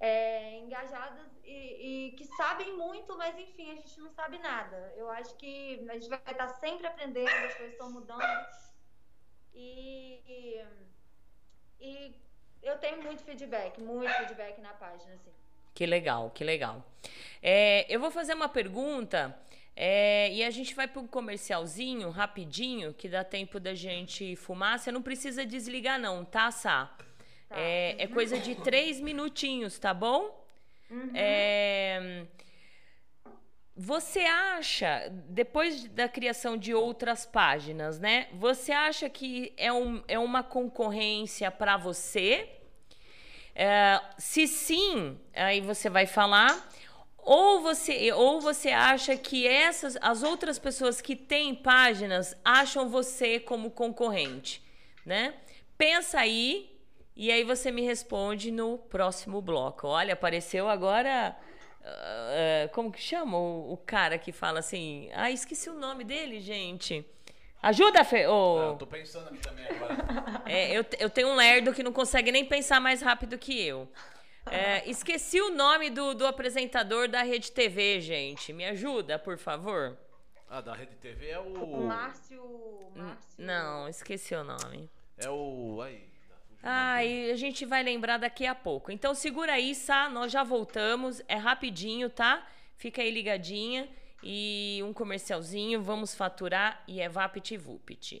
[0.00, 4.92] é, engajadas e, e, que sabem muito, mas enfim, a gente não sabe nada.
[4.96, 8.46] Eu acho que a gente vai estar sempre aprendendo, as coisas estão mudando.
[9.54, 10.62] E,
[11.80, 12.14] e
[12.62, 15.32] eu tenho muito feedback, muito feedback na página, assim.
[15.78, 16.84] Que legal, que legal.
[17.40, 19.32] É, eu vou fazer uma pergunta
[19.76, 24.80] é, e a gente vai para um comercialzinho rapidinho, que dá tempo da gente fumar.
[24.80, 26.86] Você não precisa desligar, não, tá, Sá?
[27.48, 27.56] Tá.
[27.56, 30.44] É, é coisa de três minutinhos, tá bom?
[30.90, 31.12] Uhum.
[31.14, 32.26] É,
[33.76, 38.26] você acha, depois da criação de outras páginas, né?
[38.32, 42.57] Você acha que é, um, é uma concorrência para você?
[43.60, 46.70] É, se sim, aí você vai falar.
[47.18, 53.40] Ou você, ou você acha que essas, as outras pessoas que têm páginas acham você
[53.40, 54.62] como concorrente,
[55.04, 55.34] né?
[55.76, 56.70] Pensa aí
[57.16, 59.88] e aí você me responde no próximo bloco.
[59.88, 61.36] Olha, apareceu agora
[61.88, 65.08] Uh, como que chama o, o, cara que fala assim?
[65.14, 67.06] Ah, esqueci o nome dele, gente.
[67.62, 68.26] Ajuda, Fê.
[68.26, 68.72] Oh.
[68.72, 69.98] eu tô pensando aqui também agora.
[70.46, 73.86] É, eu, eu tenho um lerdo que não consegue nem pensar mais rápido que eu.
[74.50, 78.50] É, esqueci o nome do, do apresentador da Rede TV, gente.
[78.52, 79.98] Me ajuda, por favor.
[80.48, 81.82] Ah, da Rede TV é o.
[81.82, 82.42] Márcio.
[82.94, 83.34] Márcio...
[83.36, 84.88] Não, esqueci o nome.
[85.18, 85.82] É o.
[85.82, 86.08] Aí.
[86.62, 88.90] Ah, e a gente vai lembrar daqui a pouco.
[88.90, 91.22] Então segura aí, Sá, nós já voltamos.
[91.28, 92.46] É rapidinho, tá?
[92.76, 93.88] Fica aí ligadinha.
[94.22, 98.20] E um comercialzinho, vamos faturar e é Vapit Vupit.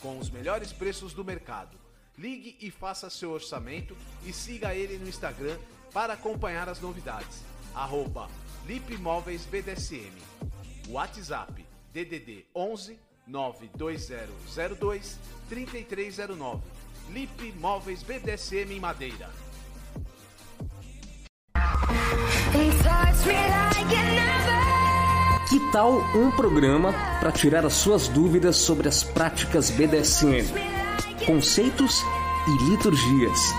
[0.00, 1.76] Com os melhores preços do mercado.
[2.16, 5.58] Ligue e faça seu orçamento e siga ele no Instagram
[5.92, 7.42] para acompanhar as novidades.
[7.74, 8.28] Arroba
[8.64, 10.12] BDSM.
[10.90, 15.18] WhatsApp DDD 11 92002
[15.48, 16.62] 3309.
[17.08, 19.49] Lip Móveis BDSM em Madeira.
[25.48, 30.46] Que tal um programa para tirar as suas dúvidas sobre as práticas BDSM,
[31.26, 32.04] conceitos
[32.46, 33.54] e liturgias?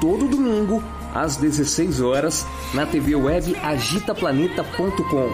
[0.00, 0.82] Todo domingo,
[1.14, 5.30] às 16 horas, na TV web agitaplaneta.com.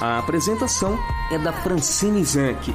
[0.00, 0.98] A apresentação
[1.30, 2.74] é da Francine Zanck.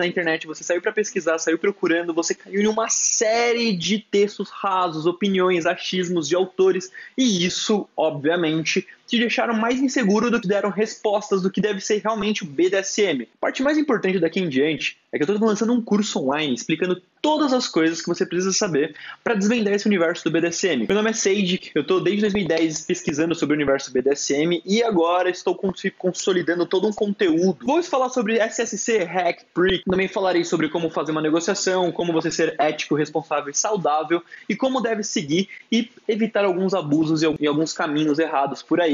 [0.00, 4.50] na internet, você saiu para pesquisar, saiu procurando, você caiu em uma série de textos
[4.50, 10.70] rasos, opiniões, achismos de autores, e isso, obviamente, te deixaram mais inseguro do que deram
[10.70, 13.22] respostas do que deve ser realmente o BDSM.
[13.22, 16.54] A parte mais importante daqui em diante é que eu estou lançando um curso online
[16.54, 20.86] explicando todas as coisas que você precisa saber para desvendar esse universo do BDSM.
[20.86, 25.30] Meu nome é Sage, eu estou desde 2010 pesquisando sobre o universo BDSM e agora
[25.30, 25.58] estou
[25.96, 27.64] consolidando todo um conteúdo.
[27.64, 32.30] Vou falar sobre SSC, Hack, Prick, também falarei sobre como fazer uma negociação, como você
[32.30, 37.72] ser ético, responsável e saudável e como deve seguir e evitar alguns abusos e alguns
[37.72, 38.93] caminhos errados por aí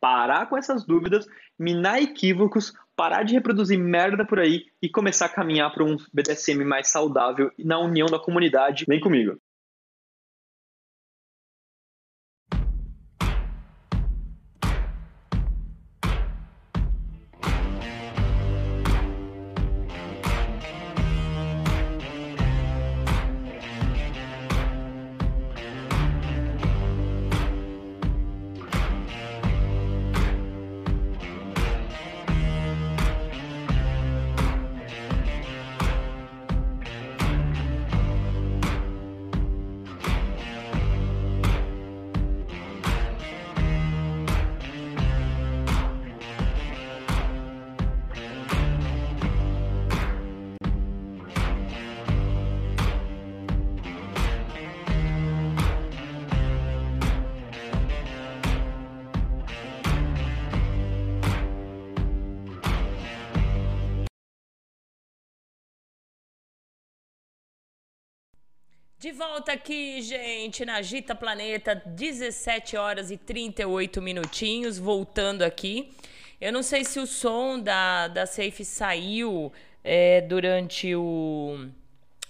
[0.00, 1.26] parar com essas dúvidas,
[1.58, 6.64] minar equívocos, parar de reproduzir merda por aí e começar a caminhar para um BDSM
[6.64, 8.84] mais saudável na união da comunidade.
[8.88, 9.38] Vem comigo.
[69.10, 75.92] De volta aqui, gente, na Gita Planeta, 17 horas e 38 minutinhos, voltando aqui.
[76.40, 81.58] Eu não sei se o som da, da Safe saiu é, durante o,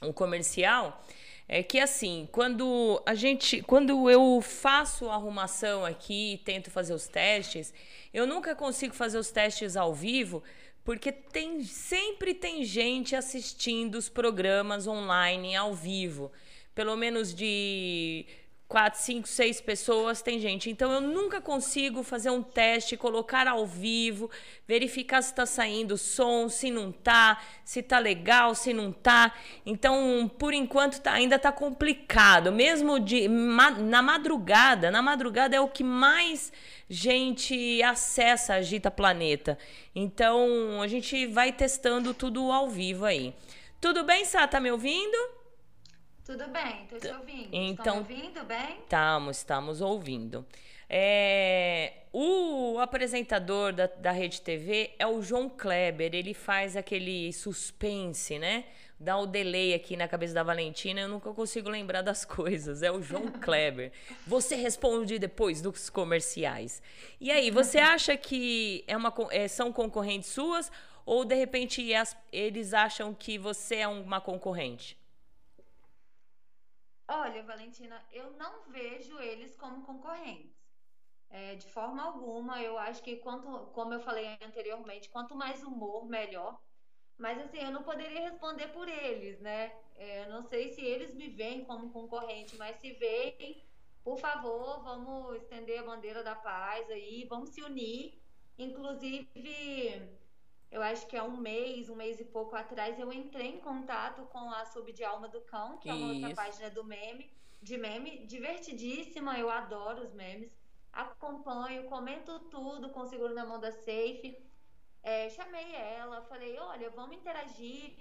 [0.00, 1.04] o comercial.
[1.46, 7.06] É que assim, quando a gente, quando eu faço a arrumação aqui, tento fazer os
[7.06, 7.74] testes,
[8.10, 10.42] eu nunca consigo fazer os testes ao vivo,
[10.82, 16.32] porque tem sempre tem gente assistindo os programas online ao vivo
[16.74, 18.26] pelo menos de
[18.70, 20.70] quatro, cinco, seis pessoas tem gente.
[20.70, 24.30] Então eu nunca consigo fazer um teste, colocar ao vivo,
[24.64, 29.34] verificar se está saindo som, se não tá, se tá legal, se não tá.
[29.66, 32.52] Então, por enquanto tá, ainda tá complicado.
[32.52, 36.52] Mesmo de ma, na madrugada, na madrugada é o que mais
[36.88, 39.58] gente acessa Agita Planeta.
[39.92, 43.34] Então, a gente vai testando tudo ao vivo aí.
[43.80, 44.46] Tudo bem, Sá?
[44.46, 45.39] Tá me ouvindo?
[46.24, 47.48] Tudo bem, estou te ouvindo.
[47.52, 48.78] Então, Estão ouvindo bem?
[48.82, 50.46] Estamos, estamos ouvindo.
[50.88, 56.14] É, o apresentador da, da Rede TV é o João Kleber.
[56.14, 58.64] Ele faz aquele suspense, né?
[58.98, 61.00] Dá o delay aqui na cabeça da Valentina.
[61.00, 62.82] Eu nunca consigo lembrar das coisas.
[62.82, 63.92] É o João Kleber.
[64.26, 66.82] Você responde depois dos comerciais.
[67.20, 70.70] E aí, você acha que é uma, é, são concorrentes suas?
[71.06, 71.82] Ou de repente
[72.30, 74.99] eles acham que você é uma concorrente?
[77.12, 80.70] Olha, Valentina, eu não vejo eles como concorrentes.
[81.30, 86.06] É, de forma alguma, eu acho que quanto, como eu falei anteriormente, quanto mais humor,
[86.08, 86.62] melhor.
[87.18, 89.72] Mas assim, eu não poderia responder por eles, né?
[89.96, 93.68] É, eu não sei se eles me veem como concorrente, mas se veem,
[94.04, 98.22] por favor, vamos estender a bandeira da paz aí, vamos se unir.
[98.58, 100.19] Inclusive,
[100.70, 104.22] eu acho que há um mês, um mês e pouco atrás, eu entrei em contato
[104.26, 107.30] com a Sub de Alma do Cão, que é uma outra página do meme,
[107.60, 110.56] de meme, divertidíssima, eu adoro os memes.
[110.92, 114.36] Acompanho, comento tudo com Seguro na Mão da Safe.
[115.02, 117.96] É, chamei ela, falei, olha, vamos interagir,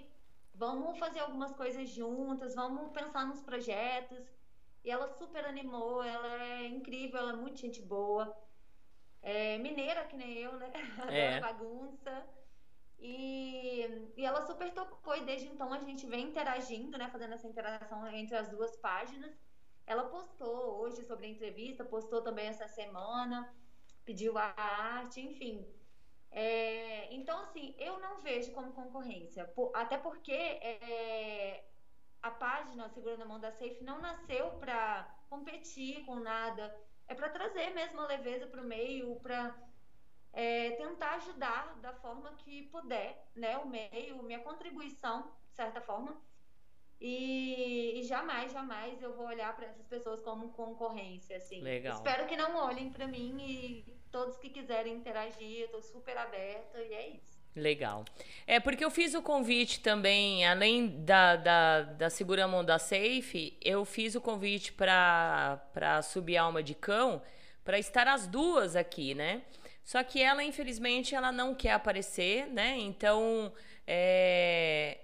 [0.54, 4.24] vamos fazer algumas coisas juntas, vamos pensar nos projetos.
[4.84, 8.34] E ela super animou, ela é incrível, ela é muito gente boa.
[9.22, 10.70] é, mineira, que nem eu, né?
[11.08, 11.38] É.
[11.38, 12.39] Adoro bagunça.
[13.00, 17.08] E, e ela super topou, e desde então a gente vem interagindo, né?
[17.08, 19.34] Fazendo essa interação entre as duas páginas.
[19.86, 23.52] Ela postou hoje sobre a entrevista, postou também essa semana,
[24.04, 25.66] pediu a arte, enfim.
[26.30, 31.64] É, então, assim, eu não vejo como concorrência, por, até porque é,
[32.22, 36.76] a página Segurando a Mão da Safe não nasceu para competir com nada,
[37.08, 39.56] é para trazer mesmo a leveza para o meio, para
[40.32, 46.20] é, tentar ajudar da forma que puder, né, o meio, minha contribuição, de certa forma.
[47.00, 51.62] E, e jamais, jamais eu vou olhar para essas pessoas como concorrência, assim.
[51.62, 51.94] Legal.
[51.94, 56.78] Espero que não olhem para mim e todos que quiserem interagir, eu tô super aberta
[56.78, 57.40] e é isso.
[57.56, 58.04] Legal.
[58.46, 63.58] É porque eu fiz o convite também, além da, da, da Segura Mão da Safe,
[63.60, 67.22] eu fiz o convite para subir Alma de Cão,
[67.64, 69.42] para estar as duas aqui, né?
[69.84, 72.76] Só que ela, infelizmente, ela não quer aparecer, né?
[72.78, 73.52] Então,
[73.86, 74.98] é,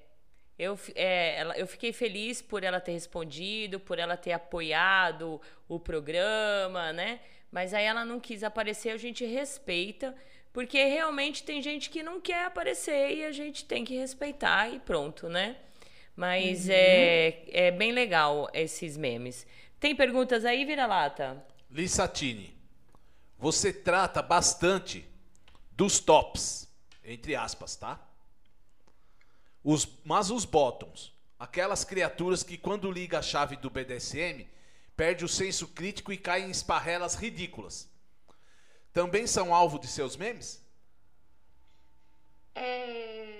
[0.58, 5.78] eu, é, ela, eu fiquei feliz por ela ter respondido, por ela ter apoiado o
[5.78, 7.20] programa, né?
[7.50, 10.14] Mas aí ela não quis aparecer, a gente respeita,
[10.52, 14.80] porque realmente tem gente que não quer aparecer e a gente tem que respeitar e
[14.80, 15.56] pronto, né?
[16.14, 16.72] Mas uhum.
[16.74, 19.46] é, é bem legal esses memes.
[19.78, 21.44] Tem perguntas aí, Vira-Lata?
[21.70, 22.55] Lissatini,
[23.46, 25.08] você trata bastante
[25.70, 26.68] dos tops,
[27.04, 28.04] entre aspas, tá?
[29.62, 34.48] Os, mas os bottoms, aquelas criaturas que quando liga a chave do BDSM,
[34.96, 37.88] perde o senso crítico e cai em esparrelas ridículas.
[38.92, 40.60] Também são alvo de seus memes?
[42.52, 43.35] É...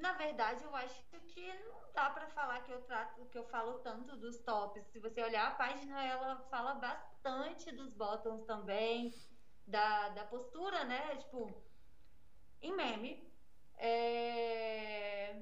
[0.00, 3.80] Na verdade, eu acho que não dá para falar que eu trato, que eu falo
[3.80, 4.82] tanto dos tops.
[4.86, 9.12] Se você olhar a página, ela fala bastante dos bottoms também,
[9.66, 11.16] da, da postura, né?
[11.16, 11.62] Tipo,
[12.62, 13.30] em meme.
[13.76, 15.36] É...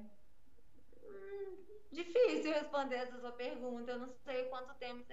[1.03, 3.91] Hum, difícil responder essa sua pergunta.
[3.91, 5.05] Eu não sei quanto tempo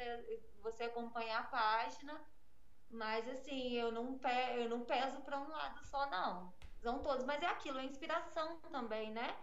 [0.61, 2.21] você acompanha a página,
[2.91, 6.53] mas assim, eu não, pe eu não peso para um lado só, não.
[6.87, 9.35] São todos, mas é aquilo, é inspiração também, né?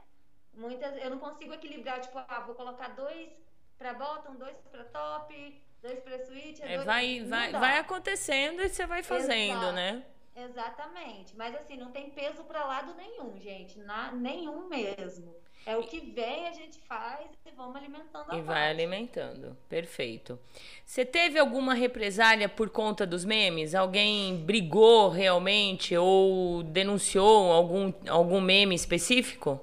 [0.53, 3.29] Muitas, eu não consigo equilibrar, tipo, ah, vou colocar dois
[3.77, 6.61] para bottom, dois para top, dois para switch.
[6.61, 6.85] É, dois...
[6.85, 9.73] vai, vai, vai acontecendo e você vai fazendo, Exato.
[9.73, 10.05] né?
[10.33, 11.35] Exatamente.
[11.35, 13.77] Mas assim, não tem peso para lado nenhum, gente.
[13.79, 15.35] Na, nenhum mesmo.
[15.65, 18.41] É o que vem, a gente faz e vamos alimentando a E parte.
[18.41, 19.55] vai alimentando.
[19.69, 20.39] Perfeito.
[20.85, 23.75] Você teve alguma represália por conta dos memes?
[23.75, 29.59] Alguém brigou realmente ou denunciou algum, algum meme específico?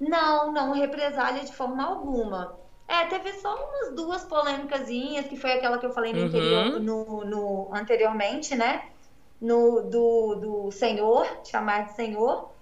[0.00, 2.58] Não, não represália de forma alguma.
[2.86, 6.24] É, teve só umas duas polêmicasinhas, que foi aquela que eu falei no, Uhum.
[6.24, 8.90] interior, no, no- anteriormente, né?
[9.40, 12.52] No, do, do senhor, chamar de senhor.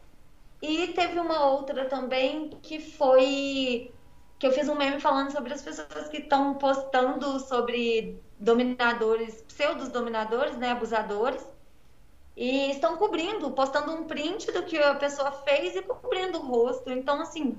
[0.69, 3.93] E teve uma outra também que foi
[4.37, 9.89] que eu fiz um meme falando sobre as pessoas que estão postando sobre dominadores, pseudos
[9.91, 11.47] dominadores, né, abusadores,
[12.37, 16.91] e estão cobrindo, postando um print do que a pessoa fez e cobrindo o rosto.
[16.91, 17.57] Então, assim,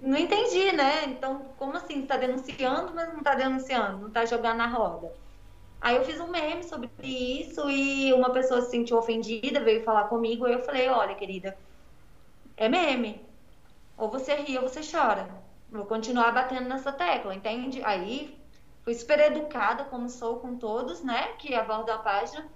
[0.00, 1.06] não entendi, né?
[1.06, 2.02] Então, como assim?
[2.04, 5.12] Está denunciando, mas não está denunciando, não está jogando na roda.
[5.80, 10.04] Aí eu fiz um meme sobre isso e uma pessoa se sentiu ofendida, veio falar
[10.04, 11.56] comigo, e eu falei, olha, querida,
[12.56, 13.20] é meme.
[13.96, 15.28] Ou você ri ou você chora.
[15.70, 17.82] Vou continuar batendo nessa tecla, entende?
[17.84, 18.36] Aí
[18.84, 21.32] fui super educada, como sou com todos, né?
[21.38, 22.46] Que abordam a página.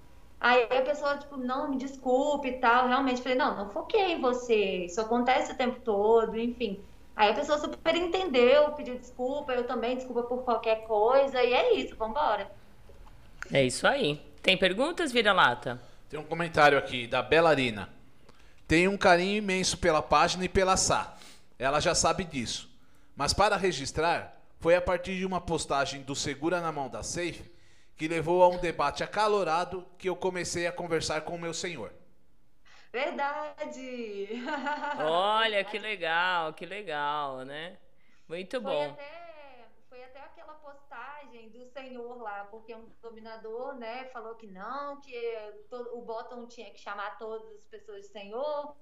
[0.41, 2.89] Aí a pessoa, tipo, não, me desculpe e tal.
[2.89, 4.87] Realmente, falei, não, não foquei em você.
[4.87, 6.81] Isso acontece o tempo todo, enfim.
[7.15, 11.43] Aí a pessoa super entendeu, pediu desculpa, eu também, desculpa por qualquer coisa.
[11.43, 12.51] E é isso, vambora.
[13.53, 14.19] É isso aí.
[14.43, 15.79] Tem perguntas, Vira-Lata?
[16.09, 18.00] Tem um comentário aqui da Belarina.
[18.71, 21.17] Tenho um carinho imenso pela página e pela Sá.
[21.59, 22.71] Ela já sabe disso.
[23.17, 27.51] Mas para registrar, foi a partir de uma postagem do Segura na Mão da Safe
[27.97, 31.93] que levou a um debate acalorado que eu comecei a conversar com o meu senhor.
[32.93, 34.41] Verdade!
[35.03, 37.77] Olha, que legal, que legal, né?
[38.29, 38.91] Muito Foi bom.
[38.91, 40.90] até, foi até aquela postagem
[41.49, 45.15] do senhor lá, porque um dominador, né, falou que não, que
[45.71, 48.77] o Bottom tinha que chamar todas as pessoas de senhor.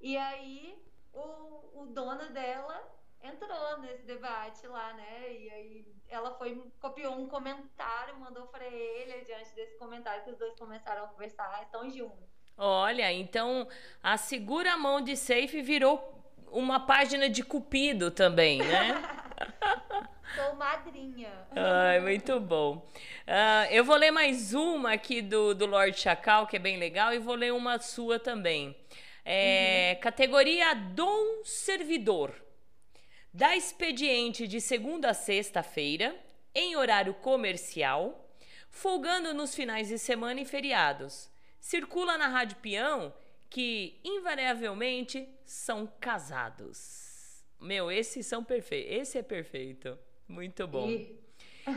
[0.00, 0.82] E aí
[1.12, 2.82] o, o dono dela
[3.22, 5.32] entrou nesse debate lá, né?
[5.32, 10.38] E aí ela foi, copiou um comentário, mandou para ele, diante desse comentário que os
[10.38, 12.28] dois começaram a conversar, estão juntos.
[12.56, 13.66] Olha, então
[14.02, 18.94] a Segura a Mão de Safe virou uma página de cupido também, né?
[20.34, 21.32] Sou madrinha.
[21.54, 22.76] Ai, muito bom.
[23.26, 27.14] Uh, eu vou ler mais uma aqui do, do Lorde Chacal, que é bem legal,
[27.14, 28.76] e vou ler uma sua também.
[29.24, 30.00] É, uhum.
[30.00, 32.34] Categoria Dom Servidor.
[33.32, 36.16] Dá expediente de segunda a sexta-feira,
[36.52, 38.28] em horário comercial,
[38.68, 41.30] folgando nos finais de semana e feriados.
[41.60, 43.14] Circula na Rádio Peão
[43.48, 47.44] que, invariavelmente, são casados.
[47.60, 48.92] Meu, esses são perfeitos.
[48.92, 49.96] Esse é perfeito.
[50.28, 50.88] Muito bom.
[50.88, 51.20] E,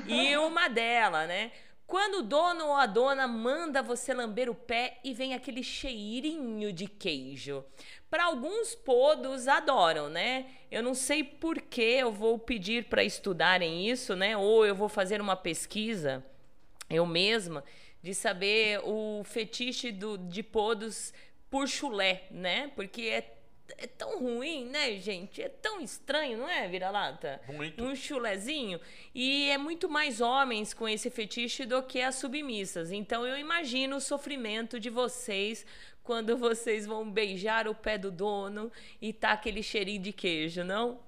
[0.07, 1.51] e uma dela, né?
[1.85, 6.73] Quando o dono ou a dona manda você lamber o pé e vem aquele cheirinho
[6.73, 7.63] de queijo.
[8.09, 10.47] Para alguns podos adoram, né?
[10.69, 14.35] Eu não sei por que eu vou pedir para estudarem isso, né?
[14.35, 16.23] Ou eu vou fazer uma pesquisa
[16.89, 17.63] eu mesma
[18.01, 21.13] de saber o fetiche do, de podos
[21.49, 22.71] por chulé, né?
[22.75, 23.36] Porque é
[23.77, 25.41] é tão ruim, né, gente?
[25.41, 27.41] É tão estranho, não é, vira-lata?
[27.47, 27.83] Muito.
[27.83, 28.79] Um chulezinho.
[29.13, 32.91] E é muito mais homens com esse fetiche do que as submissas.
[32.91, 35.65] Então eu imagino o sofrimento de vocês
[36.03, 38.71] quando vocês vão beijar o pé do dono
[39.01, 40.99] e tá aquele cheirinho de queijo, não?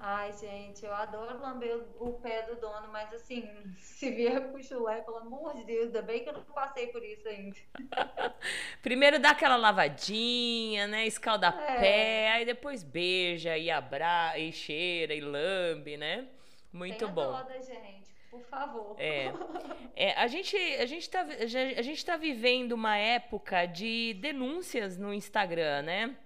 [0.00, 3.50] Ai, gente, eu adoro lamber o pé do dono, mas assim,
[3.80, 7.02] se vier com chulé, pelo amor de Deus, ainda bem que eu não passei por
[7.02, 7.56] isso ainda.
[8.80, 11.04] Primeiro dá aquela lavadinha, né?
[11.04, 11.80] Escalda é.
[11.80, 16.28] pé, aí depois beija e abra e cheira e lambe, né?
[16.72, 17.32] Muito Tenha bom.
[17.32, 18.94] Dó da gente, por favor.
[19.00, 19.32] É.
[19.96, 25.12] é a, gente, a, gente tá, a gente tá vivendo uma época de denúncias no
[25.12, 26.16] Instagram, né?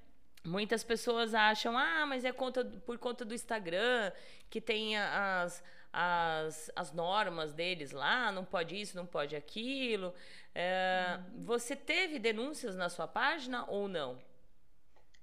[0.44, 4.10] Muitas pessoas acham, ah, mas é conta, por conta do Instagram
[4.50, 5.62] que tem as,
[5.92, 10.12] as, as normas deles lá, não pode isso, não pode aquilo.
[10.54, 11.42] É, uhum.
[11.42, 14.18] Você teve denúncias na sua página ou não?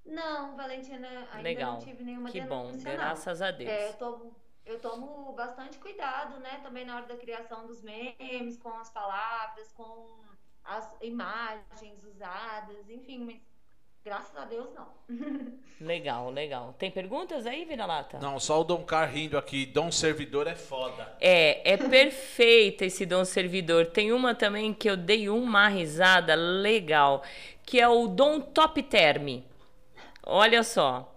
[0.05, 1.73] Não, Valentina, ainda Legal.
[1.73, 2.77] não tive nenhuma que denúncia.
[2.77, 3.69] Que bom, graças a Deus.
[3.69, 4.35] É, eu, tomo,
[4.65, 9.71] eu tomo bastante cuidado, né, também na hora da criação dos memes, com as palavras,
[9.73, 10.23] com
[10.63, 13.41] as imagens usadas, enfim, mas
[14.09, 14.87] Graças a Deus, não.
[15.79, 16.73] legal, legal.
[16.79, 18.17] Tem perguntas aí, Vira-Lata?
[18.17, 19.67] Não, só o Dom Car rindo aqui.
[19.67, 21.15] Dom Servidor é foda.
[21.21, 23.85] É, é perfeito esse Dom Servidor.
[23.85, 27.21] Tem uma também que eu dei uma risada legal,
[27.63, 29.43] que é o Dom Top Term.
[30.23, 31.15] Olha só.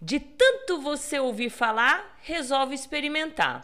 [0.00, 3.60] De tanto você ouvir falar, resolve experimentar.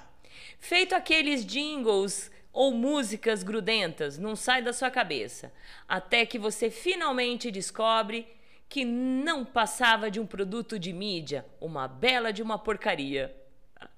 [0.60, 5.50] Feito aqueles jingles ou músicas grudentas, não sai da sua cabeça.
[5.88, 8.36] Até que você finalmente descobre
[8.68, 13.34] que não passava de um produto de mídia, uma bela de uma porcaria.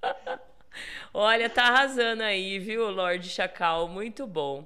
[1.12, 3.88] Olha, tá arrasando aí, viu, Lorde Chacal?
[3.88, 4.64] Muito bom.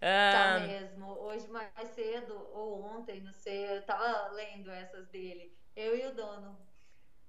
[0.00, 1.06] Tá ah, mesmo.
[1.20, 5.52] Hoje mais cedo, ou ontem, não sei, eu tava lendo essas dele.
[5.76, 6.56] Eu e o dono.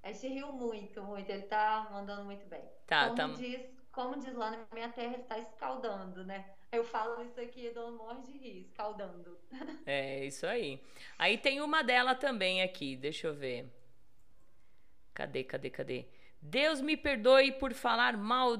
[0.04, 1.30] A gente riu muito, muito.
[1.30, 2.64] Ele tá mandando muito bem.
[2.88, 3.28] Tá, como tá.
[3.28, 3.62] Diz,
[3.92, 6.46] como diz lá na minha terra, ele tá escaldando, né?
[6.72, 9.38] Eu falo isso aqui, dou morre de rir, escaldando.
[9.86, 10.82] É, isso aí.
[11.18, 13.68] Aí tem uma dela também aqui, deixa eu ver.
[15.14, 16.06] Cadê, cadê, cadê?
[16.42, 18.56] Deus me perdoe por falar mal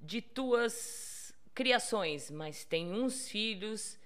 [0.00, 3.98] de tuas criações, mas tem uns filhos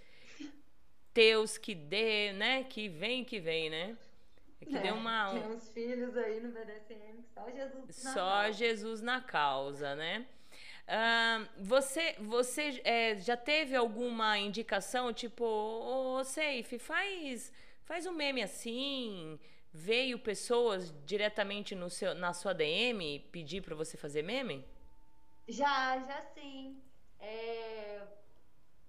[1.15, 2.65] teus que dê, né?
[2.65, 3.97] Que vem, que vem, né?
[4.61, 5.41] Que é, deu uma, um...
[5.41, 8.53] Tem uns filhos aí no BDSM que só Jesus na Só causa.
[8.53, 10.27] Jesus na causa, né?
[11.59, 17.53] Você você é, já teve alguma indicação, tipo, ô oh, Safe, faz,
[17.85, 19.39] faz um meme assim?
[19.73, 24.65] Veio pessoas diretamente no seu, na sua DM pedir para você fazer meme?
[25.49, 26.81] Já, já sim.
[27.19, 28.07] É...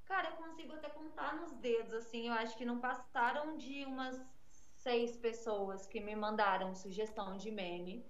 [0.06, 2.28] Cara, eu consigo até contar nos dedos, assim.
[2.28, 4.22] Eu acho que não passaram de umas
[4.78, 8.06] seis pessoas que me mandaram sugestão de meme.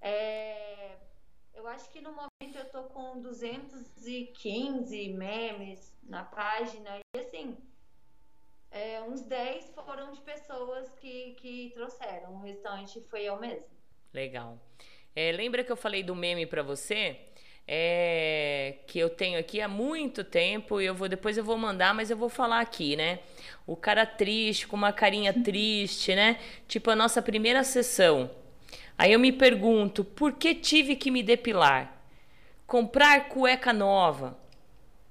[0.00, 0.96] É
[1.54, 6.98] eu acho que no momento eu tô com 215 memes na página.
[7.14, 7.56] E assim,
[8.70, 12.34] é, uns 10 foram de pessoas que, que trouxeram.
[12.34, 13.70] O restante foi eu mesmo.
[14.12, 14.58] Legal.
[15.14, 17.18] É, lembra que eu falei do meme para você?
[17.68, 21.94] É, que eu tenho aqui há muito tempo e eu vou depois eu vou mandar,
[21.94, 23.20] mas eu vou falar aqui, né?
[23.66, 26.40] O cara triste, com uma carinha triste, né?
[26.66, 28.41] Tipo a nossa primeira sessão.
[29.02, 31.92] Aí eu me pergunto, por que tive que me depilar?
[32.64, 34.38] Comprar cueca nova,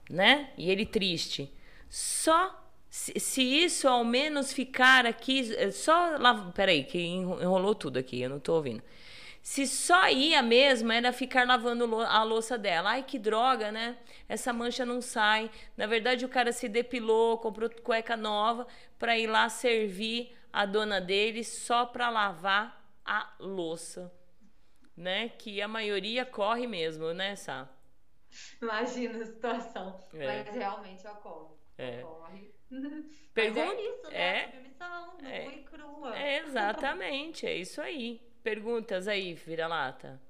[0.10, 0.52] né?
[0.58, 1.54] E ele triste.
[1.90, 2.58] Só
[2.90, 8.22] se, se isso ao menos ficar aqui, eh, só lá, peraí, que enrolou tudo aqui,
[8.22, 8.82] eu não tô ouvindo.
[9.42, 12.92] Se só ia mesmo era ficar lavando a louça dela.
[12.92, 13.98] Ai, que droga, né?
[14.30, 15.52] Essa mancha não sai.
[15.76, 18.66] Na verdade, o cara se depilou, comprou cueca nova
[18.98, 24.12] para ir lá servir a dona dele só para lavar a louça.
[24.96, 25.30] né?
[25.30, 27.68] Que a maioria corre mesmo, né, Sá?
[28.62, 30.04] Imagina a situação.
[30.14, 30.44] É.
[30.44, 31.56] Mas realmente ocorre.
[31.78, 32.04] É.
[32.04, 32.52] Ocorre.
[33.34, 34.18] Pergunta- Mas é isso, né?
[34.44, 34.52] é.
[34.52, 35.48] Submissão, É.
[35.48, 36.18] e crua.
[36.18, 38.22] É, exatamente, é isso aí.
[38.44, 40.22] Perguntas aí, vira-lata.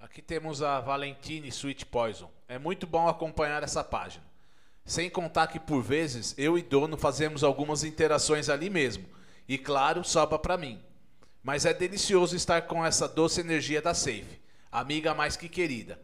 [0.00, 2.30] Aqui temos a Valentine Sweet Poison.
[2.48, 4.24] É muito bom acompanhar essa página.
[4.84, 9.08] Sem contar que por vezes eu e dono fazemos algumas interações ali mesmo.
[9.48, 10.82] E claro, sobra pra mim.
[11.42, 14.40] Mas é delicioso estar com essa doce energia da Safe,
[14.70, 16.00] amiga mais que querida.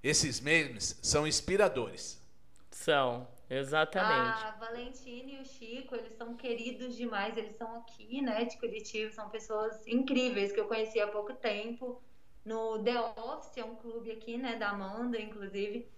[0.00, 2.24] Esses memes são inspiradores.
[2.70, 4.44] São, exatamente.
[4.44, 7.36] A Valentina e o Chico, eles são queridos demais.
[7.36, 9.10] Eles são aqui, né, de Curitiba.
[9.12, 12.00] São pessoas incríveis que eu conheci há pouco tempo.
[12.44, 15.90] No The Office, é um clube aqui, né, da Amanda, inclusive.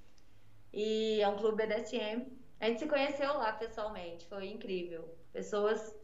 [0.72, 2.26] E é um clube BDSM.
[2.58, 4.26] A gente se conheceu lá pessoalmente.
[4.26, 5.14] Foi incrível.
[5.30, 5.94] Pessoas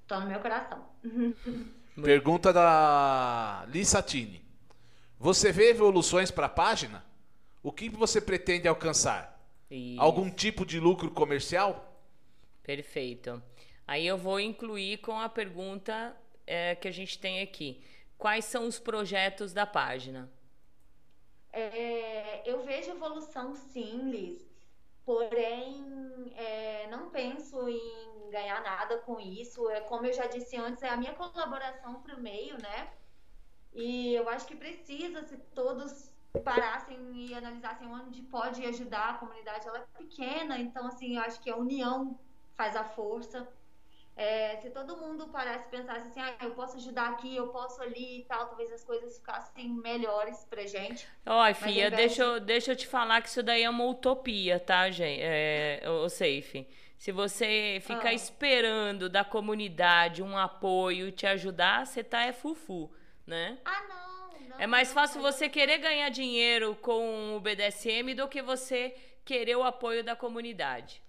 [0.00, 0.86] estão no meu coração.
[2.02, 4.44] Pergunta da Lissatini.
[5.18, 7.04] Você vê evoluções para a página?
[7.62, 9.38] O que você pretende alcançar?
[9.70, 10.00] Isso.
[10.00, 12.00] Algum tipo de lucro comercial?
[12.62, 13.42] Perfeito.
[13.86, 16.16] Aí eu vou incluir com a pergunta
[16.46, 17.82] é, que a gente tem aqui.
[18.16, 20.30] Quais são os projetos da página?
[21.52, 24.47] É, eu vejo evolução sim, Liz.
[25.08, 29.66] Porém, é, não penso em ganhar nada com isso.
[29.70, 32.92] É como eu já disse antes, é a minha colaboração para o meio, né?
[33.72, 36.12] E eu acho que precisa, se todos
[36.44, 41.40] parassem e analisassem onde pode ajudar a comunidade, ela é pequena, então assim, eu acho
[41.40, 42.20] que a união
[42.54, 43.48] faz a força.
[44.20, 47.80] É, se todo mundo parasse e pensasse assim, ah, eu posso ajudar aqui, eu posso
[47.80, 51.06] ali e tal, talvez as coisas ficassem melhores pra gente.
[51.24, 54.58] Mas filha, invés deixa, eu- deixa eu te falar que isso daí é uma utopia,
[54.58, 55.20] tá, gente?
[55.22, 56.66] É, o Safe.
[56.98, 58.12] Se você ficar Ah.
[58.12, 62.90] esperando da comunidade um apoio te ajudar, você tá é fufu,
[63.24, 63.56] né?
[63.64, 64.58] Ah, não, não.
[64.58, 69.62] É mais fácil você querer ganhar dinheiro com o BDSM do que você querer o
[69.62, 71.00] apoio da comunidade.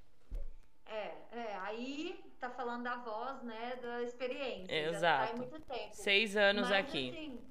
[0.90, 4.91] É, é, aí tá falando da voz, né, da experiência.
[4.91, 5.38] Já Exato.
[5.38, 5.95] muito tempo.
[5.95, 7.10] Seis anos mas, aqui.
[7.10, 7.49] Assim,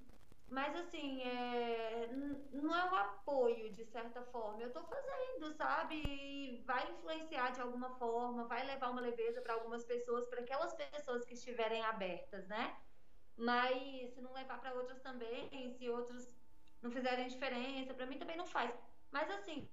[0.51, 2.09] mas assim, é,
[2.52, 4.60] não é um apoio, de certa forma.
[4.60, 6.02] Eu tô fazendo, sabe?
[6.05, 10.73] E vai influenciar de alguma forma, vai levar uma leveza para algumas pessoas, para aquelas
[10.73, 12.77] pessoas que estiverem abertas, né?
[13.36, 15.48] Mas se não levar para outras também,
[15.78, 16.35] se outros
[16.82, 18.74] não fizerem diferença, para mim também não faz.
[19.12, 19.69] Mas assim,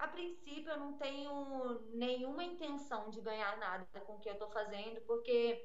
[0.00, 4.48] a princípio eu não tenho nenhuma intenção de ganhar nada com o que eu tô
[4.48, 5.64] fazendo, porque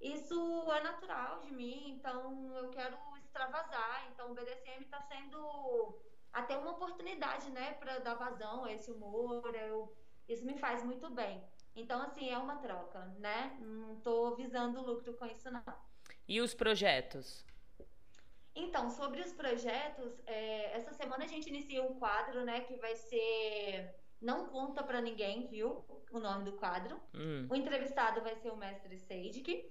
[0.00, 4.08] isso é natural de mim, então eu quero extravasar.
[4.12, 5.98] Então o BDSM está sendo
[6.32, 9.54] até uma oportunidade, né, para dar vazão a esse humor.
[9.54, 9.96] Eu,
[10.28, 11.42] isso me faz muito bem.
[11.74, 13.56] Então, assim, é uma troca, né?
[13.60, 15.62] Não tô visando lucro com isso, não.
[16.26, 17.46] E os projetos?
[18.54, 22.96] Então, sobre os projetos, é, essa semana a gente inicia um quadro, né, que vai
[22.96, 25.84] ser Não Conta Pra Ninguém, viu?
[26.10, 27.00] O nome do quadro.
[27.14, 27.46] Hum.
[27.48, 29.70] O entrevistado vai ser o mestre Seidik.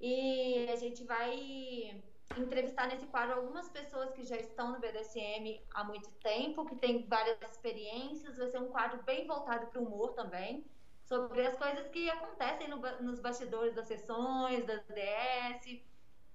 [0.00, 2.02] E a gente vai
[2.36, 7.06] entrevistar nesse quadro algumas pessoas que já estão no BDSM há muito tempo, que têm
[7.06, 8.36] várias experiências.
[8.36, 10.64] Vai ser um quadro bem voltado para o humor também,
[11.04, 15.82] sobre as coisas que acontecem no nos bastidores das sessões, das DS,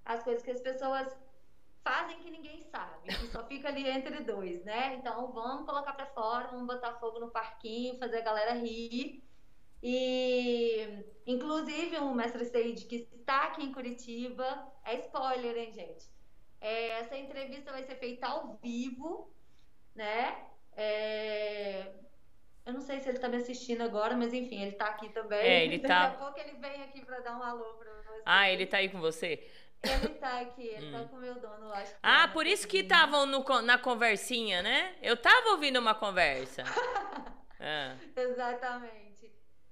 [0.04, 1.16] as coisas que as pessoas
[1.82, 4.94] fazem que ninguém sabe, que só fica ali entre dois, né?
[4.94, 9.22] Então vamos colocar para fora, vamos botar fogo no parquinho, fazer a galera rir.
[9.82, 16.06] E, inclusive, o Mestre Sage, que está aqui em Curitiba, é spoiler, hein, gente?
[16.60, 19.34] É, essa entrevista vai ser feita ao vivo,
[19.94, 20.46] né?
[20.76, 21.94] É,
[22.66, 25.40] eu não sei se ele está me assistindo agora, mas enfim, ele está aqui também.
[25.40, 28.22] É, ele Daqui tá- a pouco ele vem aqui para dar um alô para você.
[28.26, 29.48] Ah, ele tá aí com você?
[29.82, 31.92] Ele tá aqui, ele tá com o meu dono, acho.
[31.92, 33.26] que Ah, por isso que estavam
[33.62, 34.94] na conversinha, né?
[35.00, 36.62] Eu tava ouvindo uma conversa.
[37.62, 39.30] Ah, Exatamente.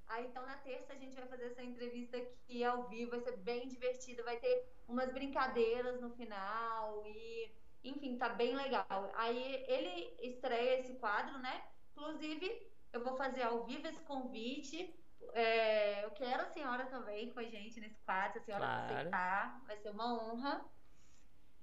[0.08, 3.38] Aí então na terça a gente vai fazer essa entrevista aqui ao vivo, vai ser
[3.38, 7.50] bem divertido, vai ter umas brincadeiras no final e
[7.82, 9.10] enfim, tá bem legal.
[9.14, 11.62] Aí ele estreia esse quadro, né?
[11.92, 14.94] Inclusive, eu vou fazer ao vivo esse convite.
[15.32, 18.94] É, eu quero a senhora também com a gente nesse quadro, se a senhora Claro.
[18.94, 20.64] aceitar, vai ser uma honra.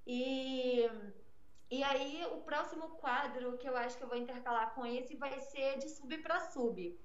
[0.06, 0.84] E
[1.70, 5.40] e aí, o próximo quadro que eu acho que eu vou intercalar com esse vai
[5.40, 7.00] ser de sub para sub.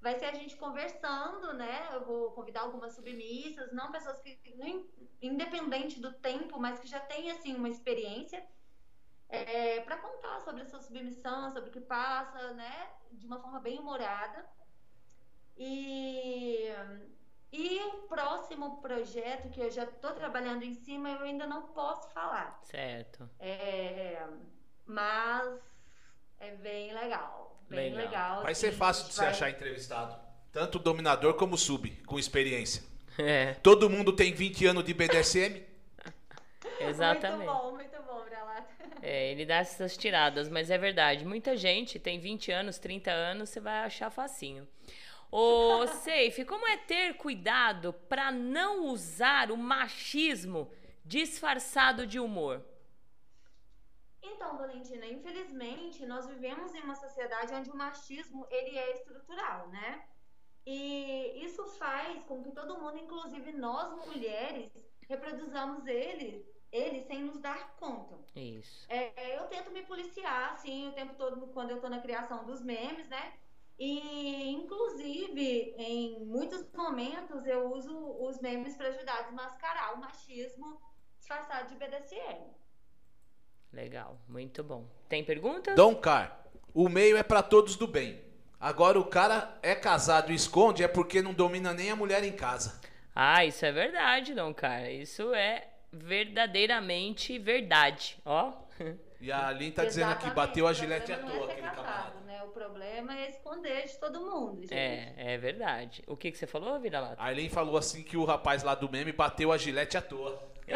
[0.00, 1.94] Vai ser a gente conversando, né?
[1.94, 4.86] Eu vou convidar algumas submissas, não pessoas que, in-
[5.22, 8.46] independente do tempo, mas que já têm, assim, uma experiência,
[9.84, 12.90] para contar sobre a sua submissão, sobre o que passa, né?
[13.12, 14.46] De uma forma bem humorada.
[15.56, 16.68] E,
[17.52, 22.08] E o próximo projeto que eu já estou trabalhando em cima, eu ainda não posso
[22.10, 22.58] falar.
[22.62, 23.28] Certo.
[23.38, 24.26] É,
[24.86, 25.60] mas
[26.40, 27.60] é bem legal.
[27.68, 28.06] Bem legal.
[28.06, 29.26] legal vai ser fácil de vai...
[29.26, 30.18] se achar entrevistado.
[30.50, 32.82] Tanto dominador como sub, com experiência.
[33.18, 33.52] É.
[33.62, 35.62] Todo mundo tem 20 anos de BDSM?
[36.80, 37.44] Exatamente.
[37.44, 38.12] Muito bom, muito bom.
[39.02, 41.24] É, ele dá essas tiradas, mas é verdade.
[41.24, 44.66] Muita gente tem 20 anos, 30 anos, você vai achar facinho.
[45.34, 50.70] Ô, Seife, como é ter cuidado para não usar o machismo
[51.02, 52.62] disfarçado de humor?
[54.22, 60.04] Então, Valentina, infelizmente, nós vivemos em uma sociedade onde o machismo ele é estrutural, né?
[60.66, 64.70] E isso faz com que todo mundo, inclusive nós mulheres,
[65.08, 68.18] reproduzamos ele, ele sem nos dar conta.
[68.36, 68.84] Isso.
[68.86, 72.62] É, eu tento me policiar, assim, o tempo todo quando eu tô na criação dos
[72.62, 73.32] memes, né?
[73.84, 80.80] E, inclusive, em muitos momentos eu uso os memes para ajudar a desmascarar o machismo
[81.18, 82.44] disfarçado de BDSM.
[83.72, 84.86] Legal, muito bom.
[85.08, 85.74] Tem perguntas?
[85.74, 88.22] Dom Car, o meio é para todos do bem.
[88.60, 92.36] Agora o cara é casado e esconde é porque não domina nem a mulher em
[92.36, 92.80] casa.
[93.12, 94.88] Ah, isso é verdade, Dom Car.
[94.88, 98.52] Isso é verdadeiramente verdade, ó.
[99.20, 102.21] E a Aline tá dizendo aqui, bateu a gilete à toa, é aquele casado, camarada.
[102.44, 104.74] O problema é esconder de todo mundo, gente.
[104.74, 106.02] É, é verdade.
[106.06, 107.22] O que, que você falou, Vira-Lata?
[107.22, 110.42] A Aline falou assim que o rapaz lá do meme bateu a gilete à toa.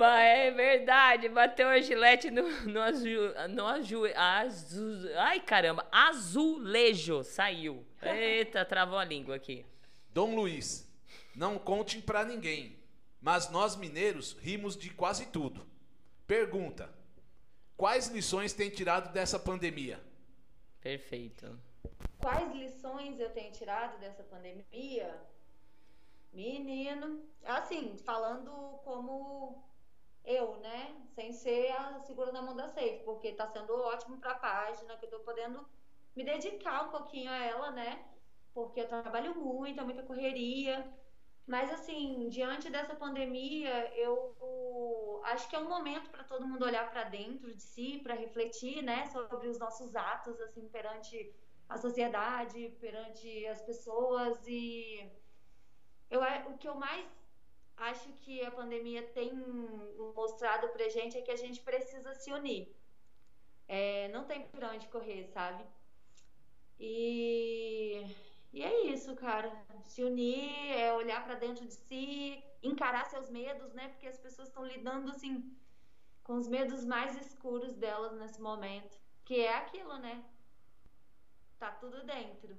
[0.00, 7.84] é verdade, bateu a gilete no, no, azul, no azul, azul, ai caramba, azulejo, saiu.
[8.02, 9.64] Eita, travou a língua aqui.
[10.10, 10.86] Dom Luiz,
[11.34, 12.76] não conte pra ninguém.
[13.20, 15.66] Mas nós mineiros rimos de quase tudo.
[16.26, 16.90] Pergunta:
[17.76, 20.00] Quais lições tem tirado dessa pandemia?
[20.80, 21.58] Perfeito.
[22.18, 25.14] Quais lições eu tenho tirado dessa pandemia?
[26.32, 28.50] Menino, assim, falando
[28.82, 29.62] como
[30.24, 30.96] eu, né?
[31.14, 34.96] Sem ser a segura na mão da Safe, porque tá sendo ótimo para a página,
[34.96, 35.66] que eu tô podendo
[36.14, 38.06] me dedicar um pouquinho a ela, né?
[38.54, 40.90] Porque eu trabalho muito, é muita correria.
[41.46, 46.90] Mas, assim, diante dessa pandemia, eu acho que é um momento para todo mundo olhar
[46.90, 51.32] para dentro de si, para refletir, né, sobre os nossos atos, assim, perante
[51.68, 54.44] a sociedade, perante as pessoas.
[54.46, 55.08] E
[56.10, 56.20] eu,
[56.50, 57.06] o que eu mais
[57.76, 59.32] acho que a pandemia tem
[60.14, 62.74] mostrado para gente é que a gente precisa se unir.
[63.68, 65.64] É, não tem por onde correr, sabe?
[66.78, 68.04] E
[68.52, 69.52] e é isso, cara.
[69.82, 73.88] Se unir, é olhar para dentro de si, encarar seus medos, né?
[73.88, 75.54] Porque as pessoas estão lidando assim
[76.22, 80.24] com os medos mais escuros delas nesse momento, que é aquilo, né?
[81.58, 82.56] Tá tudo dentro.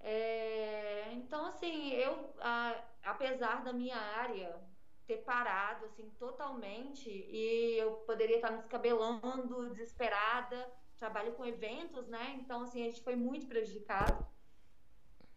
[0.00, 1.12] É...
[1.12, 4.58] Então, assim, eu, a, apesar da minha área
[5.06, 12.38] ter parado assim totalmente e eu poderia estar me descabelando, desesperada, trabalho com eventos, né?
[12.40, 14.26] Então, assim, a gente foi muito prejudicado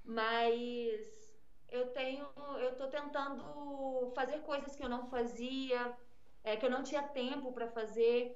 [0.03, 2.28] mas eu tenho,
[2.60, 5.98] eu tô tentando fazer coisas que eu não fazia,
[6.44, 8.36] é, que eu não tinha tempo para fazer,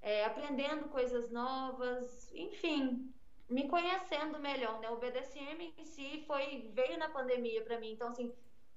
[0.00, 3.12] é, aprendendo coisas novas, enfim,
[3.48, 4.90] me conhecendo melhor, né?
[4.90, 8.34] O BDSM em si foi veio na pandemia para mim, então assim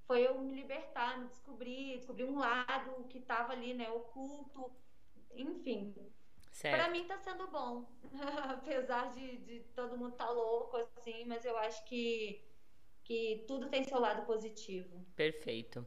[0.08, 4.72] foi eu me libertar, me descobrir, descobrir um lado que estava ali, né, oculto,
[5.32, 5.94] enfim.
[6.62, 7.86] Para mim tá sendo bom,
[8.50, 12.46] apesar de, de todo mundo tá louco assim, mas eu acho que
[13.04, 15.04] que tudo tem seu lado positivo.
[15.16, 15.84] Perfeito.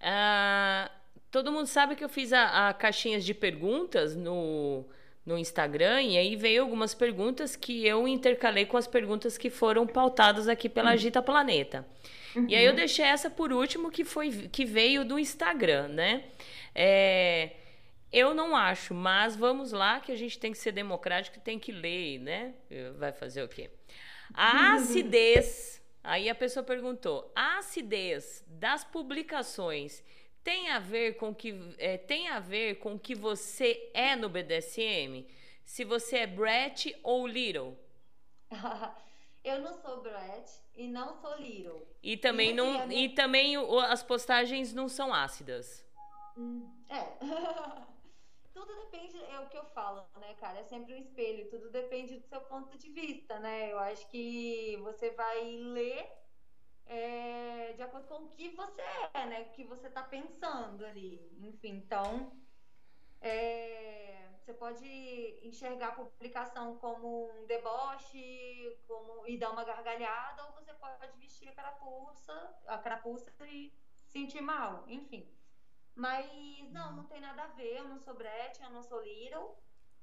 [0.00, 0.90] Uh,
[1.30, 4.86] todo mundo sabe que eu fiz a, a caixinhas de perguntas no
[5.24, 9.86] no Instagram e aí veio algumas perguntas que eu intercalei com as perguntas que foram
[9.86, 10.94] pautadas aqui pela uhum.
[10.94, 11.86] Agita Planeta.
[12.36, 12.46] Uhum.
[12.48, 12.76] E aí eu uhum.
[12.76, 16.24] deixei essa por último que foi que veio do Instagram, né?
[16.74, 17.52] É,
[18.14, 21.72] eu não acho, mas vamos lá que a gente tem que ser democrático, tem que
[21.72, 22.54] ler, né?
[22.96, 23.68] Vai fazer o quê?
[24.32, 25.82] A acidez.
[26.02, 30.00] Aí a pessoa perguntou: a acidez das publicações
[30.44, 35.26] tem a ver com que é, tem a ver com que você é no BDSM?
[35.64, 37.76] Se você é Brett ou Little?
[39.42, 41.84] eu não sou Brett e não sou Little.
[42.00, 43.56] E também e não e também
[43.88, 45.84] as postagens não são ácidas.
[46.36, 47.84] Hum, é.
[48.54, 50.60] tudo depende, é o que eu falo, né, cara?
[50.60, 53.72] É sempre um espelho, tudo depende do seu ponto de vista, né?
[53.72, 56.10] Eu acho que você vai ler
[56.86, 58.82] é, de acordo com o que você
[59.14, 59.42] é, né?
[59.42, 61.30] O que você tá pensando ali.
[61.40, 62.32] Enfim, então.
[63.20, 64.86] é, você pode
[65.42, 71.48] enxergar a publicação como um deboche como, e dar uma gargalhada, ou você pode vestir
[71.48, 72.32] a carapuça,
[72.66, 73.72] a carapuça e
[74.06, 75.28] sentir mal, enfim.
[75.94, 79.56] Mas não, não tem nada a ver, eu não sou Brecht, eu não sou Little.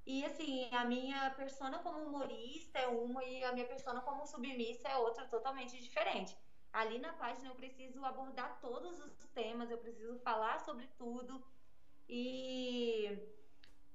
[0.05, 4.87] E assim, a minha persona como humorista é uma e a minha persona como submissa
[4.89, 6.35] é outra totalmente diferente.
[6.73, 11.43] Ali na página eu preciso abordar todos os temas, eu preciso falar sobre tudo.
[12.07, 13.07] E,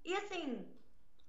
[0.04, 0.66] e assim,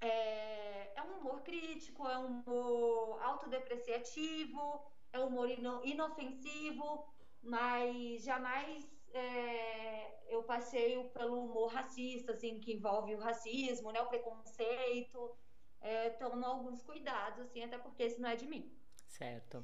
[0.02, 4.82] é, é um humor crítico, é um humor autodepreciativo,
[5.12, 7.08] é um humor ino, inofensivo,
[7.42, 14.08] mas jamais é, eu passeio pelo humor racista, assim, que envolve o racismo, né, o
[14.08, 15.36] preconceito.
[15.80, 18.72] É, tomo alguns cuidados, assim, até porque isso não é de mim.
[19.08, 19.64] Certo.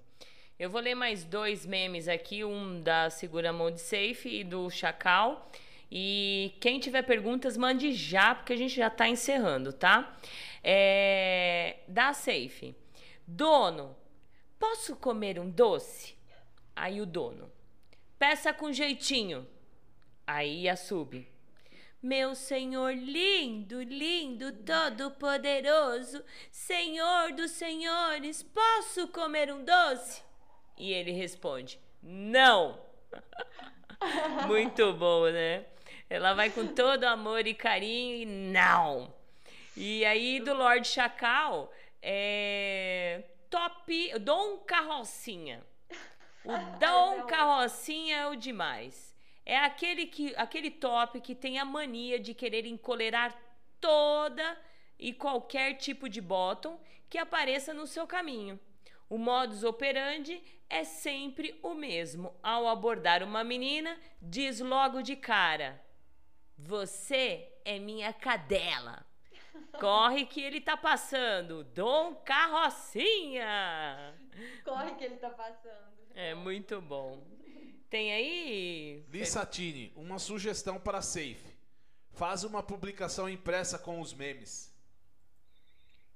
[0.58, 4.70] Eu vou ler mais dois memes aqui, um da Segura Mão de Safe e do
[4.70, 5.50] Chacal.
[5.92, 10.18] E quem tiver perguntas, mande já, porque a gente já está encerrando, tá?
[10.64, 12.76] É, da Safe.
[13.28, 13.96] Dono,
[14.60, 16.16] posso comer um doce?
[16.76, 17.52] Aí o dono.
[18.18, 19.48] Peça com jeitinho.
[20.26, 21.28] Aí a sub.
[22.02, 30.22] Meu Senhor lindo, lindo, todo-poderoso, Senhor dos senhores, posso comer um doce?
[30.78, 32.78] E ele responde: Não!
[34.48, 35.66] Muito bom, né?
[36.10, 39.14] Ela vai com todo amor e carinho e não!
[39.76, 41.72] E aí do Lorde Chacal
[42.02, 45.64] é top Dom Carrocinha.
[46.44, 49.13] O Dom Carrocinha é o demais.
[49.46, 53.38] É aquele que aquele top que tem a mania de querer encolerar
[53.80, 54.58] toda
[54.98, 56.80] e qualquer tipo de bottom
[57.10, 58.60] que apareça no seu caminho.
[59.10, 62.34] O modus operandi é sempre o mesmo.
[62.42, 65.84] Ao abordar uma menina, diz logo de cara:
[66.58, 69.06] Você é minha cadela.
[69.80, 71.64] Corre que ele tá passando.
[71.64, 74.16] Dom Carrocinha.
[74.64, 75.94] Corre que ele tá passando.
[76.16, 77.24] É muito bom.
[77.94, 79.06] Tem aí.
[79.08, 81.56] Lissatini, uma sugestão para Safe.
[82.10, 84.76] Faz uma publicação impressa com os memes.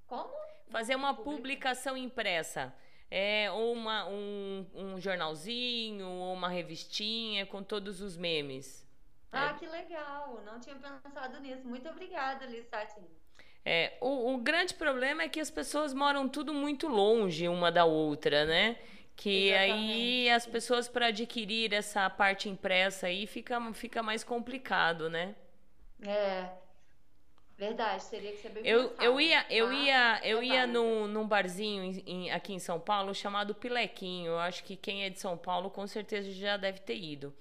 [0.08, 0.34] Como?
[0.72, 2.74] Fazer uma publicação impressa
[3.12, 8.84] é, ou uma, um, um jornalzinho, ou uma revistinha com todos os memes.
[9.32, 9.60] Ah, é.
[9.60, 10.42] que legal!
[10.44, 11.68] Não tinha pensado nisso.
[11.68, 13.08] Muito obrigada, Lissatini.
[13.64, 17.86] É, o, o, grande problema é que as pessoas moram tudo muito longe uma da
[17.86, 18.80] outra, né?
[19.18, 19.92] Que Exatamente.
[19.92, 25.36] aí as pessoas para adquirir essa parte impressa aí fica, fica mais complicado, né?
[26.06, 26.48] É,
[27.58, 29.74] Verdade, teria que ser bem eu, eu ia Eu tá?
[29.74, 34.28] ia, eu ia num, num barzinho em, em, aqui em São Paulo chamado Pilequinho.
[34.34, 37.34] Eu acho que quem é de São Paulo com certeza já deve ter ido.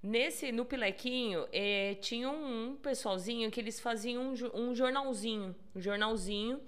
[0.00, 5.56] Nesse, no Pilequinho, eh, tinha um, um, pessoalzinho que eles faziam um, um jornalzinho.
[5.74, 6.60] Um jornalzinho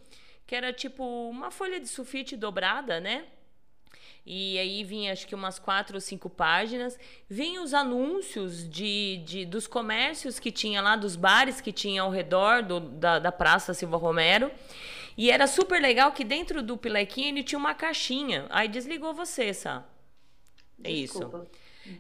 [0.44, 3.26] que era tipo uma folha de sulfite dobrada, né?
[4.31, 6.99] E aí vinha acho que umas quatro ou cinco páginas.
[7.31, 12.11] Vinha os anúncios de, de, dos comércios que tinha lá, dos bares que tinha ao
[12.11, 14.51] redor do, da, da Praça Silva Romero.
[15.17, 18.45] E era super legal que dentro do pilequinho ele tinha uma caixinha.
[18.51, 19.83] Aí desligou você, Sá.
[20.85, 21.49] É isso.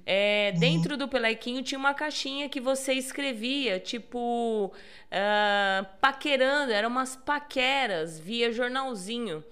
[0.04, 7.16] É, dentro do pelequinho tinha uma caixinha que você escrevia, tipo, uh, paquerando, eram umas
[7.16, 9.42] paqueras via jornalzinho.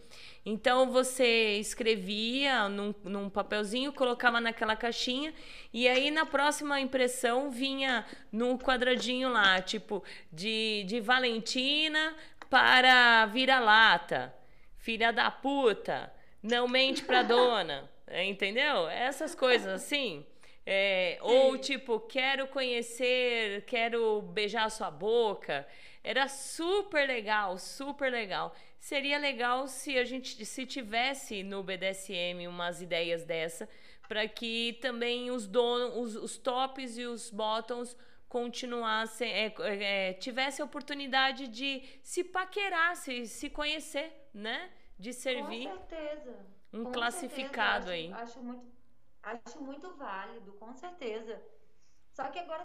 [0.49, 5.35] Então você escrevia num, num, papelzinho, colocava naquela caixinha,
[5.73, 12.15] e aí na próxima impressão vinha num quadradinho lá, tipo, de, de Valentina
[12.49, 14.33] para vira-lata,
[14.79, 17.91] filha da puta, não mente pra dona.
[18.09, 18.89] Entendeu?
[18.89, 20.25] Essas coisas assim.
[20.65, 25.67] É, ou tipo, quero conhecer, quero beijar sua boca.
[26.05, 28.55] Era super legal, super legal.
[28.87, 33.69] Seria legal se a gente se tivesse no BDSM umas ideias dessa
[34.07, 37.97] para que também os donos, os, os, tops e os bottoms
[38.29, 44.71] continuassem, é, é, tivesse a oportunidade de se paquerar, se, se conhecer, né?
[44.97, 45.69] De servir.
[45.69, 46.47] Com certeza.
[46.73, 47.91] Um com classificado certeza.
[47.91, 48.13] aí.
[48.13, 48.67] Acho, acho muito,
[49.21, 51.43] acho muito válido, com certeza.
[52.13, 52.65] Só que agora,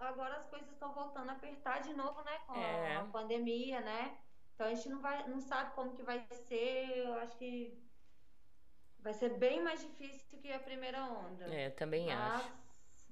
[0.00, 2.40] agora as coisas estão voltando a apertar de novo, né?
[2.44, 2.96] Com é.
[2.96, 4.18] a pandemia, né?
[4.60, 6.92] Então a gente não, vai, não sabe como que vai ser.
[6.94, 7.72] Eu acho que
[9.02, 11.46] vai ser bem mais difícil que a primeira onda.
[11.46, 12.52] É, também mas, acho.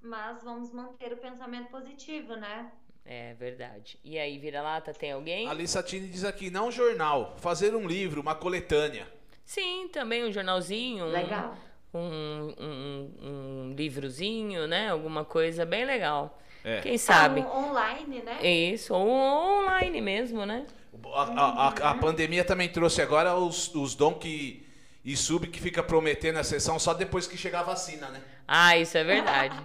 [0.03, 2.71] Mas vamos manter o pensamento positivo, né?
[3.03, 3.99] É verdade.
[4.05, 5.49] E aí, vira-lata, tem alguém?
[5.49, 9.11] A Lissatini diz aqui, não jornal, fazer um livro, uma coletânea.
[9.43, 11.07] Sim, também um jornalzinho.
[11.07, 11.57] Legal.
[11.95, 14.91] Um, um, um, um livrozinho, né?
[14.91, 16.39] Alguma coisa bem legal.
[16.63, 16.83] É.
[16.83, 17.41] Quem sabe?
[17.41, 18.47] Ah, um online, né?
[18.47, 20.67] Isso, ou online mesmo, né?
[21.15, 24.67] A, a- a- a pandemia também trouxe agora os, os dom que,
[25.05, 28.23] e sub que fica prometendo a sessão só depois que chegar a vacina, né?
[28.47, 29.57] Ah, isso é verdade.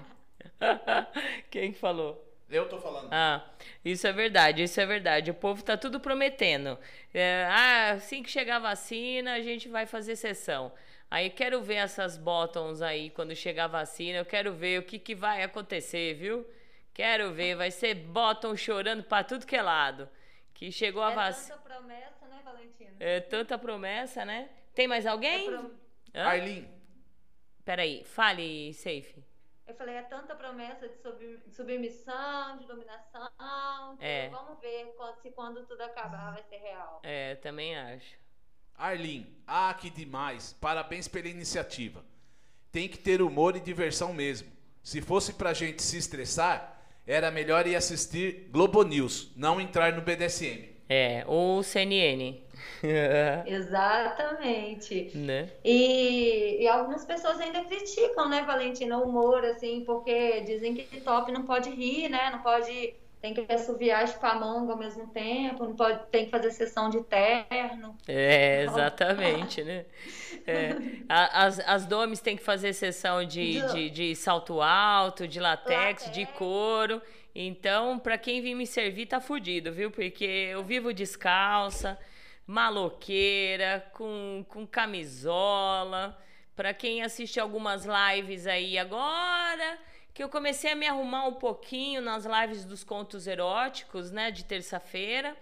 [1.49, 2.21] Quem que falou?
[2.49, 3.09] Eu tô falando.
[3.11, 3.43] Ah,
[3.83, 5.31] isso é verdade, isso é verdade.
[5.31, 6.77] O povo tá tudo prometendo.
[7.13, 10.71] É, ah, assim que chegar a vacina, a gente vai fazer sessão.
[11.09, 14.19] Aí quero ver essas bottoms aí quando chegar a vacina.
[14.19, 16.45] Eu quero ver o que, que vai acontecer, viu?
[16.93, 20.07] Quero ver, vai ser bottom chorando pra tudo que é lado.
[20.63, 21.57] Que chegou a É vacina.
[21.57, 22.95] tanta promessa, né, Valentina?
[22.97, 24.49] É tanta promessa, né?
[24.73, 25.45] Tem mais alguém?
[25.45, 25.71] É pro-?
[26.13, 26.69] Arlene,
[27.65, 29.21] Peraí, fale, Safe.
[29.67, 33.97] Eu falei, é tanta promessa de sub- submissão, de dominação.
[33.99, 34.29] É.
[34.29, 37.01] Vamos ver quando- se quando tudo acabar vai ser real.
[37.03, 38.15] É, também acho.
[38.73, 40.53] Arlene, ah, que demais.
[40.61, 42.05] Parabéns pela iniciativa.
[42.71, 44.49] Tem que ter humor e diversão mesmo.
[44.81, 50.01] Se fosse pra gente se estressar, era melhor ir assistir Globo News, não entrar no
[50.01, 50.69] BDSM.
[50.89, 52.41] É, ou CNN.
[53.47, 55.11] Exatamente.
[55.17, 55.49] né?
[55.63, 61.31] E, e algumas pessoas ainda criticam, né, Valentina, o humor, assim, porque dizem que top
[61.31, 62.29] não pode rir, né?
[62.31, 62.93] Não pode.
[63.23, 67.97] Tem que assoviar espamanga ao mesmo tempo, não pode, tem que fazer sessão de terno.
[68.05, 69.85] É, exatamente, né?
[70.45, 70.75] É,
[71.07, 76.25] as, as domes têm que fazer sessão de, de, de salto alto, de latex, de
[76.25, 77.01] couro.
[77.33, 79.89] Então, pra quem vir me servir, tá fudido, viu?
[79.89, 81.97] Porque eu vivo descalça,
[82.45, 86.21] maloqueira, com, com camisola.
[86.57, 89.79] Pra quem assiste algumas lives aí agora,
[90.13, 94.45] que eu comecei a me arrumar um pouquinho nas lives dos contos eróticos, né, de
[94.45, 95.35] terça-feira.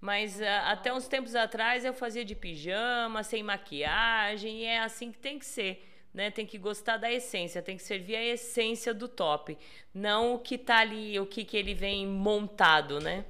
[0.00, 5.10] Mas ah, até uns tempos atrás eu fazia de pijama, sem maquiagem, e é assim
[5.10, 5.84] que tem que ser.
[6.14, 6.30] Né?
[6.30, 9.56] Tem que gostar da essência, tem que servir a essência do top,
[9.92, 13.24] não o que tá ali, o que, que ele vem montado, né?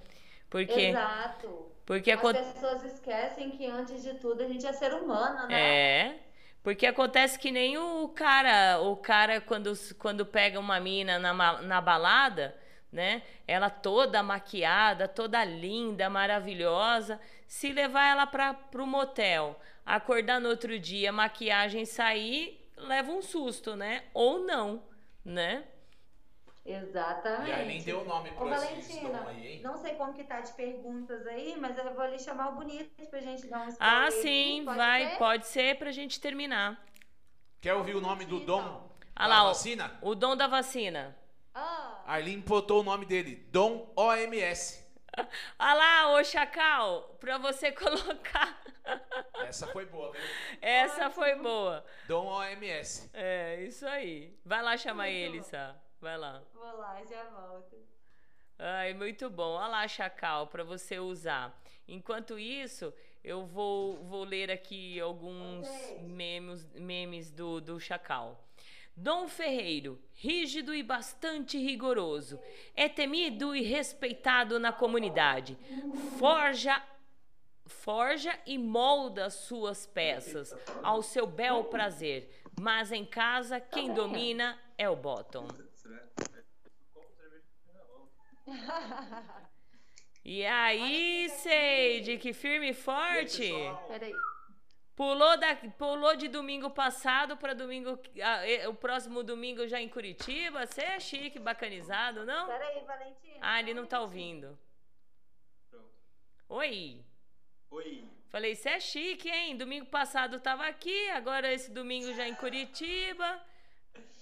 [0.48, 1.66] Porque Exato.
[1.84, 5.60] porque As pessoas esquecem que, antes de tudo, a gente é ser humano, né?
[5.60, 6.18] É,
[6.68, 11.80] porque acontece que nem o cara, o cara quando, quando pega uma mina na, na
[11.80, 12.54] balada,
[12.92, 13.22] né?
[13.46, 20.78] Ela toda maquiada, toda linda, maravilhosa, se levar ela para pro motel, acordar no outro
[20.78, 24.02] dia, maquiagem sair, leva um susto, né?
[24.12, 24.82] Ou não,
[25.24, 25.64] né?
[26.70, 27.48] Exatamente.
[27.48, 29.60] E a Arlene deu o nome esse Valentina, aí, hein?
[29.62, 33.06] não sei como que tá de perguntas aí, mas eu vou lhe chamar o bonito
[33.08, 35.18] pra gente dar um Ah, sim, pode vai, ser?
[35.18, 36.78] pode ser pra gente terminar.
[37.60, 39.98] Quer ouvir o nome do dom Ah da lá, o- vacina?
[40.02, 41.16] o dom da vacina.
[41.54, 44.86] Ah, Arlene botou o nome dele, Dom OMS.
[45.58, 48.56] Ah lá, ô Chacal, pra você colocar.
[49.44, 50.20] Essa foi boa, viu?
[50.62, 51.84] Essa foi boa.
[52.06, 53.10] Dom OMS.
[53.12, 54.38] É, isso aí.
[54.44, 55.74] Vai lá chamar ele, Sá.
[56.00, 56.42] Vai lá.
[56.54, 57.76] vou lá, já volto.
[58.58, 59.52] Ai, muito bom.
[59.52, 61.60] Olha lá, Chacal, para você usar.
[61.86, 62.92] Enquanto isso,
[63.22, 65.66] eu vou, vou ler aqui alguns
[66.02, 68.44] memes, memes do, do Chacal.
[68.96, 72.40] Dom Ferreiro, rígido e bastante rigoroso,
[72.74, 75.56] é temido e respeitado na comunidade.
[76.18, 76.82] Forja
[77.66, 84.88] forja e molda suas peças ao seu bel prazer, mas em casa quem domina é
[84.88, 85.46] o bottom.
[90.24, 93.50] E aí, Seide, que firme e forte.
[93.88, 94.12] Peraí.
[94.94, 97.98] Pulou, da, pulou de domingo passado para domingo.
[98.22, 100.66] ah, o próximo domingo já em Curitiba.
[100.66, 102.46] Você é chique, bacanizado, não?
[102.46, 103.38] Peraí, Valentina.
[103.40, 104.58] Ah, ele não tá ouvindo.
[106.48, 107.04] Oi.
[107.70, 108.04] Oi.
[108.28, 109.56] Falei, você é chique, hein?
[109.56, 113.40] Domingo passado tava aqui, agora esse domingo já em Curitiba.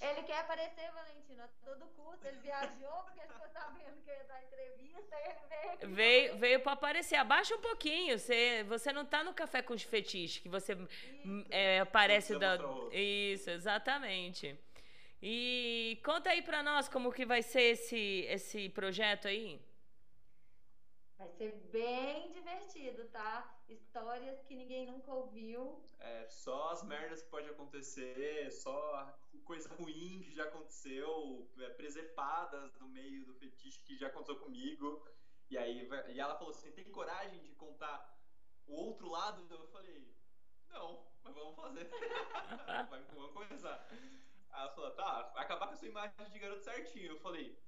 [0.01, 2.27] Ele quer aparecer, Valentina, todo curso.
[2.27, 5.17] Ele viajou porque ele ficou sabendo que ia dar entrevista.
[5.17, 5.87] Ele veio aqui.
[5.87, 7.17] Veio, veio para aparecer.
[7.17, 8.19] Abaixa um pouquinho.
[8.19, 12.59] Você, você não tá no café com fetiche, que você hum, é, aparece da.
[12.93, 14.59] Isso, exatamente.
[15.23, 19.61] E conta aí pra nós como que vai ser esse, esse projeto aí.
[21.19, 23.59] Vai ser bem divertido, tá?
[23.69, 25.83] Histórias que ninguém nunca ouviu.
[25.99, 32.77] É, só as merdas que pode acontecer, só coisa ruim que já aconteceu, é, presepadas
[32.79, 35.09] no meio do fetiche que já aconteceu comigo.
[35.49, 38.15] E aí e ela falou assim: tem coragem de contar
[38.67, 39.47] o outro lado?
[39.49, 40.07] Eu falei,
[40.69, 41.89] não, mas vamos fazer.
[43.15, 43.89] Vamos começar.
[44.53, 47.13] Ela falou, tá, acabar com a sua imagem de garoto certinho.
[47.13, 47.59] Eu falei,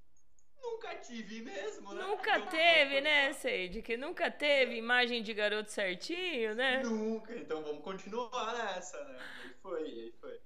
[0.62, 2.02] nunca tive mesmo, né?
[2.02, 3.82] Nunca Então, teve, né, Seide?
[3.82, 6.82] Que nunca teve imagem de garoto certinho, né?
[6.82, 9.18] Nunca, então vamos continuar nessa, né?
[9.42, 10.40] Aí foi, aí foi.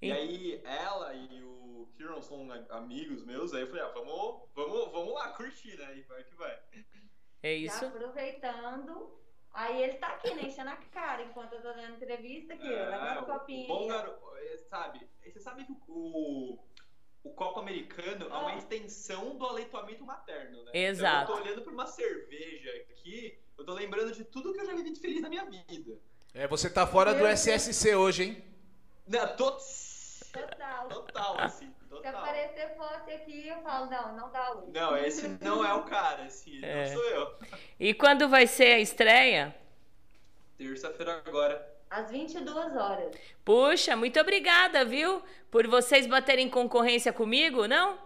[0.00, 4.92] E aí ela e o Kieran são amigos meus, aí eu falei, ah, vamos, vamos,
[4.92, 5.96] vamos lá curtir, né?
[5.96, 6.58] E vai que vai.
[7.42, 7.80] É isso.
[7.80, 9.18] Já aproveitando.
[9.52, 12.88] Aí ele tá aqui, né, enchendo a cara enquanto eu tô dando entrevista aqui, É,
[12.90, 13.66] levando o copinho.
[13.66, 14.22] Bom garoto,
[14.68, 15.08] sabe?
[15.24, 16.58] Você sabe que o,
[17.24, 20.70] o copo americano é uma extensão do aleitamento materno, né?
[20.74, 21.24] Exato.
[21.24, 24.66] Então eu tô olhando pra uma cerveja aqui, eu tô lembrando de tudo que eu
[24.66, 25.98] já vivi de feliz na minha vida.
[26.34, 28.44] É, você tá fora do SSC hoje, hein?
[29.06, 29.56] Não, tô...
[30.30, 30.88] Total.
[30.88, 32.16] Total, assim, Se total.
[32.16, 34.70] aparecer fosse aqui, eu falo, não, não dá hoje.
[34.72, 36.84] Não, esse não é o cara, esse É.
[36.84, 37.38] não sou eu.
[37.80, 39.54] E quando vai ser a estreia?
[40.56, 41.77] Terça-feira agora.
[41.90, 43.16] Às 22 horas.
[43.44, 45.22] Puxa, muito obrigada, viu?
[45.50, 47.98] Por vocês baterem concorrência comigo, não?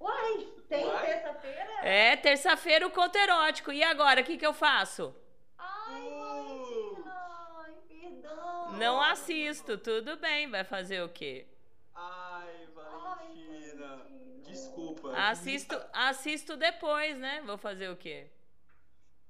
[0.00, 1.70] Uai, tem terça-feira?
[1.82, 3.72] É, terça-feira o conto erótico.
[3.72, 5.14] E agora, o que, que eu faço?
[5.58, 7.04] Ai, Uh!
[7.06, 8.72] Ai, perdão.
[8.72, 11.46] Não assisto, tudo bem, vai fazer o quê?
[11.94, 13.86] Ai, Valentina.
[13.86, 14.06] Valentina.
[14.44, 15.12] Desculpa.
[15.16, 17.42] Assisto, assisto depois, né?
[17.44, 18.28] Vou fazer o quê?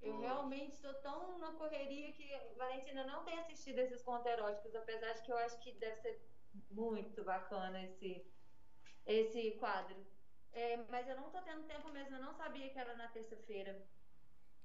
[0.03, 5.13] Eu realmente estou tão na correria que Valentina não tem assistido esses contos eróticos, apesar
[5.15, 6.21] de que eu acho que deve ser
[6.71, 8.25] muito bacana esse,
[9.07, 9.97] esse quadro.
[10.53, 13.83] É, mas eu não tô tendo tempo mesmo, eu não sabia que era na terça-feira.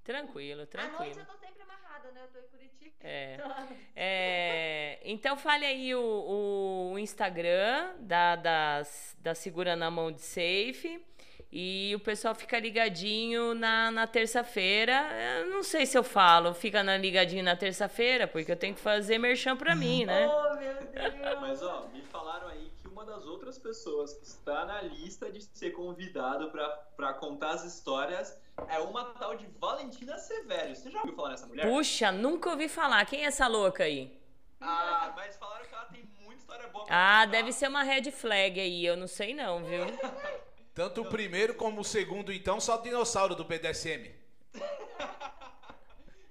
[0.04, 1.20] Tranquilo, À noite tranquilo.
[1.20, 2.24] eu tô sempre amarrada, né?
[2.24, 2.96] Eu tô em Curitiba.
[3.02, 3.34] É.
[3.36, 10.22] Então, É, então fale aí o, o Instagram da, das, da Segura na Mão de
[10.22, 11.06] Safe.
[11.54, 14.94] E o pessoal fica ligadinho na, na terça-feira.
[15.42, 18.80] Eu não sei se eu falo, fica na ligadinho na terça-feira, porque eu tenho que
[18.80, 20.28] fazer merchan pra mim, né?
[20.32, 21.40] Oh, meu Deus!
[21.42, 25.42] Mas ó, me falaram aí que uma das outras pessoas que está na lista de
[25.54, 30.74] ser convidado pra, pra contar as histórias é uma tal de Valentina Severo.
[30.74, 31.68] Você já ouviu falar nessa mulher?
[31.68, 33.06] Puxa, nunca ouvi falar.
[33.06, 34.18] Quem é essa louca aí?
[34.62, 37.32] Ah, mas falaram que ela tem muita história boa pra Ah, contar.
[37.32, 38.86] deve ser uma red flag aí.
[38.86, 39.84] Eu não sei não, viu?
[40.74, 44.10] Tanto o primeiro como o segundo, então, só dinossauro do BDSM.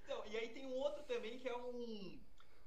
[0.04, 2.18] Então, e aí tem um outro também que é um.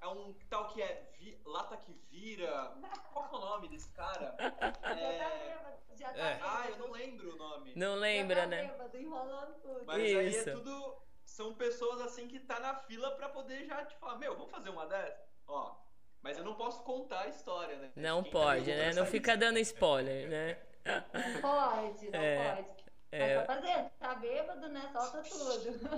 [0.02, 2.74] É um tal que é vi- Lata que Vira.
[3.14, 4.36] Qual que é o nome desse cara?
[4.40, 5.78] Já tá É...
[5.96, 6.40] já tá É.
[6.42, 7.74] Ah, eu não lembro o nome.
[7.76, 8.68] Não lembra, tá né?
[8.68, 9.84] bêbado, enrolando tudo.
[9.86, 10.50] Mas aí Isso.
[10.50, 10.98] é tudo.
[11.26, 14.70] São pessoas assim que tá na fila pra poder já te falar, meu, vamos fazer
[14.70, 15.18] uma dessas?
[15.48, 15.76] Ó.
[16.22, 17.92] Mas eu não posso contar a história, né?
[17.96, 18.94] Não Quem tá pode, envolvido né?
[18.94, 20.58] Não fica dando spoiler, né?
[20.86, 22.68] Não pode, não É, pode.
[23.12, 23.36] é.
[23.38, 24.90] Mas pra fazer, tá bêbado, né?
[24.92, 25.90] Solta tudo.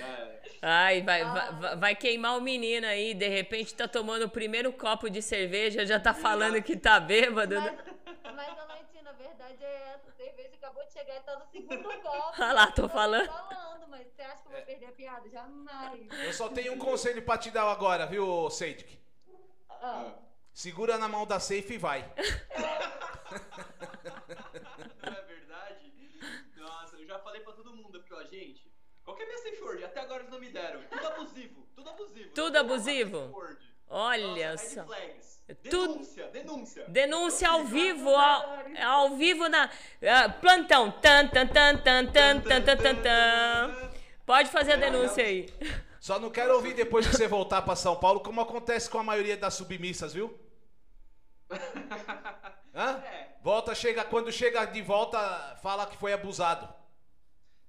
[0.00, 0.42] É.
[0.62, 1.32] Ai, vai, Ah.
[1.32, 5.20] vai, vai- vai queimar o menino aí, de repente tá tomando o primeiro copo de
[5.20, 7.54] cerveja, já tá falando que tá bêbado.
[7.56, 7.78] Mas, né?
[8.34, 10.08] mas Valentina, a verdade é essa.
[10.08, 12.42] A cerveja acabou de chegar e tá no segundo copo.
[12.42, 13.26] Ah lá, tô Eu falando.
[13.26, 15.28] falando, mas você acha que eu vou perder a piada?
[15.28, 16.08] Jamais.
[16.24, 18.98] Eu só tenho um conselho pra te dar agora, viu, Seidik?
[19.68, 20.12] Ah,
[20.54, 22.00] Segura na mão da safe e vai.
[25.02, 25.92] Não é verdade?
[26.56, 28.72] Nossa, eu já falei pra todo mundo aqui, ó, gente.
[29.04, 29.84] Qual que é minha safe word?
[29.84, 30.80] Até agora eles não me deram.
[30.88, 32.30] Tudo abusivo, tudo abusivo.
[32.34, 33.34] Tudo abusivo?
[33.88, 34.84] Olha Nossa, só.
[34.86, 35.34] flags.
[35.68, 36.84] Tudo- Denúncia, denúncia.
[36.88, 39.68] Denúncia ao vivo, ao, ao vivo na.
[40.08, 40.90] ah, plantão.
[40.90, 43.90] Tan, tan, tan, tan, tan, tan, tan, tan, tan.
[44.24, 45.52] Pode fazer a denúncia aí.
[46.00, 49.02] Só não quero ouvir depois que você voltar pra São Paulo, como acontece com a
[49.02, 50.34] maioria das submissas, viu?
[52.74, 52.98] Hã?
[53.04, 53.36] É.
[53.42, 55.18] Volta, chega, quando chega de volta,
[55.62, 56.72] fala que foi abusado.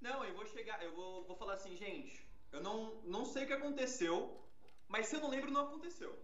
[0.02, 3.48] Não, eu vou chegar, eu vou, vou falar assim, gente, eu não, não sei o
[3.48, 4.40] que aconteceu,
[4.88, 6.18] mas se eu não lembro, não aconteceu.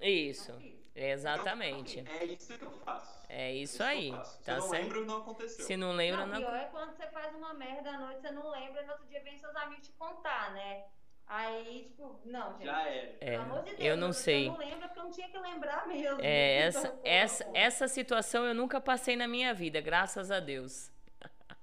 [0.00, 0.52] Isso.
[0.94, 2.00] Exatamente.
[2.08, 3.18] É isso que eu faço.
[3.28, 4.10] É isso que eu aí.
[4.10, 4.32] faço.
[4.32, 4.82] Se eu Tá não certo?
[4.82, 5.64] lembro, não aconteceu.
[5.64, 6.40] Se não lembra, não, não.
[6.40, 9.06] pior é quando você faz uma merda à noite, você não lembra, e no outro
[9.06, 10.86] dia vem seus amigos te contar, né?
[11.28, 12.64] Aí, tipo, não, gente.
[12.64, 13.16] Já era.
[13.20, 14.48] É, Pelo amor de Deus, eu não sei.
[14.48, 16.18] não lembra porque eu não tinha que lembrar mesmo.
[16.22, 20.40] É, Então, essa, pô, essa, essa situação eu nunca passei na minha vida, graças a
[20.40, 20.90] Deus.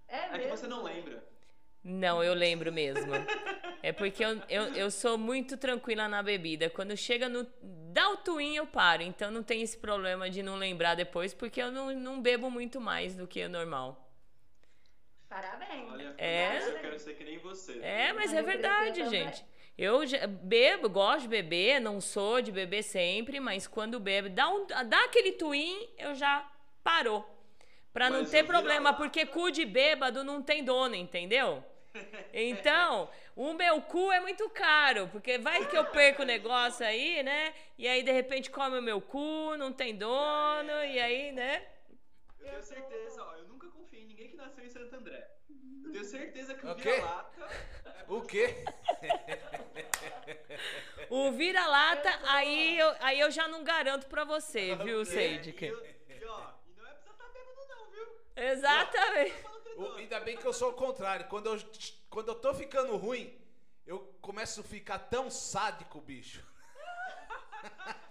[0.07, 0.57] É É que mesmo?
[0.57, 1.23] você não lembra.
[1.83, 3.11] Não, eu lembro mesmo.
[3.83, 6.67] É porque eu, eu, eu sou muito tranquila na bebida.
[6.69, 7.45] Quando chega no.
[7.61, 9.03] Dá o twin, eu paro.
[9.03, 12.81] Então não tem esse problema de não lembrar depois, porque eu não, não bebo muito
[12.81, 14.01] mais do que o normal.
[15.29, 15.91] Parabéns.
[15.91, 16.57] Olha, É.
[16.69, 17.79] eu quero ser que nem você.
[17.81, 19.45] É, mas é eu verdade, gente.
[19.77, 24.47] Eu já- bebo, gosto de beber, não sou de beber sempre, mas quando bebo, dá,
[24.49, 26.49] um, dá aquele twin, eu já
[26.83, 27.29] parou.
[27.91, 31.63] Pra não Mas ter o problema, porque cu de bêbado não tem dono, entendeu?
[32.33, 37.23] Então, o meu cu é muito caro, porque vai que eu perco o negócio aí,
[37.23, 37.53] né?
[37.77, 41.65] E aí, de repente, come o meu cu, não tem dono, e aí, né?
[42.39, 45.25] Eu tenho certeza, ó, eu nunca confiei em ninguém que nasceu em Santo André.
[45.85, 47.49] Eu tenho certeza que o vira-lata.
[48.07, 48.63] O quê?
[51.09, 55.63] O vira-lata, aí eu, aí eu já não garanto pra você, viu, É, Seidik?
[55.65, 58.07] E, eu- e, ó, e não é pra você estar bêbado, não, viu?
[58.35, 59.45] Exatamente.
[59.77, 61.27] O- ainda bem que eu sou o contrário.
[61.27, 61.59] Quando eu,
[62.09, 63.37] quando eu tô ficando ruim,
[63.85, 66.43] eu começo a ficar tão sádico, bicho.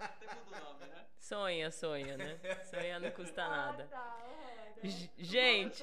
[0.00, 1.06] Até muda o nome, né?
[1.18, 2.38] Sonha, sonha, né?
[2.64, 3.88] Sonhar não custa nada.
[3.92, 4.18] Ah, tá.
[4.82, 4.90] aham.
[4.90, 5.82] G- Eu Gente,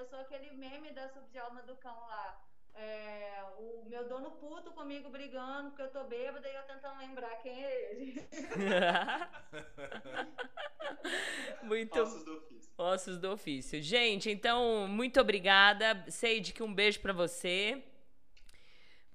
[0.00, 2.40] eu sou aquele meme da subdialma do cão lá.
[2.74, 7.36] É, o meu dono puto comigo brigando porque eu tô bêbada e eu tentando lembrar
[7.42, 8.28] quem é ele.
[11.62, 12.72] muito Ossos do ofício.
[12.78, 13.82] ossos do ofício.
[13.82, 16.04] Gente, então, muito obrigada.
[16.08, 17.82] Seidik, um beijo pra você.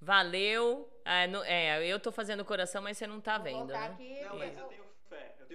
[0.00, 0.88] Valeu.
[1.04, 3.86] Ah, não- é, eu tô fazendo coração, mas você não tá vendo, né?
[3.86, 4.20] aqui.
[4.22, 4.85] Não, mas eu eu- tenho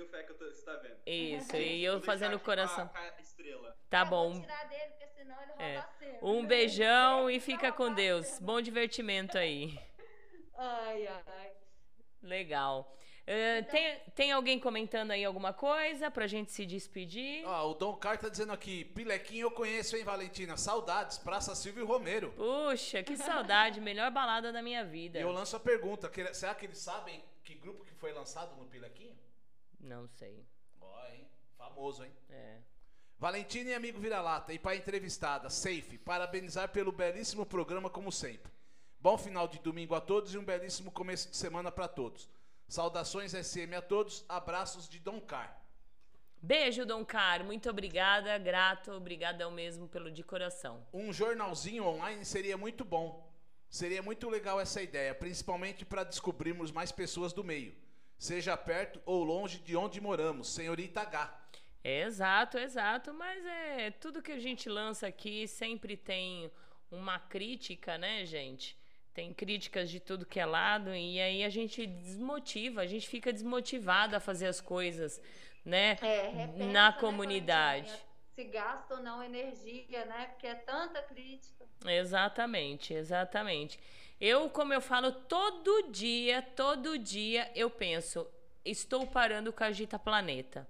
[0.01, 0.97] tenho fé que você tá vendo.
[1.05, 2.85] Isso, e eu fazendo coração.
[2.85, 3.77] A, com a estrela.
[3.89, 4.31] Tá eu bom.
[4.33, 6.19] Vou tirar dele, porque senão ele rouba É.
[6.21, 8.39] Um beijão e fica com Deus.
[8.39, 9.77] Bom divertimento aí.
[10.57, 11.51] Ai, ai.
[12.21, 12.97] Legal.
[13.25, 17.45] Eh, tem, tem alguém comentando aí alguma coisa pra gente se despedir?
[17.45, 20.57] Ó, o Dom Car tá dizendo aqui, Pilequinho eu conheço, hein, Valentina?
[20.57, 22.31] Saudades, Praça Silvio Romero.
[22.31, 23.79] Puxa, que saudade.
[23.81, 25.19] Melhor balada da minha vida.
[25.19, 28.55] E eu lanço a pergunta, que- será que eles sabem que grupo que foi lançado
[28.55, 29.15] no Pilequinho?
[29.81, 30.45] Não sei.
[30.79, 31.27] Ó, hein?
[31.57, 32.11] Famoso, hein?
[32.29, 32.59] É.
[33.17, 38.51] Valentina e amigo vira-lata, e para entrevistada, Safe, parabenizar pelo belíssimo programa como sempre.
[38.99, 42.29] Bom final de domingo a todos e um belíssimo começo de semana para todos.
[42.67, 45.61] Saudações SM a todos, abraços de Dom Car.
[46.43, 47.45] Beijo, Dom Caro.
[47.45, 48.35] Muito obrigada.
[48.39, 48.91] Grato.
[48.93, 50.83] Obrigadão mesmo pelo de coração.
[50.91, 53.31] Um jornalzinho online seria muito bom.
[53.69, 57.73] Seria muito legal essa ideia, principalmente para descobrirmos mais pessoas do meio,
[58.21, 61.41] seja perto ou longe de onde moramos, senhorita H.
[61.83, 63.11] Exato, exato.
[63.15, 66.51] Mas é tudo que a gente lança aqui sempre tem
[66.91, 68.77] uma crítica, né, gente?
[69.11, 73.33] Tem críticas de tudo que é lado e aí a gente desmotiva, a gente fica
[73.33, 75.19] desmotivado a fazer as coisas,
[75.65, 75.97] né?
[75.99, 77.87] É, repensa, na né, comunidade.
[77.87, 78.11] Valentina?
[78.35, 80.27] Se gasta ou não energia, né?
[80.27, 81.65] Porque é tanta crítica.
[81.87, 83.79] Exatamente, exatamente.
[84.21, 88.27] Eu, como eu falo, todo dia, todo dia eu penso,
[88.63, 90.67] estou parando com a Agita Planeta.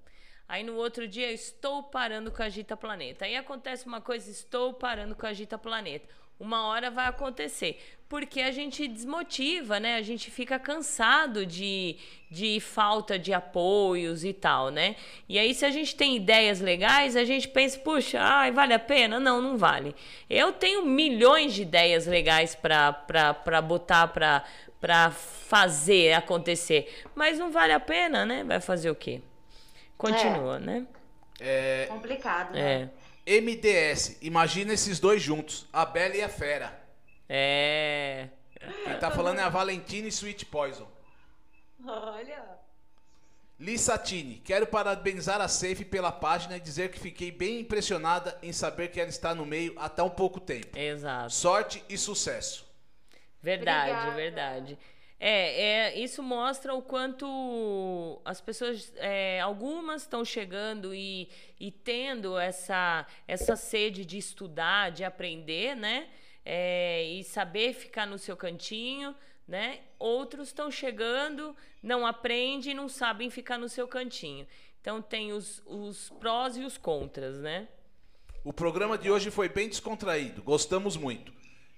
[0.48, 3.26] Aí no outro dia, estou parando com a Agita Planeta.
[3.26, 6.08] Aí acontece uma coisa, estou parando com a Agita Planeta.
[6.40, 8.00] Uma hora vai acontecer.
[8.12, 9.96] Porque a gente desmotiva, né?
[9.96, 11.96] A gente fica cansado de,
[12.30, 14.98] de falta de apoios e tal, né?
[15.30, 18.80] E aí, se a gente tem ideias legais, a gente pensa, puxa, ai, vale a
[18.80, 19.18] pena?
[19.18, 19.96] Não, não vale.
[20.30, 24.44] Eu tenho milhões de ideias legais para botar para
[24.82, 27.06] para fazer acontecer.
[27.16, 28.44] Mas não vale a pena, né?
[28.44, 29.22] Vai fazer o quê?
[29.98, 30.86] Continua, né?
[31.40, 32.90] É, Complicado, né?
[33.26, 33.40] É.
[33.40, 36.81] MDS, imagina esses dois juntos, a Bela e a Fera.
[37.34, 38.27] É.
[38.84, 40.85] Quem tá falando é a Valentina e Sweet Poison.
[41.85, 42.60] Olha.
[43.58, 48.90] Lissatini, quero parabenizar a Safe pela página e dizer que fiquei bem impressionada em saber
[48.90, 50.77] que ela está no meio há tão pouco tempo.
[50.77, 51.32] Exato.
[51.32, 52.68] Sorte e sucesso.
[53.42, 54.16] Verdade, Obrigada.
[54.16, 54.80] verdade.
[55.18, 61.30] É, é, isso mostra o quanto as pessoas, é, algumas estão chegando e,
[61.60, 66.10] e tendo essa, essa sede de estudar, de aprender, né?
[66.44, 69.16] É, e saber ficar no seu cantinho,
[69.48, 69.80] né?
[70.00, 74.48] Outros estão chegando, não aprendem e não sabem ficar no seu cantinho.
[74.80, 77.68] Então tem os, os prós e os contras, né?
[78.44, 81.32] O programa de hoje foi bem descontraído, gostamos muito.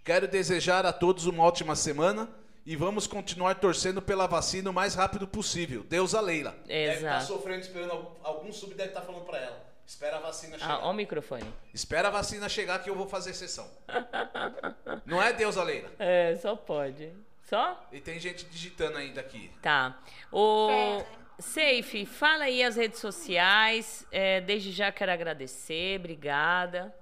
[0.03, 2.29] Quero desejar a todos uma ótima semana
[2.65, 5.83] e vamos continuar torcendo pela vacina o mais rápido possível.
[5.83, 6.55] Deus a Leila.
[6.65, 7.25] Deve estar Exato.
[7.25, 9.72] sofrendo, esperando algum, algum sub deve estar falando para ela.
[9.85, 10.73] Espera a vacina chegar.
[10.73, 11.53] Ah, ó o microfone.
[11.73, 13.69] Espera a vacina chegar que eu vou fazer sessão.
[15.05, 15.91] Não é Deus a Leila?
[15.99, 17.11] É, só pode.
[17.43, 17.87] Só?
[17.91, 19.51] E tem gente digitando ainda aqui.
[19.61, 19.99] Tá.
[20.31, 21.05] O né?
[21.39, 24.07] Safe, fala aí as redes sociais.
[24.11, 26.95] É, desde já quero agradecer, obrigada.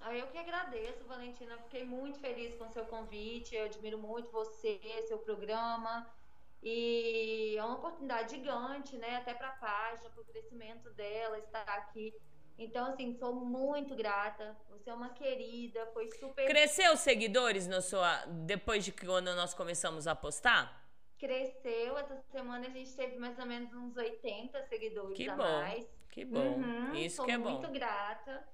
[0.00, 1.56] Ah, Eu que agradeço, Valentina.
[1.58, 3.54] Fiquei muito feliz com o seu convite.
[3.54, 6.06] Eu admiro muito você, seu programa.
[6.62, 9.16] E é uma oportunidade gigante, né?
[9.16, 12.12] Até para a página, para o crescimento dela, estar aqui.
[12.58, 14.56] Então, assim, sou muito grata.
[14.70, 16.46] Você é uma querida, foi super.
[16.48, 20.84] Cresceu os seguidores na sua, depois de quando nós começamos a postar?
[21.18, 21.96] Cresceu.
[21.96, 25.42] Essa semana a gente teve mais ou menos uns 80 seguidores Que a bom.
[25.42, 25.86] mais.
[26.10, 26.40] Que bom.
[26.40, 27.50] Uhum, Isso sou que é bom.
[27.50, 28.48] muito grata.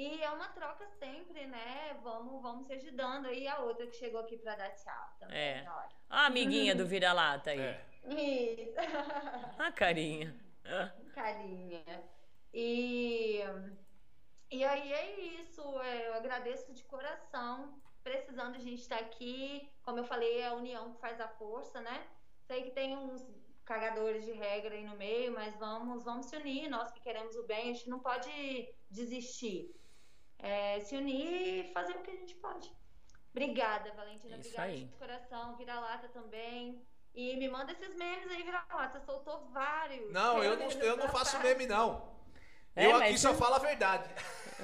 [0.00, 1.94] E é uma troca sempre, né?
[2.02, 3.30] Vamos, vamos se ajudando.
[3.30, 5.38] E a outra que chegou aqui para dar tchau também.
[5.38, 5.66] É.
[5.68, 5.90] olha.
[6.08, 7.60] A amiguinha do vira-lata aí.
[7.60, 7.84] É.
[8.08, 8.78] Isso.
[9.58, 10.34] A carinha.
[11.14, 11.84] Carinha.
[12.54, 13.40] E
[14.50, 17.78] E aí é isso, eu agradeço de coração.
[18.02, 19.70] Precisando, a gente estar tá aqui.
[19.82, 22.06] Como eu falei, é a união que faz a força, né?
[22.46, 23.22] Sei que tem uns
[23.66, 27.46] cagadores de regra aí no meio, mas vamos, vamos se unir, nós que queremos o
[27.46, 28.30] bem, a gente não pode
[28.90, 29.78] desistir.
[30.42, 32.72] É, se unir e fazer o que a gente pode.
[33.30, 34.36] Obrigada, Valentina.
[34.36, 34.84] Isso Obrigada aí.
[34.84, 35.56] de coração.
[35.56, 36.82] Vira-lata também.
[37.14, 39.00] E me manda esses memes aí, Vira-lata.
[39.00, 40.12] Soltou vários.
[40.12, 42.10] Não, eu não, eu não faço meme, não.
[42.74, 44.08] É, eu aqui só falo a verdade.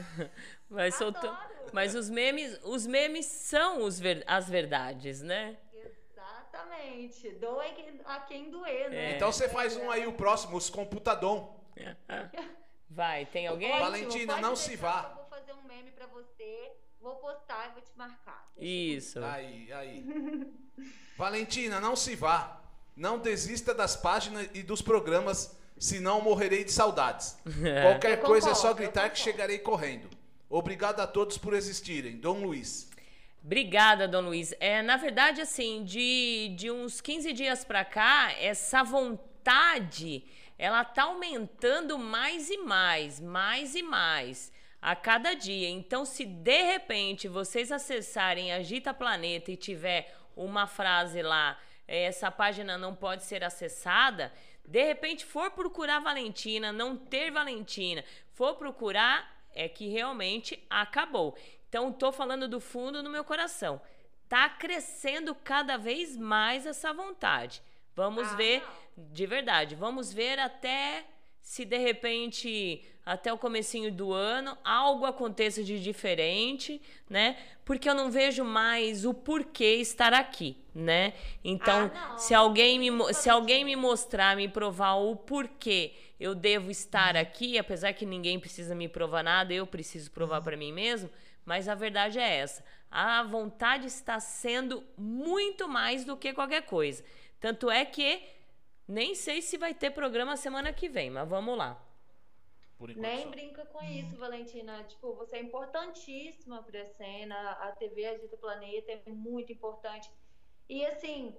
[0.70, 1.36] mas, soltou...
[1.72, 4.22] mas os memes, os memes são os ver...
[4.26, 5.56] as verdades, né?
[5.72, 7.30] Exatamente.
[7.32, 7.66] Doe
[8.04, 9.12] a quem doer, né?
[9.12, 9.16] É.
[9.16, 11.54] Então você faz um aí, o próximo, os computador.
[12.88, 13.70] Vai, tem alguém?
[13.70, 15.25] Ótimo, Valentina, não se vá.
[16.06, 18.48] Pra você, vou postar e vou te marcar.
[18.56, 19.22] Isso.
[19.24, 20.04] Aí, aí.
[21.16, 22.60] Valentina, não se vá.
[22.94, 27.36] Não desista das páginas e dos programas, senão morrerei de saudades.
[27.64, 27.82] É.
[27.82, 30.08] Qualquer coisa é só gritar que chegarei correndo.
[30.48, 32.18] Obrigado a todos por existirem.
[32.18, 32.88] Dom Luiz.
[33.42, 34.54] Obrigada, Dom Luiz.
[34.60, 40.24] É, na verdade, assim, de, de uns 15 dias para cá, essa vontade,
[40.56, 44.52] ela tá aumentando mais e mais, mais e mais
[44.86, 45.68] a cada dia.
[45.68, 51.58] Então, se de repente vocês acessarem Agita Planeta e tiver uma frase lá,
[51.88, 54.32] essa página não pode ser acessada,
[54.64, 61.36] de repente for procurar Valentina, não ter Valentina, for procurar, é que realmente acabou.
[61.68, 63.82] Então, estou falando do fundo do meu coração.
[64.28, 67.60] Tá crescendo cada vez mais essa vontade.
[67.96, 68.62] Vamos ah, ver,
[68.96, 71.04] de verdade, vamos ver até
[71.40, 77.36] se de repente até o comecinho do ano algo aconteça de diferente, né?
[77.64, 81.12] Porque eu não vejo mais o porquê estar aqui, né?
[81.44, 86.68] Então, ah, se alguém me se alguém me mostrar, me provar o porquê eu devo
[86.68, 91.08] estar aqui, apesar que ninguém precisa me provar nada, eu preciso provar para mim mesmo,
[91.44, 92.64] mas a verdade é essa.
[92.90, 97.04] A vontade está sendo muito mais do que qualquer coisa.
[97.38, 98.20] Tanto é que
[98.88, 101.85] nem sei se vai ter programa semana que vem, mas vamos lá.
[102.78, 104.84] Nem brinca com isso, Valentina.
[104.84, 107.52] Tipo, você é importantíssima para a cena.
[107.52, 110.10] A TV Agita Planeta é muito importante.
[110.68, 111.34] E assim,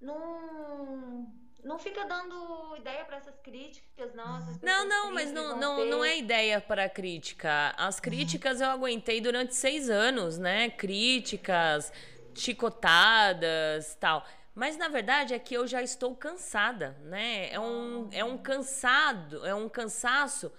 [0.00, 4.40] não não fica dando ideia para essas críticas, não.
[4.62, 7.74] não, não, mas não, não, não é ideia para crítica.
[7.76, 10.70] As críticas eu aguentei durante seis anos, né?
[10.70, 11.92] Críticas,
[12.34, 14.26] chicotadas, tal.
[14.54, 17.52] Mas na verdade é que eu já estou cansada, né?
[17.52, 20.50] É um, é um cansado, é um cansaço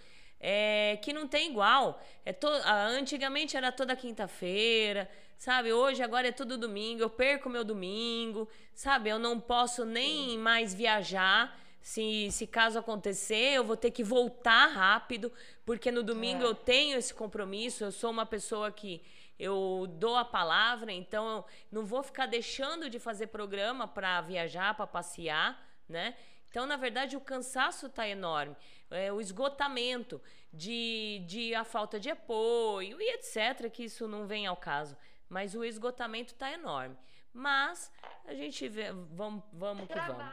[0.41, 2.01] é, que não tem igual.
[2.25, 2.47] É to...
[2.47, 5.71] Antigamente era toda quinta-feira, sabe?
[5.71, 9.09] Hoje, agora é todo domingo, eu perco meu domingo, sabe?
[9.09, 11.57] Eu não posso nem mais viajar.
[11.81, 15.31] Se, se caso acontecer, eu vou ter que voltar rápido,
[15.65, 16.45] porque no domingo é.
[16.45, 17.83] eu tenho esse compromisso.
[17.83, 19.01] Eu sou uma pessoa que
[19.39, 24.75] eu dou a palavra, então eu não vou ficar deixando de fazer programa para viajar,
[24.75, 26.15] para passear, né?
[26.51, 28.55] Então, na verdade, o cansaço está enorme,
[28.91, 30.21] é, o esgotamento
[30.53, 34.95] de, de a falta de apoio e etc., que isso não vem ao caso
[35.31, 36.97] mas o esgotamento está enorme.
[37.33, 37.89] Mas
[38.25, 40.25] a gente vê, vamos, vamos que vamos.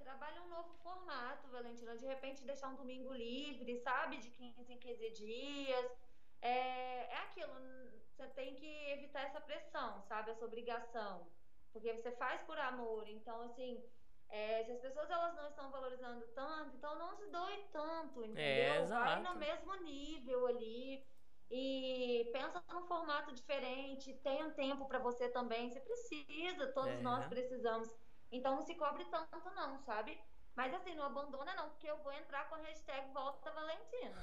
[0.00, 1.96] Trabalha um novo formato, Valentina.
[1.96, 4.16] De repente deixar um domingo livre, sabe?
[4.16, 5.86] De 15 em 15 dias.
[6.42, 7.54] É, é aquilo,
[8.10, 10.32] você tem que evitar essa pressão, sabe?
[10.32, 11.26] Essa obrigação.
[11.72, 13.08] Porque você faz por amor.
[13.08, 13.80] Então, assim,
[14.28, 18.44] é, se as pessoas elas não estão valorizando tanto, então não se doe tanto, entendeu?
[18.44, 21.04] É, Vai no mesmo nível ali
[21.50, 25.70] e pensa num formato diferente, tenha tempo para você também.
[25.70, 27.00] Você precisa, todos é.
[27.00, 27.88] nós precisamos.
[28.32, 30.18] Então não se cobre tanto, não, sabe?
[30.56, 34.14] Mas assim, não abandona não, porque eu vou entrar com a hashtag Volta Valentina.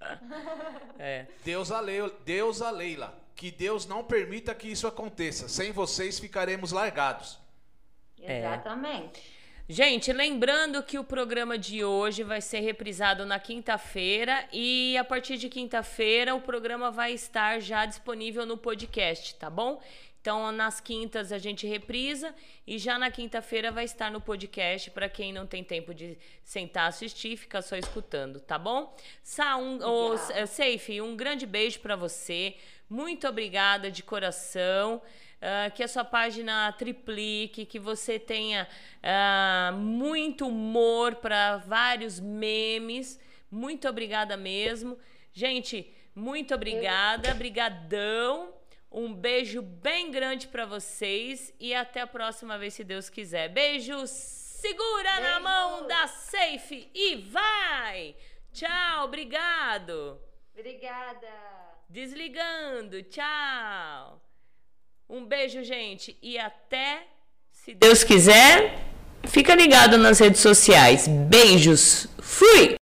[0.98, 1.26] é.
[1.42, 5.48] Deus a, Leila, Deus a Leila, que Deus não permita que isso aconteça.
[5.48, 7.43] Sem vocês ficaremos largados.
[8.32, 9.22] Exatamente.
[9.66, 15.38] Gente, lembrando que o programa de hoje vai ser reprisado na quinta-feira e a partir
[15.38, 19.80] de quinta-feira o programa vai estar já disponível no podcast, tá bom?
[20.20, 22.34] Então, nas quintas a gente reprisa
[22.66, 26.88] e já na quinta-feira vai estar no podcast para quem não tem tempo de sentar
[26.88, 28.94] assistir, fica só escutando, tá bom?
[29.22, 32.56] Sa um, oh, Safe, um grande beijo para você.
[32.88, 35.00] Muito obrigada de coração.
[35.44, 38.66] Uh, que a sua página triplique, que você tenha
[39.02, 43.20] uh, muito humor para vários memes.
[43.50, 44.98] Muito obrigada mesmo.
[45.34, 48.54] Gente, muito obrigada, brigadão.
[48.90, 53.50] Um beijo bem grande para vocês e até a próxima vez, se Deus quiser.
[53.50, 55.28] Beijo, segura beijo.
[55.28, 58.16] na mão da Safe e vai!
[58.50, 60.18] Tchau, obrigado!
[60.56, 61.28] Obrigada.
[61.90, 63.02] Desligando.
[63.02, 64.22] Tchau.
[65.14, 66.16] Um beijo, gente.
[66.20, 67.04] E até,
[67.52, 68.80] se Deus quiser,
[69.28, 71.06] fica ligado nas redes sociais.
[71.06, 72.08] Beijos.
[72.18, 72.74] Fui!